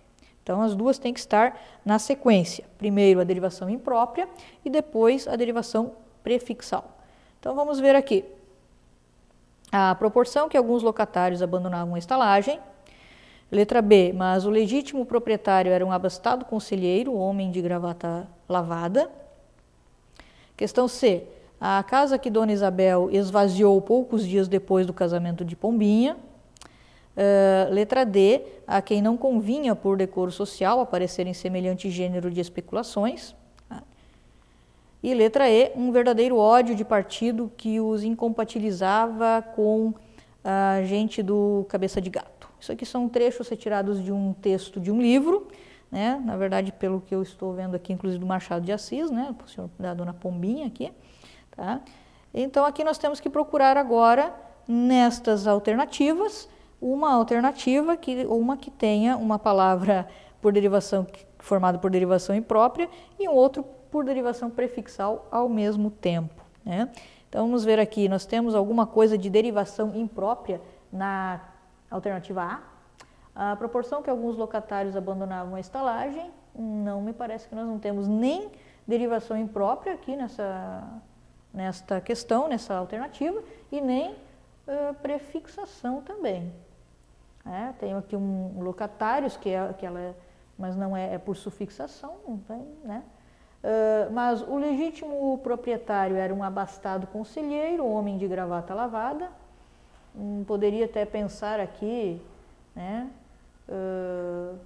Então, 0.51 0.63
as 0.63 0.75
duas 0.75 0.99
têm 0.99 1.15
que 1.15 1.21
estar 1.21 1.57
na 1.85 1.97
sequência. 2.01 2.65
Primeiro 2.77 3.21
a 3.21 3.25
derivação 3.25 3.71
imprópria 3.71 4.29
e 4.65 4.69
depois 4.69 5.29
a 5.29 5.37
derivação 5.37 5.93
prefixal. 6.25 6.99
Então, 7.39 7.55
vamos 7.55 7.79
ver 7.79 7.95
aqui. 7.95 8.25
A 9.71 9.95
proporção 9.95 10.49
que 10.49 10.57
alguns 10.57 10.83
locatários 10.83 11.41
abandonavam 11.41 11.95
a 11.95 11.99
estalagem. 12.01 12.59
Letra 13.49 13.81
B, 13.81 14.13
mas 14.13 14.45
o 14.45 14.51
legítimo 14.51 15.07
proprietário 15.07 15.71
era 15.71 15.87
um 15.87 15.93
abastado 15.93 16.45
conselheiro, 16.45 17.15
homem 17.15 17.53
de 17.53 17.63
gravata 17.63 18.27
lavada. 18.49 19.09
Questão 20.57 20.89
C, 20.89 21.29
a 21.61 21.81
casa 21.85 22.19
que 22.19 22.29
Dona 22.29 22.51
Isabel 22.51 23.09
esvaziou 23.13 23.81
poucos 23.81 24.27
dias 24.27 24.49
depois 24.49 24.85
do 24.85 24.93
casamento 24.93 25.45
de 25.45 25.55
Pombinha. 25.55 26.17
Letra 27.71 28.05
D, 28.05 28.43
a 28.67 28.81
quem 28.81 29.03
não 29.03 29.17
convinha 29.17 29.75
por 29.75 29.97
decoro 29.97 30.31
social 30.31 30.81
aparecer 30.81 31.27
em 31.27 31.35
semelhante 31.35 31.91
gênero 31.91 32.31
de 32.31 32.41
especulações. 32.41 33.35
E 35.03 35.15
letra 35.15 35.49
E, 35.49 35.73
um 35.75 35.91
verdadeiro 35.93 36.37
ódio 36.37 36.75
de 36.75 36.85
partido 36.85 37.51
que 37.57 37.81
os 37.81 38.05
incompatibilizava 38.05 39.43
com 39.55 39.95
a 40.45 40.83
gente 40.85 41.23
do 41.23 41.65
Cabeça 41.69 42.01
de 42.01 42.11
Gato. 42.11 42.49
Isso 42.61 42.71
aqui 42.71 42.85
são 42.85 43.09
trechos 43.09 43.49
retirados 43.49 44.03
de 44.05 44.13
um 44.13 44.35
texto 44.35 44.79
de 44.79 44.91
um 44.91 45.01
livro, 45.01 45.49
né? 45.91 46.21
na 46.23 46.37
verdade, 46.37 46.71
pelo 46.71 47.01
que 47.01 47.15
eu 47.15 47.23
estou 47.23 47.55
vendo 47.55 47.75
aqui, 47.75 47.95
inclusive 47.95 48.21
do 48.21 48.27
Machado 48.27 48.65
de 48.65 48.73
Assis, 48.73 49.11
né? 49.11 49.35
senhor, 49.47 49.71
da 49.79 49.95
dona 49.95 50.13
Pombinha 50.13 50.67
aqui. 50.67 50.93
Tá? 51.57 51.81
Então, 52.35 52.67
aqui 52.67 52.85
nós 52.85 52.99
temos 52.99 53.21
que 53.21 53.31
procurar 53.31 53.79
agora, 53.79 54.35
nestas 54.69 55.47
alternativas, 55.47 56.47
uma 56.81 57.13
alternativa, 57.13 57.97
que, 57.97 58.25
uma 58.27 58.57
que 58.57 58.71
tenha 58.71 59.17
uma 59.17 59.39
palavra 59.39 60.09
por 60.41 60.53
derivação 60.53 61.07
formada 61.39 61.79
por 61.79 61.91
derivação 61.91 62.35
imprópria 62.35 62.89
e 63.19 63.29
um 63.29 63.33
outro 63.33 63.65
por 63.91 64.05
derivação 64.05 64.51
prefixal 64.51 65.27
ao 65.31 65.49
mesmo 65.49 65.91
tempo. 65.91 66.43
Né? 66.65 66.91
Então 67.29 67.47
vamos 67.47 67.65
ver 67.65 67.79
aqui, 67.79 68.09
nós 68.09 68.27
temos 68.27 68.55
alguma 68.55 68.87
coisa 68.87 69.17
de 69.17 69.29
derivação 69.29 69.95
imprópria 69.95 70.61
na 70.93 71.41
alternativa 71.91 72.43
A. 73.35 73.53
A 73.53 73.57
proporção 73.57 74.03
que 74.03 74.11
alguns 74.11 74.37
locatários 74.37 74.97
abandonavam 74.97 75.55
a 75.55 75.61
estalagem, 75.61 76.31
não 76.55 77.01
me 77.01 77.13
parece 77.13 77.49
que 77.49 77.55
nós 77.55 77.67
não 77.67 77.79
temos 77.79 78.07
nem 78.07 78.51
derivação 78.87 79.37
imprópria 79.37 79.95
aqui 79.95 80.17
nessa, 80.17 81.01
nesta 81.55 82.01
questão, 82.01 82.49
nessa 82.49 82.75
alternativa, 82.75 83.43
e 83.71 83.81
nem 83.81 84.11
uh, 84.11 84.95
prefixação 85.01 86.03
também. 86.03 86.53
É, 87.47 87.73
tenho 87.79 87.99
aqui 87.99 88.15
um, 88.15 88.61
locatários, 88.61 89.37
que, 89.37 89.49
é, 89.49 89.73
que 89.73 89.87
ela, 89.87 90.15
mas 90.59 90.77
não 90.77 90.97
é, 90.97 91.15
é 91.15 91.19
por 91.19 91.37
sufixação, 91.37 92.17
não 92.27 92.39
tem, 92.39 92.67
né? 92.85 93.03
Uh, 93.63 94.11
mas 94.13 94.41
o 94.41 94.57
legítimo 94.57 95.39
proprietário 95.43 96.17
era 96.17 96.33
um 96.33 96.43
abastado 96.43 97.07
conselheiro, 97.09 97.87
homem 97.87 98.17
de 98.17 98.27
gravata 98.27 98.73
lavada. 98.73 99.29
Hum, 100.17 100.45
poderia 100.47 100.87
até 100.87 101.05
pensar 101.05 101.61
aqui, 101.61 102.23
né? 102.75 103.11
Uh, 103.69 104.59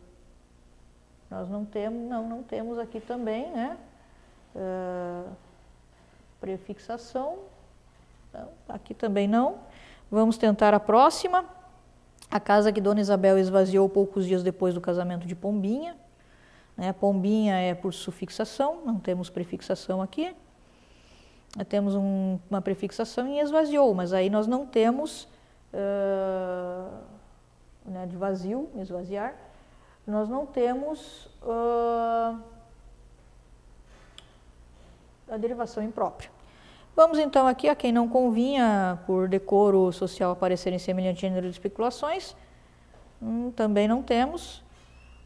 nós 1.28 1.48
não 1.48 1.64
temos, 1.64 2.08
não, 2.08 2.28
não 2.28 2.42
temos 2.44 2.78
aqui 2.78 3.00
também, 3.00 3.50
né? 3.50 3.76
Uh, 4.54 5.28
prefixação, 6.40 7.38
aqui 8.68 8.94
também 8.94 9.26
não. 9.26 9.58
Vamos 10.08 10.38
tentar 10.38 10.72
a 10.72 10.78
próxima. 10.78 11.44
A 12.30 12.40
casa 12.40 12.72
que 12.72 12.80
Dona 12.80 13.00
Isabel 13.00 13.38
esvaziou 13.38 13.88
poucos 13.88 14.26
dias 14.26 14.42
depois 14.42 14.74
do 14.74 14.80
casamento 14.80 15.26
de 15.26 15.34
Pombinha. 15.34 15.96
Né? 16.76 16.92
Pombinha 16.92 17.56
é 17.56 17.74
por 17.74 17.92
sufixação, 17.92 18.82
não 18.84 18.98
temos 18.98 19.30
prefixação 19.30 20.02
aqui. 20.02 20.34
Temos 21.68 21.94
um, 21.94 22.38
uma 22.50 22.60
prefixação 22.60 23.28
em 23.28 23.38
esvaziou, 23.38 23.94
mas 23.94 24.12
aí 24.12 24.28
nós 24.28 24.48
não 24.48 24.66
temos 24.66 25.28
uh, 25.72 26.98
né, 27.84 28.06
de 28.06 28.16
vazio, 28.16 28.68
esvaziar, 28.76 29.36
nós 30.04 30.28
não 30.28 30.44
temos 30.46 31.26
uh, 31.42 32.40
a 35.28 35.36
derivação 35.36 35.82
imprópria. 35.82 36.30
Vamos 36.97 37.18
então 37.18 37.49
aqui 37.49 37.68
a 37.68 37.74
quem 37.74 37.90
não 37.90 38.09
convinha 38.09 39.01
por 39.05 39.28
decoro 39.28 39.90
social 39.90 40.30
aparecer 40.30 40.72
em 40.72 40.78
semelhante 40.78 41.22
gênero 41.22 41.47
de 41.47 41.53
especulações. 41.53 42.36
Hum, 43.20 43.51
também 43.51 43.88
não 43.88 44.01
temos 44.01 44.62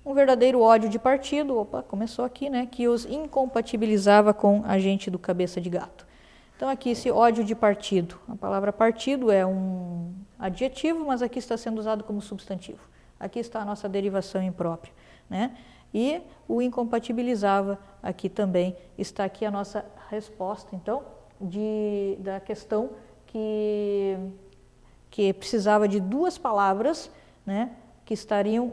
um 0.03 0.15
verdadeiro 0.15 0.63
ódio 0.63 0.89
de 0.89 0.99
partido, 0.99 1.59
opa, 1.59 1.83
começou 1.83 2.25
aqui, 2.25 2.49
né, 2.49 2.65
que 2.65 2.89
os 2.89 3.05
incompatibilizava 3.05 4.33
com 4.33 4.63
a 4.65 4.79
gente 4.79 5.11
do 5.11 5.19
cabeça 5.19 5.61
de 5.61 5.69
gato. 5.69 6.07
Então 6.57 6.71
aqui 6.71 6.91
esse 6.91 7.11
ódio 7.11 7.45
de 7.45 7.55
partido, 7.55 8.19
a 8.27 8.35
palavra 8.35 8.73
partido 8.73 9.31
é 9.31 9.45
um 9.45 10.15
adjetivo, 10.39 11.05
mas 11.05 11.21
aqui 11.21 11.39
está 11.39 11.59
sendo 11.59 11.79
usado 11.79 12.03
como 12.03 12.23
substantivo. 12.23 12.81
Aqui 13.21 13.41
está 13.41 13.61
a 13.61 13.65
nossa 13.67 13.87
derivação 13.91 14.43
imprópria, 14.43 14.93
né? 15.29 15.55
E 15.93 16.23
o 16.49 16.63
incompatibilizava 16.63 17.79
aqui 18.03 18.31
também 18.31 18.75
está 18.97 19.25
aqui 19.25 19.45
a 19.45 19.51
nossa 19.51 19.85
resposta, 20.09 20.75
então, 20.75 21.03
de, 21.41 22.17
da 22.21 22.41
questão 22.41 22.91
que 23.27 24.17
que 25.11 25.33
precisava 25.33 25.89
de 25.89 26.01
duas 26.01 26.39
palavras, 26.39 27.11
né, 27.45 27.73
que 28.05 28.15
estariam 28.15 28.73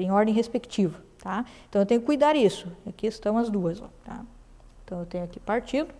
em 0.00 0.10
ordem 0.10 0.34
respectiva. 0.34 1.00
Tá? 1.18 1.44
Então 1.68 1.82
eu 1.82 1.86
tenho 1.86 2.00
que 2.00 2.06
cuidar 2.06 2.36
isso. 2.36 2.70
Aqui 2.86 3.06
estão 3.06 3.38
as 3.38 3.50
duas. 3.50 3.80
Ó, 3.80 3.88
tá? 4.04 4.24
Então 4.84 5.00
eu 5.00 5.06
tenho 5.06 5.24
aqui 5.24 5.38
partido 5.40 5.92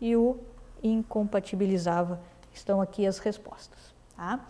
e 0.00 0.16
o 0.16 0.36
incompatibilizava. 0.82 2.20
Estão 2.52 2.80
aqui 2.80 3.06
as 3.06 3.18
respostas. 3.18 3.94
Tá? 4.16 4.40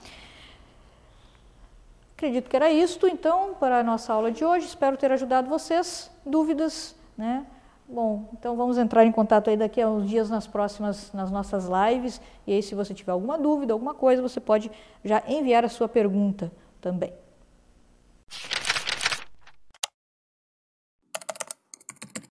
Acredito 2.17 2.49
que 2.49 2.57
era 2.57 2.71
isto, 2.71 3.07
então, 3.07 3.55
para 3.55 3.81
a 3.81 3.83
nossa 3.83 4.13
aula 4.13 4.31
de 4.31 4.45
hoje. 4.45 4.67
Espero 4.67 4.97
ter 4.97 5.11
ajudado 5.13 5.49
vocês. 5.49 6.11
Dúvidas, 6.25 6.95
né? 7.17 7.47
Bom, 7.87 8.31
então 8.33 8.57
vamos 8.57 8.79
entrar 8.79 9.05
em 9.05 9.13
contato 9.13 9.51
aí 9.51 9.57
daqui 9.57 9.81
a 9.81 9.89
uns 9.89 10.09
dias 10.09 10.31
nas 10.31 10.47
próximas, 10.47 11.13
nas 11.13 11.31
nossas 11.31 11.67
lives. 11.69 12.21
E 12.47 12.53
aí, 12.53 12.63
se 12.63 12.75
você 12.75 12.95
tiver 12.95 13.13
alguma 13.13 13.39
dúvida, 13.39 13.73
alguma 13.75 13.93
coisa, 13.95 14.23
você 14.23 14.41
pode 14.41 14.71
já 15.05 15.23
enviar 15.29 15.65
a 15.65 15.69
sua 15.69 15.89
pergunta 15.89 16.51
também. 16.81 17.13